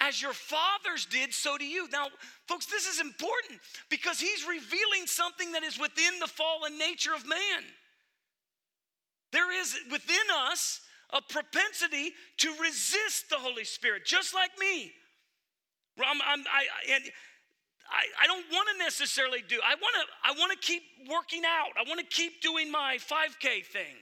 As 0.00 0.22
your 0.22 0.32
fathers 0.32 1.06
did, 1.06 1.34
so 1.34 1.58
do 1.58 1.64
you. 1.64 1.88
Now, 1.90 2.06
folks, 2.46 2.66
this 2.66 2.86
is 2.86 3.00
important 3.00 3.60
because 3.90 4.20
he's 4.20 4.46
revealing 4.46 5.06
something 5.06 5.52
that 5.52 5.62
is 5.62 5.78
within 5.78 6.18
the 6.20 6.26
fallen 6.26 6.78
nature 6.78 7.14
of 7.14 7.26
man. 7.26 7.64
There 9.32 9.52
is 9.60 9.76
within 9.90 10.16
us 10.48 10.80
a 11.10 11.20
propensity 11.20 12.12
to 12.38 12.54
resist 12.60 13.28
the 13.30 13.36
Holy 13.36 13.64
Spirit, 13.64 14.04
just 14.04 14.34
like 14.34 14.50
me. 14.58 14.92
I'm, 15.98 16.20
I'm, 16.24 16.44
I, 16.46 16.94
and 16.94 17.04
I, 17.90 18.04
I 18.22 18.26
don't 18.26 18.44
want 18.52 18.68
to 18.72 18.84
necessarily 18.84 19.42
do. 19.48 19.58
I 19.64 19.74
want 19.74 19.94
to 19.94 20.04
I 20.24 20.38
want 20.38 20.52
to 20.52 20.58
keep 20.58 20.82
working 21.10 21.42
out. 21.44 21.70
I 21.76 21.88
want 21.88 22.00
to 22.00 22.06
keep 22.06 22.40
doing 22.40 22.70
my 22.70 22.98
5K 23.00 23.64
thing. 23.64 23.96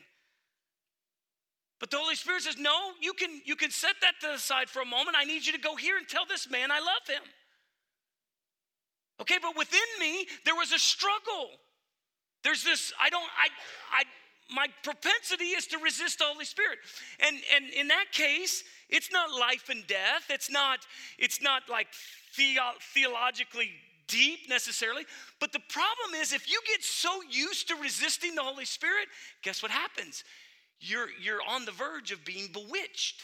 But 1.79 1.91
the 1.91 1.99
Holy 1.99 2.15
Spirit 2.15 2.43
says, 2.43 2.57
"No, 2.57 2.93
you 3.01 3.13
can 3.13 3.43
you 3.45 3.57
can 3.57 3.71
set 3.71 3.97
that 4.01 4.15
to 4.21 4.29
the 4.29 4.39
side 4.39 4.71
for 4.71 4.81
a 4.81 4.87
moment. 4.87 5.17
I 5.17 5.25
need 5.25 5.45
you 5.45 5.53
to 5.53 5.59
go 5.59 5.77
here 5.77 5.97
and 5.97 6.09
tell 6.09 6.25
this 6.27 6.49
man 6.49 6.71
I 6.71 6.81
love 6.81 7.07
him." 7.07 7.23
Okay, 9.21 9.39
but 9.41 9.57
within 9.57 9.89
me 10.01 10.27
there 10.45 10.55
was 10.55 10.73
a 10.73 10.79
struggle. 10.79 11.51
There's 12.43 12.63
this 12.63 12.93
I 13.01 13.11
don't 13.11 13.29
I 13.39 13.49
I 14.01 14.05
my 14.55 14.69
propensity 14.83 15.47
is 15.47 15.67
to 15.69 15.79
resist 15.79 16.19
the 16.19 16.25
Holy 16.25 16.45
Spirit. 16.45 16.79
And 17.21 17.37
and 17.55 17.71
in 17.71 17.89
that 17.89 18.07
case, 18.13 18.65
it's 18.89 19.13
not 19.13 19.31
life 19.39 19.69
and 19.69 19.87
death. 19.87 20.31
It's 20.31 20.51
not 20.51 20.87
it's 21.19 21.43
not 21.43 21.69
like 21.69 21.89
theo- 22.33 22.79
theologically 22.95 23.71
deep 24.07 24.49
necessarily. 24.49 25.05
But 25.41 25.53
the 25.53 25.63
problem 25.69 26.21
is 26.21 26.33
if 26.33 26.49
you 26.51 26.61
get 26.67 26.83
so 26.83 27.23
used 27.29 27.69
to 27.69 27.75
resisting 27.77 28.35
the 28.35 28.43
Holy 28.43 28.65
Spirit, 28.65 29.09
guess 29.43 29.63
what 29.63 29.71
happens? 29.71 30.25
You're 30.81 31.09
you're 31.21 31.41
on 31.49 31.65
the 31.65 31.73
verge 31.73 32.13
of 32.13 32.25
being 32.25 32.49
bewitched. 32.53 33.23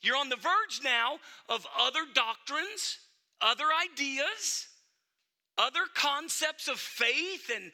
You're 0.00 0.16
on 0.16 0.28
the 0.28 0.36
verge 0.36 0.80
now 0.84 1.18
of 1.48 1.66
other 1.78 2.00
doctrines, 2.14 2.98
other 3.40 3.64
ideas, 3.92 4.68
other 5.58 5.80
concepts 5.94 6.68
of 6.68 6.78
faith 6.78 7.50
and 7.54 7.72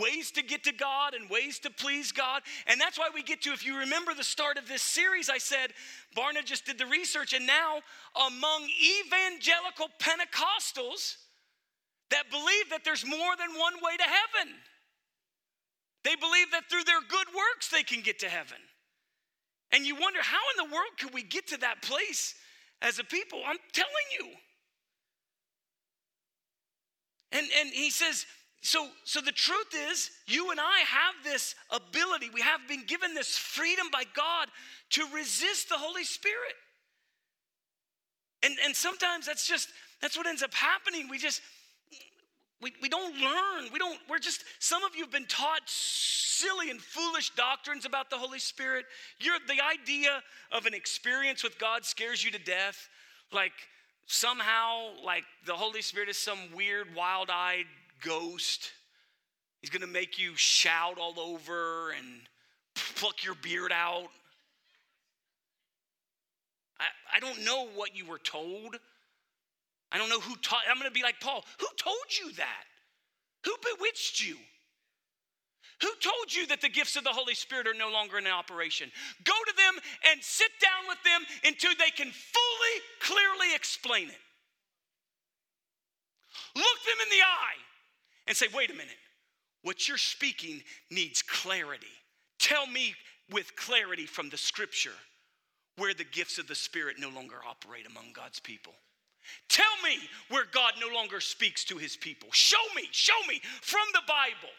ways 0.00 0.30
to 0.32 0.42
get 0.42 0.64
to 0.64 0.72
God 0.72 1.14
and 1.14 1.28
ways 1.28 1.58
to 1.60 1.70
please 1.70 2.12
God. 2.12 2.42
And 2.66 2.80
that's 2.80 2.98
why 2.98 3.10
we 3.14 3.22
get 3.22 3.42
to, 3.42 3.52
if 3.52 3.64
you 3.64 3.78
remember 3.78 4.14
the 4.14 4.24
start 4.24 4.56
of 4.56 4.66
this 4.66 4.82
series, 4.82 5.28
I 5.28 5.38
said, 5.38 5.72
Barna 6.16 6.44
just 6.44 6.64
did 6.64 6.78
the 6.78 6.86
research, 6.86 7.34
and 7.34 7.46
now 7.46 7.80
among 8.26 8.68
evangelical 9.04 9.88
Pentecostals 10.00 11.16
that 12.10 12.30
believe 12.30 12.70
that 12.70 12.84
there's 12.84 13.04
more 13.04 13.36
than 13.38 13.58
one 13.58 13.74
way 13.82 13.96
to 13.98 14.04
heaven, 14.04 14.54
they 16.06 16.14
believe 16.14 16.52
that 16.52 16.70
through 16.70 16.84
their 16.84 17.00
good 17.00 17.26
works 17.34 17.68
they 17.68 17.82
can 17.82 18.00
get 18.00 18.20
to 18.20 18.28
heaven. 18.28 18.58
And 19.72 19.84
you 19.84 19.96
wonder, 19.96 20.20
how 20.22 20.38
in 20.56 20.68
the 20.68 20.72
world 20.72 20.92
could 21.00 21.12
we 21.12 21.24
get 21.24 21.48
to 21.48 21.56
that 21.58 21.82
place 21.82 22.36
as 22.80 23.00
a 23.00 23.04
people? 23.04 23.40
I'm 23.44 23.56
telling 23.72 23.90
you. 24.16 24.26
And, 27.32 27.46
and 27.58 27.70
he 27.70 27.90
says, 27.90 28.24
so, 28.62 28.86
so 29.04 29.20
the 29.20 29.32
truth 29.32 29.74
is, 29.90 30.10
you 30.28 30.52
and 30.52 30.60
I 30.60 30.78
have 30.86 31.24
this 31.24 31.56
ability, 31.70 32.30
we 32.32 32.40
have 32.40 32.60
been 32.68 32.86
given 32.86 33.12
this 33.12 33.36
freedom 33.36 33.86
by 33.92 34.04
God 34.14 34.46
to 34.90 35.04
resist 35.12 35.68
the 35.68 35.76
Holy 35.76 36.04
Spirit. 36.04 36.54
And, 38.44 38.54
and 38.64 38.76
sometimes 38.76 39.26
that's 39.26 39.46
just, 39.46 39.68
that's 40.00 40.16
what 40.16 40.28
ends 40.28 40.44
up 40.44 40.54
happening. 40.54 41.08
We 41.10 41.18
just, 41.18 41.42
we, 42.62 42.72
we 42.82 42.88
don't 42.88 43.14
learn. 43.16 43.70
We 43.72 43.78
don't, 43.78 43.98
we're 44.08 44.18
just, 44.18 44.44
some 44.58 44.82
of 44.84 44.94
you 44.96 45.02
have 45.02 45.12
been 45.12 45.26
taught 45.26 45.62
silly 45.66 46.70
and 46.70 46.80
foolish 46.80 47.30
doctrines 47.30 47.84
about 47.84 48.08
the 48.08 48.16
Holy 48.16 48.38
Spirit. 48.38 48.86
You're, 49.18 49.36
the 49.46 49.62
idea 49.62 50.22
of 50.52 50.66
an 50.66 50.74
experience 50.74 51.42
with 51.42 51.58
God 51.58 51.84
scares 51.84 52.24
you 52.24 52.30
to 52.30 52.38
death. 52.38 52.88
Like, 53.32 53.52
somehow, 54.06 54.90
like 55.04 55.24
the 55.44 55.54
Holy 55.54 55.82
Spirit 55.82 56.08
is 56.08 56.16
some 56.16 56.38
weird, 56.54 56.94
wild 56.94 57.28
eyed 57.30 57.66
ghost. 58.02 58.72
He's 59.60 59.70
gonna 59.70 59.86
make 59.86 60.18
you 60.18 60.34
shout 60.36 60.98
all 60.98 61.18
over 61.18 61.90
and 61.90 62.06
pluck 62.96 63.24
your 63.24 63.34
beard 63.34 63.72
out. 63.72 64.08
I, 66.78 66.84
I 67.16 67.20
don't 67.20 67.44
know 67.44 67.68
what 67.74 67.96
you 67.96 68.06
were 68.06 68.18
told. 68.18 68.76
I 69.92 69.98
don't 69.98 70.08
know 70.08 70.20
who 70.20 70.36
taught. 70.36 70.62
I'm 70.70 70.78
gonna 70.78 70.90
be 70.90 71.02
like 71.02 71.20
Paul. 71.20 71.44
Who 71.58 71.66
told 71.76 71.96
you 72.20 72.32
that? 72.32 72.64
Who 73.44 73.54
bewitched 73.76 74.20
you? 74.26 74.36
Who 75.82 75.90
told 76.00 76.34
you 76.34 76.46
that 76.46 76.62
the 76.62 76.68
gifts 76.68 76.96
of 76.96 77.04
the 77.04 77.12
Holy 77.12 77.34
Spirit 77.34 77.66
are 77.66 77.74
no 77.74 77.90
longer 77.90 78.18
in 78.18 78.26
operation? 78.26 78.90
Go 79.24 79.32
to 79.32 79.52
them 79.56 79.82
and 80.10 80.22
sit 80.22 80.50
down 80.60 80.88
with 80.88 80.98
them 81.04 81.22
until 81.44 81.72
they 81.78 81.90
can 81.90 82.10
fully, 82.10 82.76
clearly 83.00 83.54
explain 83.54 84.08
it. 84.08 84.20
Look 86.54 86.64
them 86.84 86.96
in 87.02 87.10
the 87.10 87.22
eye 87.22 87.60
and 88.26 88.36
say, 88.36 88.46
wait 88.54 88.70
a 88.70 88.74
minute, 88.74 88.96
what 89.62 89.86
you're 89.86 89.98
speaking 89.98 90.62
needs 90.90 91.20
clarity. 91.20 91.86
Tell 92.38 92.66
me 92.66 92.94
with 93.30 93.54
clarity 93.56 94.06
from 94.06 94.30
the 94.30 94.38
scripture 94.38 94.94
where 95.76 95.92
the 95.92 96.04
gifts 96.04 96.38
of 96.38 96.48
the 96.48 96.54
Spirit 96.54 96.96
no 96.98 97.10
longer 97.10 97.36
operate 97.46 97.86
among 97.86 98.12
God's 98.14 98.40
people. 98.40 98.72
Tell 99.48 99.64
me 99.84 99.98
where 100.28 100.44
God 100.50 100.74
no 100.80 100.94
longer 100.94 101.20
speaks 101.20 101.64
to 101.64 101.76
his 101.76 101.96
people. 101.96 102.28
Show 102.32 102.62
me, 102.74 102.88
show 102.92 103.18
me 103.28 103.40
from 103.62 103.86
the 103.92 104.02
Bible. 104.06 104.54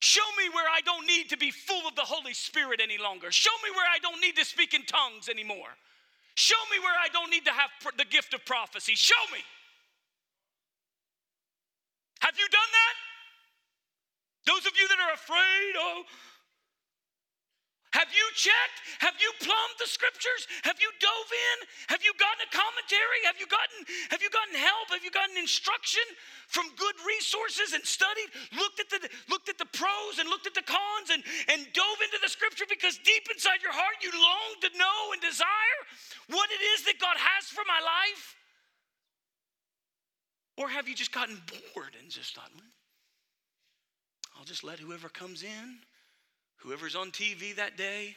Show 0.00 0.24
me 0.38 0.48
where 0.48 0.64
I 0.64 0.80
don't 0.80 1.06
need 1.06 1.28
to 1.28 1.36
be 1.36 1.50
full 1.50 1.86
of 1.86 1.94
the 1.94 2.02
Holy 2.02 2.32
Spirit 2.32 2.80
any 2.82 2.96
longer. 2.96 3.30
Show 3.30 3.52
me 3.62 3.70
where 3.70 3.86
I 3.86 3.98
don't 3.98 4.20
need 4.20 4.36
to 4.36 4.44
speak 4.44 4.72
in 4.72 4.84
tongues 4.86 5.28
anymore. 5.28 5.76
Show 6.34 6.60
me 6.70 6.78
where 6.78 6.96
I 6.96 7.08
don't 7.12 7.30
need 7.30 7.44
to 7.44 7.52
have 7.52 7.70
the 7.98 8.06
gift 8.06 8.32
of 8.32 8.44
prophecy. 8.46 8.94
Show 8.94 9.20
me. 9.32 9.40
Have 12.20 12.38
you 12.38 12.48
done 12.48 12.70
that? 12.72 12.94
Those 14.46 14.66
of 14.66 14.72
you 14.78 14.88
that 14.88 14.98
are 15.00 15.12
afraid, 15.12 15.72
oh, 15.76 16.02
have 17.90 18.06
you 18.14 18.26
checked? 18.38 19.02
Have 19.02 19.18
you 19.18 19.34
plumbed 19.42 19.76
the 19.82 19.90
scriptures? 19.90 20.46
Have 20.62 20.78
you 20.78 20.86
dove 21.02 21.30
in? 21.30 21.56
Have 21.90 22.06
you 22.06 22.14
gotten 22.14 22.46
a 22.46 22.50
commentary? 22.54 23.20
Have 23.26 23.34
you 23.42 23.50
gotten 23.50 23.82
have 24.14 24.22
you 24.22 24.30
gotten 24.30 24.54
help? 24.54 24.94
Have 24.94 25.02
you 25.02 25.10
gotten 25.10 25.34
instruction 25.34 26.06
from 26.46 26.70
good 26.78 26.94
resources 27.02 27.74
and 27.74 27.82
studied, 27.82 28.30
looked 28.54 28.78
at 28.78 28.86
the 28.94 29.02
looked 29.26 29.50
at 29.50 29.58
the 29.58 29.66
pros 29.74 30.22
and 30.22 30.30
looked 30.30 30.46
at 30.46 30.54
the 30.54 30.62
cons 30.62 31.10
and, 31.10 31.26
and 31.50 31.66
dove 31.74 31.98
into 32.06 32.22
the 32.22 32.30
scripture 32.30 32.66
because 32.70 32.94
deep 33.02 33.26
inside 33.26 33.58
your 33.58 33.74
heart 33.74 33.98
you 34.06 34.14
long 34.14 34.50
to 34.62 34.70
know 34.78 35.10
and 35.10 35.18
desire 35.18 35.82
what 36.30 36.46
it 36.54 36.62
is 36.78 36.86
that 36.86 37.02
God 37.02 37.18
has 37.18 37.50
for 37.50 37.66
my 37.66 37.82
life? 37.82 38.38
Or 40.62 40.70
have 40.70 40.86
you 40.86 40.94
just 40.94 41.10
gotten 41.10 41.42
bored 41.74 41.98
and 41.98 42.06
just 42.06 42.38
thought, 42.38 42.50
I'll 44.38 44.44
just 44.44 44.62
let 44.62 44.78
whoever 44.78 45.08
comes 45.08 45.42
in 45.42 45.82
Whoever's 46.62 46.94
on 46.94 47.10
TV 47.10 47.56
that 47.56 47.76
day, 47.76 48.16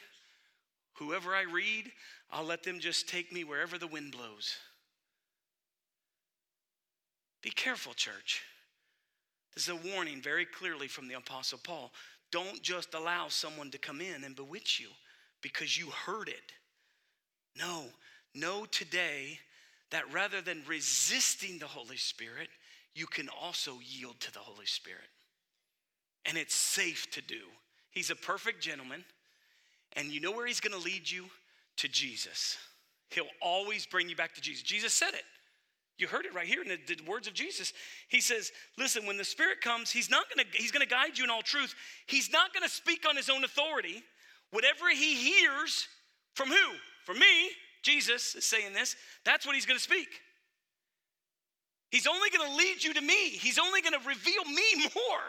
whoever 0.94 1.34
I 1.34 1.42
read, 1.42 1.90
I'll 2.30 2.44
let 2.44 2.62
them 2.62 2.78
just 2.78 3.08
take 3.08 3.32
me 3.32 3.44
wherever 3.44 3.78
the 3.78 3.86
wind 3.86 4.12
blows. 4.12 4.56
Be 7.42 7.50
careful, 7.50 7.94
church. 7.94 8.42
This 9.54 9.68
is 9.68 9.70
a 9.70 9.94
warning 9.94 10.20
very 10.20 10.44
clearly 10.44 10.88
from 10.88 11.08
the 11.08 11.14
Apostle 11.14 11.60
Paul. 11.62 11.92
Don't 12.32 12.62
just 12.62 12.94
allow 12.94 13.28
someone 13.28 13.70
to 13.70 13.78
come 13.78 14.00
in 14.00 14.24
and 14.24 14.34
bewitch 14.34 14.80
you 14.80 14.88
because 15.42 15.78
you 15.78 15.86
heard 15.90 16.28
it. 16.28 16.52
No, 17.56 17.84
know 18.34 18.64
today 18.64 19.38
that 19.90 20.12
rather 20.12 20.40
than 20.40 20.62
resisting 20.66 21.58
the 21.58 21.66
Holy 21.66 21.96
Spirit, 21.96 22.48
you 22.94 23.06
can 23.06 23.28
also 23.28 23.78
yield 23.84 24.18
to 24.20 24.32
the 24.32 24.40
Holy 24.40 24.66
Spirit. 24.66 25.00
And 26.24 26.36
it's 26.36 26.54
safe 26.54 27.10
to 27.12 27.22
do. 27.22 27.42
He's 27.94 28.10
a 28.10 28.16
perfect 28.16 28.60
gentleman. 28.60 29.04
And 29.94 30.12
you 30.12 30.20
know 30.20 30.32
where 30.32 30.46
he's 30.46 30.60
going 30.60 30.78
to 30.78 30.84
lead 30.84 31.10
you? 31.10 31.26
To 31.78 31.88
Jesus. 31.88 32.56
He'll 33.10 33.26
always 33.42 33.84
bring 33.84 34.08
you 34.08 34.14
back 34.14 34.34
to 34.34 34.40
Jesus. 34.40 34.62
Jesus 34.62 34.92
said 34.92 35.12
it. 35.12 35.24
You 35.98 36.08
heard 36.08 36.24
it 36.24 36.34
right 36.34 36.46
here 36.46 36.62
in 36.62 36.68
the, 36.68 36.78
the, 36.94 37.02
words 37.04 37.28
of 37.28 37.34
Jesus. 37.34 37.72
He 38.08 38.20
says, 38.20 38.50
listen, 38.78 39.06
when 39.06 39.16
the 39.16 39.24
Spirit 39.24 39.60
comes, 39.60 39.90
he's 39.90 40.10
not 40.10 40.26
gonna, 40.28 40.46
he's 40.52 40.72
gonna 40.72 40.86
guide 40.86 41.16
you 41.16 41.24
in 41.24 41.30
all 41.30 41.42
truth. 41.42 41.74
He's 42.06 42.32
not 42.32 42.52
gonna 42.52 42.68
speak 42.68 43.04
on 43.08 43.16
his 43.16 43.30
own 43.30 43.44
authority. 43.44 44.02
Whatever 44.50 44.90
he 44.90 45.14
hears 45.14 45.86
from 46.34 46.48
who? 46.48 46.72
From 47.04 47.18
me, 47.18 47.50
Jesus 47.82 48.34
is 48.34 48.44
saying 48.44 48.72
this, 48.72 48.96
that's 49.24 49.46
what 49.46 49.54
he's 49.54 49.66
gonna 49.66 49.78
speak. 49.78 50.08
He's 51.90 52.08
only 52.08 52.28
gonna 52.30 52.56
lead 52.56 52.82
you 52.82 52.94
to 52.94 53.00
me. 53.00 53.30
He's 53.30 53.58
only 53.58 53.80
gonna 53.80 53.98
reveal 53.98 54.44
me 54.44 54.62
more. 54.94 55.20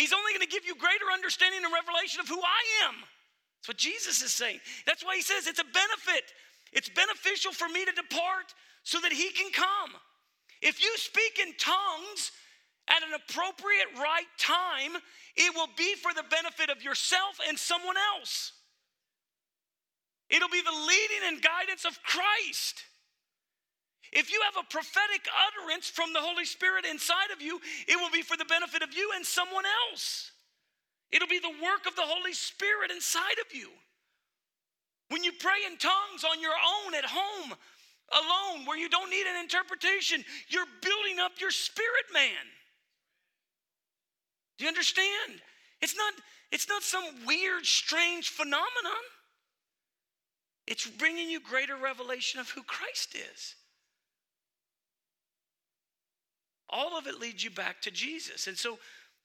He's 0.00 0.16
only 0.16 0.32
going 0.32 0.48
to 0.48 0.48
give 0.48 0.64
you 0.64 0.72
greater 0.80 1.12
understanding 1.12 1.60
and 1.60 1.68
revelation 1.68 2.24
of 2.24 2.28
who 2.28 2.40
I 2.40 2.88
am. 2.88 2.96
That's 3.60 3.68
what 3.68 3.76
Jesus 3.76 4.22
is 4.24 4.32
saying. 4.32 4.56
That's 4.88 5.04
why 5.04 5.16
he 5.16 5.20
says 5.20 5.46
it's 5.46 5.60
a 5.60 5.68
benefit. 5.68 6.24
It's 6.72 6.88
beneficial 6.88 7.52
for 7.52 7.68
me 7.68 7.84
to 7.84 7.92
depart 7.92 8.48
so 8.82 8.98
that 9.04 9.12
he 9.12 9.28
can 9.28 9.52
come. 9.52 9.92
If 10.62 10.80
you 10.80 10.88
speak 10.96 11.38
in 11.44 11.52
tongues 11.60 12.32
at 12.88 13.04
an 13.04 13.12
appropriate 13.12 13.92
right 14.00 14.30
time, 14.38 14.96
it 15.36 15.54
will 15.54 15.68
be 15.76 15.94
for 15.96 16.14
the 16.14 16.24
benefit 16.30 16.70
of 16.70 16.82
yourself 16.82 17.36
and 17.46 17.58
someone 17.58 17.96
else. 18.16 18.52
It'll 20.30 20.48
be 20.48 20.62
the 20.62 20.72
leading 20.72 21.28
and 21.28 21.42
guidance 21.42 21.84
of 21.84 22.02
Christ. 22.02 22.88
If 24.12 24.32
you 24.32 24.40
have 24.44 24.64
a 24.64 24.68
prophetic 24.68 25.28
utterance 25.30 25.88
from 25.88 26.12
the 26.12 26.20
Holy 26.20 26.44
Spirit 26.44 26.84
inside 26.84 27.30
of 27.32 27.40
you, 27.40 27.60
it 27.86 27.96
will 27.96 28.10
be 28.10 28.22
for 28.22 28.36
the 28.36 28.44
benefit 28.44 28.82
of 28.82 28.92
you 28.92 29.12
and 29.14 29.24
someone 29.24 29.64
else. 29.90 30.32
It'll 31.12 31.28
be 31.28 31.38
the 31.38 31.62
work 31.62 31.86
of 31.86 31.96
the 31.96 32.02
Holy 32.02 32.32
Spirit 32.32 32.90
inside 32.90 33.38
of 33.40 33.54
you. 33.54 33.68
When 35.08 35.24
you 35.24 35.32
pray 35.38 35.66
in 35.66 35.76
tongues 35.78 36.24
on 36.24 36.40
your 36.40 36.54
own 36.54 36.94
at 36.94 37.04
home, 37.04 37.54
alone 38.12 38.66
where 38.66 38.78
you 38.78 38.88
don't 38.88 39.10
need 39.10 39.26
an 39.26 39.40
interpretation. 39.40 40.24
You're 40.48 40.66
building 40.82 41.20
up 41.20 41.32
your 41.40 41.50
spirit 41.50 42.06
man. 42.12 42.46
Do 44.58 44.64
you 44.64 44.68
understand? 44.68 45.40
It's 45.80 45.96
not, 45.96 46.12
it's 46.52 46.68
not 46.68 46.82
some 46.82 47.04
weird, 47.26 47.64
strange 47.64 48.28
phenomenon. 48.28 49.04
It's 50.66 50.86
bringing 50.86 51.30
you 51.30 51.40
greater 51.40 51.76
revelation 51.76 52.40
of 52.40 52.50
who 52.50 52.62
Christ 52.62 53.14
is. 53.14 53.54
All 56.70 56.96
of 56.96 57.06
it 57.06 57.20
leads 57.20 57.42
you 57.44 57.50
back 57.50 57.82
to 57.82 57.90
Jesus. 57.90 58.46
And 58.46 58.56
so 58.56 58.78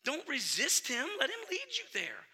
don't 0.03 0.27
resist 0.27 0.87
him, 0.87 1.05
let 1.19 1.29
him 1.29 1.35
lead 1.49 1.59
you 1.77 1.85
there. 1.93 2.25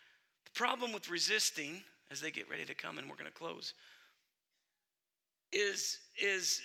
The 0.45 0.51
problem 0.51 0.91
with 0.93 1.09
resisting, 1.09 1.81
as 2.09 2.21
they 2.21 2.31
get 2.31 2.49
ready 2.49 2.65
to 2.65 2.73
come, 2.73 2.97
and 2.97 3.09
we're 3.09 3.15
going 3.15 3.31
to 3.31 3.31
close, 3.31 3.73
is, 5.51 5.99
is 6.21 6.61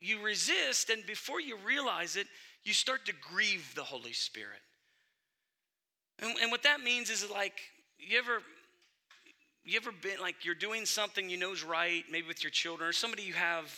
you 0.00 0.22
resist, 0.22 0.90
and 0.90 1.04
before 1.06 1.40
you 1.40 1.56
realize 1.64 2.16
it, 2.16 2.26
you 2.64 2.72
start 2.72 3.06
to 3.06 3.12
grieve 3.12 3.74
the 3.74 3.82
Holy 3.82 4.12
Spirit. 4.12 4.60
And, 6.20 6.34
and 6.40 6.50
what 6.50 6.62
that 6.62 6.80
means 6.80 7.10
is 7.10 7.28
like, 7.30 7.60
you 7.98 8.18
ever 8.18 8.40
you 9.64 9.78
ever 9.78 9.92
been 9.92 10.20
like 10.20 10.44
you're 10.44 10.54
doing 10.54 10.84
something 10.84 11.30
you 11.30 11.38
know 11.38 11.52
is 11.52 11.64
right, 11.64 12.04
maybe 12.10 12.26
with 12.26 12.44
your 12.44 12.50
children 12.50 12.88
or 12.88 12.92
somebody 12.92 13.22
you 13.22 13.32
have 13.32 13.72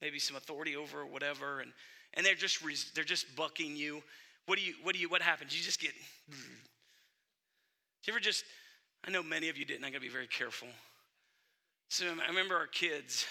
maybe 0.00 0.18
some 0.18 0.34
authority 0.34 0.76
over 0.76 1.00
or 1.00 1.06
whatever, 1.06 1.60
and 1.60 1.72
and 2.14 2.24
they're 2.24 2.34
just 2.34 2.62
they're 2.94 3.04
just 3.04 3.34
bucking 3.36 3.76
you. 3.76 4.02
What 4.46 4.58
do 4.58 4.64
you 4.64 4.74
what 4.82 4.94
do 4.94 5.00
you 5.00 5.08
what 5.08 5.22
happens? 5.22 5.56
You 5.56 5.62
just 5.62 5.80
get. 5.80 5.92
You 8.06 8.12
ever 8.14 8.20
just? 8.20 8.44
I 9.06 9.10
know 9.10 9.22
many 9.22 9.50
of 9.50 9.58
you 9.58 9.64
didn't. 9.64 9.84
I 9.84 9.90
got 9.90 9.96
to 9.96 10.00
be 10.00 10.08
very 10.08 10.26
careful. 10.26 10.68
So 11.90 12.06
I 12.06 12.28
remember 12.28 12.56
our 12.56 12.66
kids. 12.66 13.26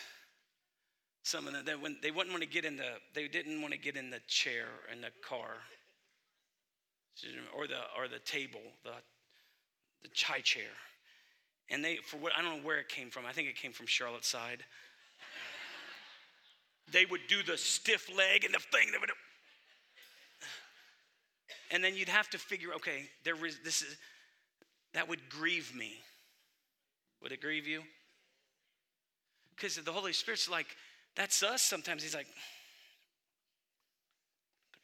Some 1.23 1.47
of 1.47 1.53
them 1.53 1.63
they, 1.65 1.75
when, 1.75 1.97
they 2.01 2.11
wouldn't 2.11 2.31
want 2.31 2.43
to 2.43 2.49
get 2.49 2.65
in 2.65 2.77
the 2.77 2.93
they 3.13 3.27
didn't 3.27 3.61
want 3.61 3.73
to 3.73 3.79
get 3.79 3.95
in 3.95 4.09
the 4.09 4.19
chair 4.27 4.65
in 4.91 5.01
the 5.01 5.09
car 5.27 5.57
or 7.55 7.67
the 7.67 7.79
or 7.97 8.07
the 8.07 8.19
table 8.19 8.61
the 8.83 8.91
the 10.01 10.09
chai 10.13 10.39
chair 10.39 10.71
and 11.69 11.83
they 11.83 11.97
for 11.97 12.17
what 12.17 12.31
i 12.37 12.41
don't 12.41 12.57
know 12.57 12.63
where 12.63 12.79
it 12.79 12.87
came 12.87 13.09
from 13.09 13.25
i 13.25 13.31
think 13.31 13.47
it 13.47 13.55
came 13.55 13.71
from 13.71 13.85
charlotte's 13.85 14.27
side 14.27 14.63
they 16.91 17.05
would 17.05 17.21
do 17.27 17.43
the 17.43 17.57
stiff 17.57 18.09
leg 18.15 18.43
and 18.43 18.53
the 18.53 18.59
thing 18.59 18.91
that 18.91 19.01
would 19.01 19.11
and 21.71 21.83
then 21.83 21.95
you'd 21.95 22.09
have 22.09 22.29
to 22.29 22.37
figure 22.37 22.73
okay 22.73 23.09
there 23.23 23.35
was 23.35 23.59
this 23.63 23.81
is 23.81 23.97
that 24.93 25.07
would 25.07 25.29
grieve 25.29 25.75
me. 25.75 25.93
Would 27.21 27.31
it 27.31 27.41
grieve 27.41 27.67
you? 27.67 27.83
Because 29.55 29.75
the 29.75 29.91
holy 29.91 30.13
spirit's 30.13 30.49
like 30.49 30.67
that's 31.15 31.43
us 31.43 31.61
sometimes. 31.61 32.03
He's 32.03 32.15
like 32.15 32.27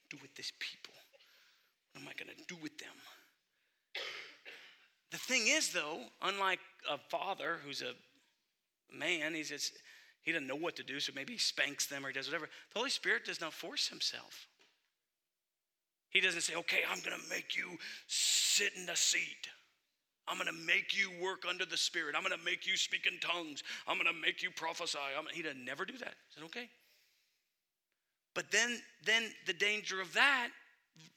do 0.10 0.18
with 0.22 0.36
this 0.36 0.52
people. 0.60 0.94
What 1.94 2.02
am 2.02 2.08
i 2.08 2.14
going 2.14 2.36
to 2.36 2.54
do 2.54 2.62
with 2.62 2.78
them? 2.78 2.94
The 5.12 5.18
thing 5.18 5.48
is 5.48 5.70
though 5.70 6.02
unlike 6.22 6.60
a 6.90 6.98
father 7.10 7.60
who's 7.66 7.82
a 7.82 7.94
man 8.96 9.34
he's 9.34 9.50
just 9.50 9.74
he 10.26 10.32
doesn't 10.32 10.48
know 10.48 10.56
what 10.56 10.76
to 10.78 10.84
do, 10.84 11.00
so 11.00 11.14
maybe 11.16 11.34
he 11.34 11.40
spanks 11.40 11.86
them 11.86 12.04
or 12.04 12.10
he 12.10 12.14
does 12.14 12.28
whatever. 12.28 12.50
The 12.74 12.80
Holy 12.80 12.90
Spirit 12.90 13.26
does 13.26 13.40
not 13.40 13.54
force 13.54 13.88
himself. 13.88 14.48
He 16.10 16.20
doesn't 16.20 16.42
say, 16.42 16.56
okay, 16.56 16.80
I'm 16.90 17.00
going 17.02 17.16
to 17.16 17.30
make 17.30 17.56
you 17.56 17.78
sit 18.08 18.72
in 18.76 18.88
the 18.88 18.96
seat. 18.96 19.50
I'm 20.28 20.38
going 20.38 20.48
to 20.48 20.66
make 20.66 20.98
you 20.98 21.12
work 21.22 21.44
under 21.48 21.64
the 21.64 21.78
Spirit. 21.78 22.16
I'm 22.18 22.24
going 22.24 22.38
to 22.38 22.44
make 22.44 22.66
you 22.66 22.76
speak 22.76 23.06
in 23.06 23.20
tongues. 23.20 23.62
I'm 23.88 23.98
going 23.98 24.12
to 24.12 24.20
make 24.20 24.42
you 24.42 24.50
prophesy. 24.50 24.98
I'm, 25.16 25.26
he 25.32 25.44
doesn't 25.44 25.64
never 25.64 25.86
do 25.86 25.98
that. 26.00 26.16
He 26.30 26.34
said, 26.34 26.44
okay. 26.46 26.70
But 28.34 28.52
then, 28.52 28.80
then 29.06 29.30
the 29.46 29.54
danger 29.54 30.02
of 30.02 30.12
that, 30.14 30.50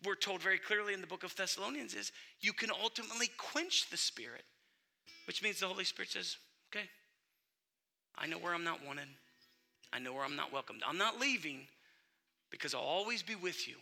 we're 0.04 0.16
told 0.16 0.42
very 0.42 0.59
clearly 0.59 0.92
in 0.92 1.00
the 1.00 1.06
book 1.06 1.24
of 1.24 1.34
Thessalonians, 1.34 1.94
is 1.94 2.12
you 2.40 2.52
can 2.52 2.68
ultimately 2.82 3.30
quench 3.38 3.88
the 3.90 3.96
Spirit, 3.96 4.44
which 5.26 5.42
means 5.42 5.61
the 5.61 5.66
Holy 5.66 5.84
Spirit 5.84 6.11
says, 6.11 6.36
okay, 6.70 6.86
I 8.18 8.26
know 8.26 8.38
where 8.38 8.54
I'm 8.54 8.64
not 8.64 8.84
wanted. 8.86 9.08
I 9.92 9.98
know 9.98 10.12
where 10.12 10.24
I'm 10.24 10.36
not 10.36 10.52
welcomed. 10.52 10.82
I'm 10.86 10.98
not 10.98 11.20
leaving 11.20 11.60
because 12.50 12.74
I'll 12.74 12.80
always 12.80 13.22
be 13.22 13.34
with 13.34 13.68
you. 13.68 13.76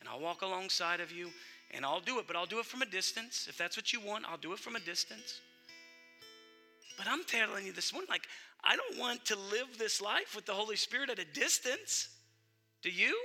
And 0.00 0.08
I'll 0.08 0.20
walk 0.20 0.42
alongside 0.42 1.00
of 1.00 1.10
you 1.10 1.28
and 1.72 1.84
I'll 1.84 2.00
do 2.00 2.18
it, 2.18 2.26
but 2.26 2.36
I'll 2.36 2.46
do 2.46 2.58
it 2.58 2.66
from 2.66 2.82
a 2.82 2.86
distance. 2.86 3.46
If 3.48 3.56
that's 3.56 3.76
what 3.76 3.92
you 3.92 4.00
want, 4.00 4.24
I'll 4.28 4.38
do 4.38 4.52
it 4.52 4.58
from 4.58 4.76
a 4.76 4.80
distance. 4.80 5.40
But 6.96 7.06
I'm 7.08 7.24
telling 7.24 7.66
you 7.66 7.72
this 7.72 7.92
morning, 7.92 8.08
like, 8.10 8.26
I 8.62 8.76
don't 8.76 8.98
want 8.98 9.24
to 9.26 9.36
live 9.36 9.78
this 9.78 10.00
life 10.00 10.34
with 10.36 10.46
the 10.46 10.52
Holy 10.52 10.76
Spirit 10.76 11.10
at 11.10 11.18
a 11.18 11.24
distance. 11.24 12.08
Do 12.82 12.90
you? 12.90 13.16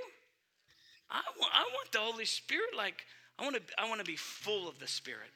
I 1.10 1.20
want, 1.38 1.52
I 1.54 1.62
want 1.62 1.92
the 1.92 1.98
Holy 1.98 2.24
Spirit, 2.24 2.70
like, 2.76 3.04
I 3.38 3.44
want 3.44 3.56
to 3.56 3.62
I 3.78 3.88
want 3.88 4.00
to 4.00 4.06
be 4.06 4.16
full 4.16 4.68
of 4.68 4.78
the 4.78 4.86
Spirit. 4.86 5.30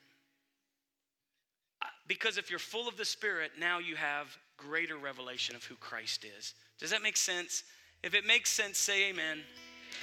Because 2.11 2.39
if 2.39 2.51
you're 2.51 2.59
full 2.59 2.89
of 2.89 2.97
the 2.97 3.05
Spirit, 3.05 3.53
now 3.57 3.79
you 3.79 3.95
have 3.95 4.37
greater 4.57 4.97
revelation 4.97 5.55
of 5.55 5.63
who 5.63 5.77
Christ 5.77 6.25
is. 6.25 6.55
Does 6.81 6.91
that 6.91 7.03
make 7.03 7.17
sense? 7.17 7.63
If 8.03 8.15
it 8.15 8.27
makes 8.27 8.51
sense, 8.51 8.79
say 8.79 9.11
amen. 9.11 9.43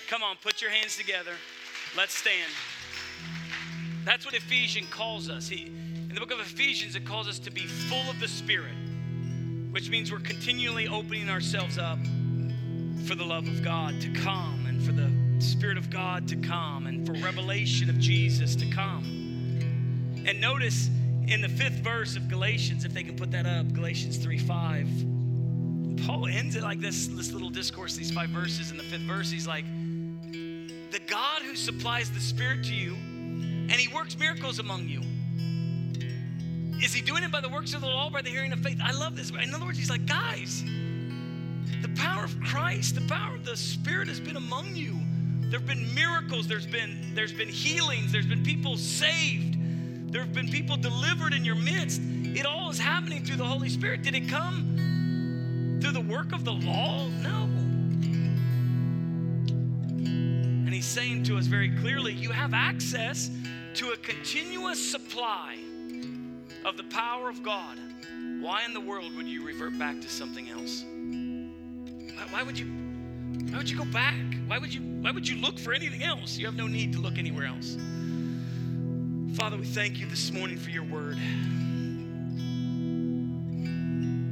Come 0.08 0.24
on, 0.24 0.38
put 0.41 0.62
your 0.62 0.72
hands 0.72 0.95
together. 0.95 1.34
Let's 1.97 2.14
stand. 2.14 2.49
That's 4.05 4.24
what 4.24 4.36
Ephesians 4.36 4.88
calls 4.89 5.30
us. 5.30 5.49
He, 5.49 5.66
in 5.66 6.14
the 6.14 6.22
book 6.22 6.32
of 6.32 6.39
Ephesians, 6.39 6.95
it 6.95 7.05
calls 7.05 7.28
us 7.28 7.39
to 7.39 7.51
be 7.51 7.66
full 7.66 8.10
of 8.10 8.22
the 8.22 8.28
Spirit, 8.30 8.78
which 9.72 9.89
means 9.89 10.10
we're 10.10 10.20
continually 10.20 10.88
opening 10.88 11.30
ourselves 11.30 11.78
up 11.78 11.99
for 13.05 13.16
the 13.16 13.26
love 13.26 13.49
of 13.49 13.62
God 13.66 13.99
to 13.99 14.14
come 14.14 14.66
and 14.66 14.82
for 14.82 14.93
the 14.93 15.12
Spirit 15.45 15.78
of 15.78 15.89
God 15.89 16.26
to 16.30 16.38
come 16.38 16.88
and 16.88 17.05
for 17.05 17.12
revelation 17.22 17.89
of 17.89 17.99
Jesus 17.99 18.55
to 18.55 18.70
come. 18.70 19.03
And 20.26 20.39
notice 20.39 20.89
in 21.28 21.41
the 21.41 21.49
fifth 21.49 21.80
verse 21.84 22.15
of 22.15 22.30
Galatians, 22.30 22.86
if 22.86 22.93
they 22.93 23.03
can 23.03 23.15
put 23.15 23.32
that 23.32 23.45
up, 23.45 23.73
Galatians 23.73 24.17
3 24.17 24.38
5, 24.38 26.05
Paul 26.05 26.28
ends 26.28 26.55
it 26.55 26.63
like 26.63 26.80
this, 26.80 27.07
this 27.07 27.34
little 27.34 27.49
discourse, 27.49 27.95
these 27.95 28.11
five 28.11 28.30
verses. 28.30 28.71
In 28.71 28.78
the 28.78 28.84
fifth 28.84 29.01
verse, 29.01 29.30
he's 29.30 29.47
like, 29.47 29.65
The 30.91 31.01
God 31.07 31.41
who 31.41 31.55
supplies 31.55 32.09
the 32.11 32.19
Spirit 32.19 32.63
to 32.65 32.73
you, 32.73 32.93
and 32.93 33.73
he 33.73 33.93
works 33.93 34.17
miracles 34.17 34.59
among 34.59 34.88
you. 34.88 35.01
Is 36.82 36.93
he 36.93 37.01
doing 37.01 37.23
it 37.23 37.32
by 37.32 37.41
the 37.41 37.49
works 37.49 37.73
of 37.73 37.82
the 37.82 37.88
law, 37.88 38.09
by 38.09 38.21
the 38.21 38.30
hearing 38.30 38.53
of 38.53 38.59
faith? 38.59 38.80
I 38.82 38.91
love 38.91 39.17
this. 39.17 39.32
In 39.32 39.53
other 39.53 39.65
words, 39.65 39.80
he's 39.80 39.89
like, 39.89 40.05
guys, 40.05 40.63
the 41.82 41.89
power 41.95 42.23
of 42.23 42.39
Christ, 42.39 42.95
the 42.95 43.07
power 43.07 43.36
of 43.36 43.43
the 43.43 43.57
Spirit 43.57 44.07
has 44.07 44.19
been 44.19 44.38
among 44.38 44.75
you. 44.75 44.95
There 45.49 45.59
have 45.59 45.67
been 45.67 45.93
miracles, 45.93 46.47
there's 46.47 46.67
been, 46.67 47.13
there's 47.15 47.34
been 47.34 47.49
healings, 47.49 48.11
there's 48.11 48.28
been 48.28 48.43
people 48.43 48.78
saved. 48.78 49.57
There 50.18 50.26
have 50.26 50.34
been 50.34 50.49
people 50.49 50.78
delivered 50.78 51.32
in 51.32 51.45
your 51.45 51.53
midst. 51.53 52.01
It 52.03 52.47
all 52.47 52.72
is 52.72 52.80
happening 52.80 53.24
through 53.24 53.36
the 53.36 53.45
Holy 53.45 53.70
Spirit. 53.70 54.01
Did 54.01 54.15
it 54.15 54.28
come 54.28 55.78
through 55.80 55.91
the 55.91 56.01
work 56.01 56.34
of 56.34 56.43
the 56.43 56.53
law? 56.53 57.07
No. 57.07 57.43
And 59.93 60.74
he's 60.74 60.88
saying 60.88 61.22
to 61.26 61.38
us 61.38 61.45
very 61.45 61.70
clearly 61.70 62.13
you 62.13 62.32
have 62.32 62.55
access 62.55 63.30
to 63.76 63.91
a 63.91 63.97
continuous 63.97 64.84
supply 64.91 65.55
of 66.65 66.78
the 66.78 66.86
power 66.86 67.30
of 67.30 67.43
God. 67.43 67.78
Why 68.41 68.65
in 68.65 68.74
the 68.74 68.82
world 68.82 69.15
would 69.15 69.28
you 69.28 69.45
revert 69.45 69.78
back 69.78 70.01
to 70.01 70.09
something 70.09 70.49
else? 70.49 70.84
Why, 72.18 72.26
why 72.32 72.41
would 72.41 72.57
you 72.57 72.65
why 73.51 73.59
would 73.59 73.70
you 73.70 73.78
go 73.78 73.86
back? 73.86 74.15
Why 74.47 74.57
would 74.57 74.74
you 74.74 74.82
why 74.82 75.11
would 75.11 75.28
you 75.28 75.36
look 75.36 75.59
for 75.59 75.74
anything 75.74 76.01
else? 76.01 76.39
You 76.39 76.47
have 76.47 76.55
no 76.55 76.65
need 76.65 76.91
to 76.93 76.99
look 76.99 77.20
anywhere 77.20 77.45
else. 77.45 77.78
Father, 79.38 79.56
we 79.56 79.66
thank 79.66 80.00
you 80.00 80.08
this 80.08 80.32
morning 80.32 80.58
for 80.58 80.72
your 80.72 80.84
word. 80.86 81.16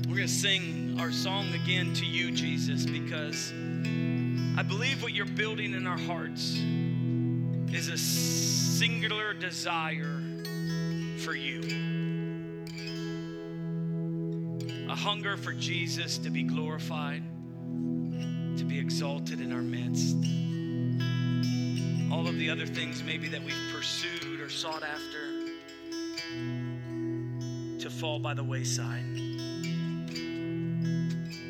We're 0.09 0.15
going 0.15 0.27
to 0.27 0.27
sing 0.27 0.97
our 0.99 1.11
song 1.11 1.53
again 1.53 1.93
to 1.93 2.05
you, 2.05 2.31
Jesus, 2.31 2.87
because 2.87 3.53
I 4.57 4.63
believe 4.63 5.03
what 5.03 5.13
you're 5.13 5.27
building 5.27 5.75
in 5.75 5.85
our 5.85 5.99
hearts 5.99 6.57
is 7.71 7.87
a 7.89 7.99
singular 7.99 9.35
desire 9.35 10.23
for 11.19 11.35
you. 11.35 11.61
A 14.89 14.95
hunger 14.95 15.37
for 15.37 15.53
Jesus 15.53 16.17
to 16.17 16.31
be 16.31 16.41
glorified, 16.41 17.21
to 18.57 18.63
be 18.63 18.79
exalted 18.79 19.39
in 19.39 19.51
our 19.53 19.61
midst. 19.61 20.15
All 22.11 22.27
of 22.27 22.39
the 22.39 22.49
other 22.49 22.65
things 22.65 23.03
maybe 23.03 23.27
that 23.27 23.43
we've 23.43 23.53
pursued 23.71 24.34
sought 24.49 24.83
after 24.83 25.51
to 27.79 27.89
fall 27.89 28.19
by 28.19 28.33
the 28.33 28.43
wayside. 28.43 29.03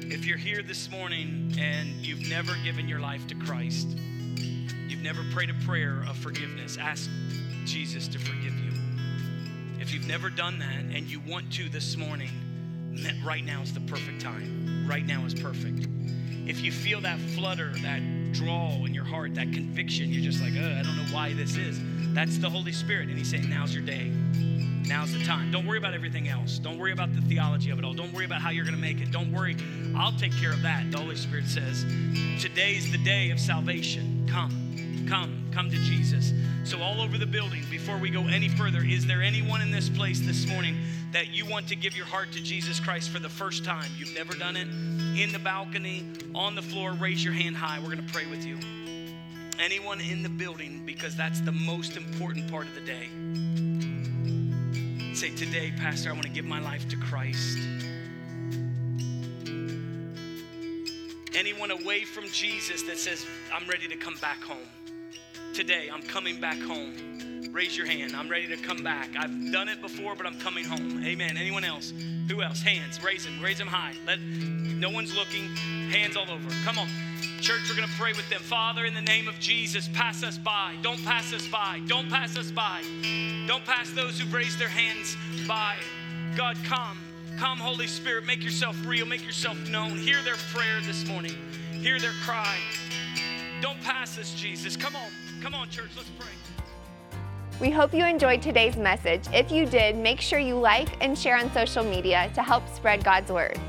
If 0.08 0.26
you're 0.26 0.38
here 0.38 0.62
this 0.62 0.90
morning 0.90 1.54
and 1.60 1.90
you've 2.06 2.30
never 2.30 2.54
given 2.64 2.88
your 2.88 3.00
life 3.00 3.28
to 3.28 3.36
Christ, 3.36 3.88
you've 4.88 5.02
never 5.02 5.24
prayed 5.32 5.50
a 5.50 5.66
prayer 5.66 6.04
of 6.08 6.18
forgiveness, 6.18 6.78
ask 6.78 7.10
Jesus 7.66 8.08
to 8.10 8.20
forgive 8.20 8.54
you. 8.54 8.72
If 9.80 9.94
you've 9.94 10.08
never 10.08 10.30
done 10.30 10.60
that 10.60 10.84
and 10.96 11.02
you 11.10 11.20
want 11.28 11.52
to 11.54 11.70
this 11.70 11.98
morning, 11.98 12.30
right 13.26 13.44
now 13.44 13.62
is 13.62 13.74
the 13.74 13.82
perfect 13.82 14.22
time. 14.22 14.86
Right 14.88 15.06
now 15.06 15.26
is 15.26 15.34
perfect. 15.34 15.88
if 16.48 16.62
you 16.62 16.72
feel 16.72 17.02
that 17.02 17.20
flutter, 17.20 17.72
that 17.82 18.02
draw 18.32 18.86
in 18.86 18.94
your 18.94 19.04
heart, 19.04 19.36
that 19.36 19.52
conviction, 19.52 20.10
you're 20.10 20.24
just 20.24 20.42
like, 20.42 20.54
I 20.54 20.82
don't 20.84 20.96
know 20.96 21.14
why 21.14 21.34
this 21.34 21.58
is. 21.58 21.80
That's 22.16 22.38
the 22.38 22.50
Holy 22.50 22.72
Spirit. 22.72 23.10
And 23.10 23.18
He's 23.18 23.30
saying, 23.30 23.50
now's 23.50 23.76
your 23.76 23.84
day. 23.84 24.10
Now's 24.88 25.12
the 25.12 25.24
time. 25.26 25.52
Don't 25.52 25.66
worry 25.66 25.78
about 25.78 25.94
everything 25.94 26.30
else. 26.30 26.60
Don't 26.60 26.78
worry 26.78 26.94
about 26.94 27.14
the 27.14 27.22
theology 27.22 27.72
of 27.72 27.80
it 27.80 27.84
all. 27.84 27.94
Don't 27.94 28.14
worry 28.14 28.24
about 28.24 28.40
how 28.40 28.52
you're 28.52 28.64
going 28.64 28.76
to 28.76 28.82
make 28.82 29.02
it. 29.02 29.12
Don't 29.12 29.32
worry. 29.34 29.58
I'll 29.98 30.14
take 30.14 30.36
care 30.38 30.52
of 30.52 30.62
that. 30.62 30.90
The 30.92 30.98
Holy 30.98 31.16
Spirit 31.16 31.46
says, 31.46 31.84
Today's 32.40 32.90
the 32.92 33.00
day 33.00 33.32
of 33.32 33.40
salvation. 33.40 34.28
Come, 34.32 35.06
come, 35.10 35.44
come 35.52 35.70
to 35.70 35.78
Jesus. 35.78 36.32
So, 36.64 36.82
all 36.82 37.02
over 37.02 37.18
the 37.18 37.26
building, 37.26 37.64
before 37.70 37.98
we 37.98 38.10
go 38.10 38.22
any 38.22 38.48
further, 38.48 38.84
is 38.84 39.06
there 39.06 39.22
anyone 39.22 39.62
in 39.62 39.72
this 39.72 39.90
place 39.90 40.20
this 40.22 40.48
morning 40.48 40.78
that 41.12 41.34
you 41.34 41.46
want 41.46 41.68
to 41.70 41.76
give 41.76 41.98
your 41.98 42.06
heart 42.06 42.32
to 42.34 42.42
Jesus 42.42 42.80
Christ 42.80 43.10
for 43.10 43.20
the 43.20 43.30
first 43.30 43.66
time? 43.66 43.90
You've 43.98 44.14
never 44.14 44.34
done 44.36 44.56
it? 44.56 44.68
In 45.20 45.32
the 45.32 45.40
balcony, 45.40 46.06
on 46.34 46.56
the 46.56 46.62
floor, 46.62 46.94
raise 46.94 47.24
your 47.24 47.34
hand 47.34 47.58
high. 47.58 47.80
We're 47.80 47.94
going 47.94 48.06
to 48.06 48.14
pray 48.14 48.26
with 48.28 48.46
you. 48.46 48.85
Anyone 49.60 50.02
in 50.02 50.22
the 50.22 50.30
building, 50.30 50.84
because 50.86 51.16
that's 51.16 51.40
the 51.42 51.52
most 51.52 51.96
important 51.98 52.52
part 52.52 52.68
of 52.68 52.76
the 52.76 52.82
day. 52.82 53.10
Say, 55.16 55.30
Today, 55.36 55.74
Pastor, 55.78 56.10
I 56.10 56.14
want 56.14 56.24
to 56.24 56.30
give 56.30 56.46
my 56.46 56.60
life 56.60 56.90
to 56.90 56.98
Christ. 56.98 57.58
Anyone 61.34 61.72
away 61.72 62.04
from 62.04 62.26
Jesus 62.32 62.84
that 62.84 62.98
says, 62.98 63.26
I'm 63.54 63.68
ready 63.68 63.88
to 63.88 63.96
come 63.96 64.16
back 64.18 64.42
home. 64.44 64.68
Today, 65.54 65.90
I'm 65.92 66.02
coming 66.02 66.40
back 66.42 66.60
home. 66.60 66.94
Raise 67.52 67.78
your 67.78 67.86
hand. 67.86 68.14
I'm 68.14 68.28
ready 68.30 68.48
to 68.48 68.58
come 68.58 68.84
back. 68.84 69.10
I've 69.18 69.52
done 69.52 69.70
it 69.70 69.82
before, 69.82 70.16
but 70.16 70.26
I'm 70.26 70.38
coming 70.40 70.66
home. 70.66 71.02
Amen. 71.06 71.38
Anyone 71.38 71.64
else? 71.64 71.94
Who 72.30 72.42
else? 72.42 72.62
Hands. 72.62 73.02
Raise 73.02 73.24
them. 73.24 73.42
Raise 73.42 73.58
them 73.58 73.68
high. 73.68 73.94
Let 74.06 74.20
no 74.20 74.90
one's 74.90 75.16
looking. 75.16 75.56
Hands 75.56 76.18
all 76.18 76.30
over. 76.30 76.50
Come 76.66 76.78
on. 76.78 76.90
Church, 77.46 77.70
we're 77.70 77.76
going 77.76 77.88
to 77.88 77.94
pray 77.94 78.12
with 78.14 78.28
them. 78.32 78.42
Father, 78.42 78.86
in 78.86 78.96
the 78.96 79.02
name 79.02 79.28
of 79.28 79.40
Jesus, 79.40 79.88
pass 79.94 80.24
us 80.24 80.36
by. 80.36 80.74
Don't 80.82 81.06
pass 81.06 81.32
us 81.32 81.48
by. 81.48 81.80
Don't 81.86 82.10
pass 82.10 82.36
us 82.36 82.50
by. 82.50 82.82
Don't 83.46 83.64
pass 83.64 83.92
those 83.92 84.20
who've 84.20 84.34
raised 84.34 84.58
their 84.58 84.68
hands 84.68 85.16
by. 85.48 85.76
God, 86.36 86.58
come. 86.64 86.98
Come, 87.38 87.60
Holy 87.60 87.86
Spirit. 87.86 88.26
Make 88.26 88.44
yourself 88.44 88.76
real. 88.88 89.06
Make 89.06 89.24
yourself 89.24 89.60
known. 89.70 89.92
Hear 89.92 90.24
their 90.24 90.38
prayer 90.52 90.82
this 90.82 91.06
morning. 91.06 91.36
Hear 91.72 92.00
their 92.00 92.14
cry. 92.24 92.58
Don't 93.62 93.80
pass 93.82 94.18
us, 94.18 94.34
Jesus. 94.34 94.76
Come 94.76 94.96
on. 94.96 95.12
Come 95.44 95.54
on, 95.54 95.70
church. 95.70 95.92
Let's 95.96 96.10
pray. 96.18 96.32
We 97.62 97.70
hope 97.70 97.94
you 97.94 98.06
enjoyed 98.06 98.42
today's 98.42 98.76
message. 98.76 99.22
If 99.32 99.52
you 99.52 99.68
did, 99.68 99.96
make 99.96 100.20
sure 100.20 100.40
you 100.40 100.56
like 100.56 100.90
and 101.00 101.16
share 101.16 101.38
on 101.38 101.54
social 101.54 101.84
media 101.84 102.32
to 102.34 102.42
help 102.42 102.68
spread 102.70 103.04
God's 103.04 103.32
word. 103.32 103.60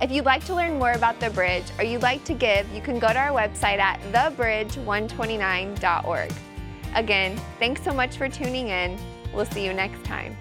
If 0.00 0.10
you'd 0.10 0.24
like 0.24 0.44
to 0.46 0.54
learn 0.54 0.78
more 0.78 0.92
about 0.92 1.20
The 1.20 1.28
Bridge 1.30 1.64
or 1.78 1.84
you'd 1.84 2.02
like 2.02 2.24
to 2.24 2.34
give, 2.34 2.68
you 2.72 2.80
can 2.80 2.98
go 2.98 3.12
to 3.12 3.18
our 3.18 3.30
website 3.30 3.78
at 3.78 4.00
thebridge129.org. 4.12 6.32
Again, 6.94 7.40
thanks 7.58 7.82
so 7.82 7.92
much 7.92 8.16
for 8.16 8.28
tuning 8.28 8.68
in. 8.68 8.96
We'll 9.32 9.46
see 9.46 9.64
you 9.64 9.72
next 9.72 10.04
time. 10.04 10.36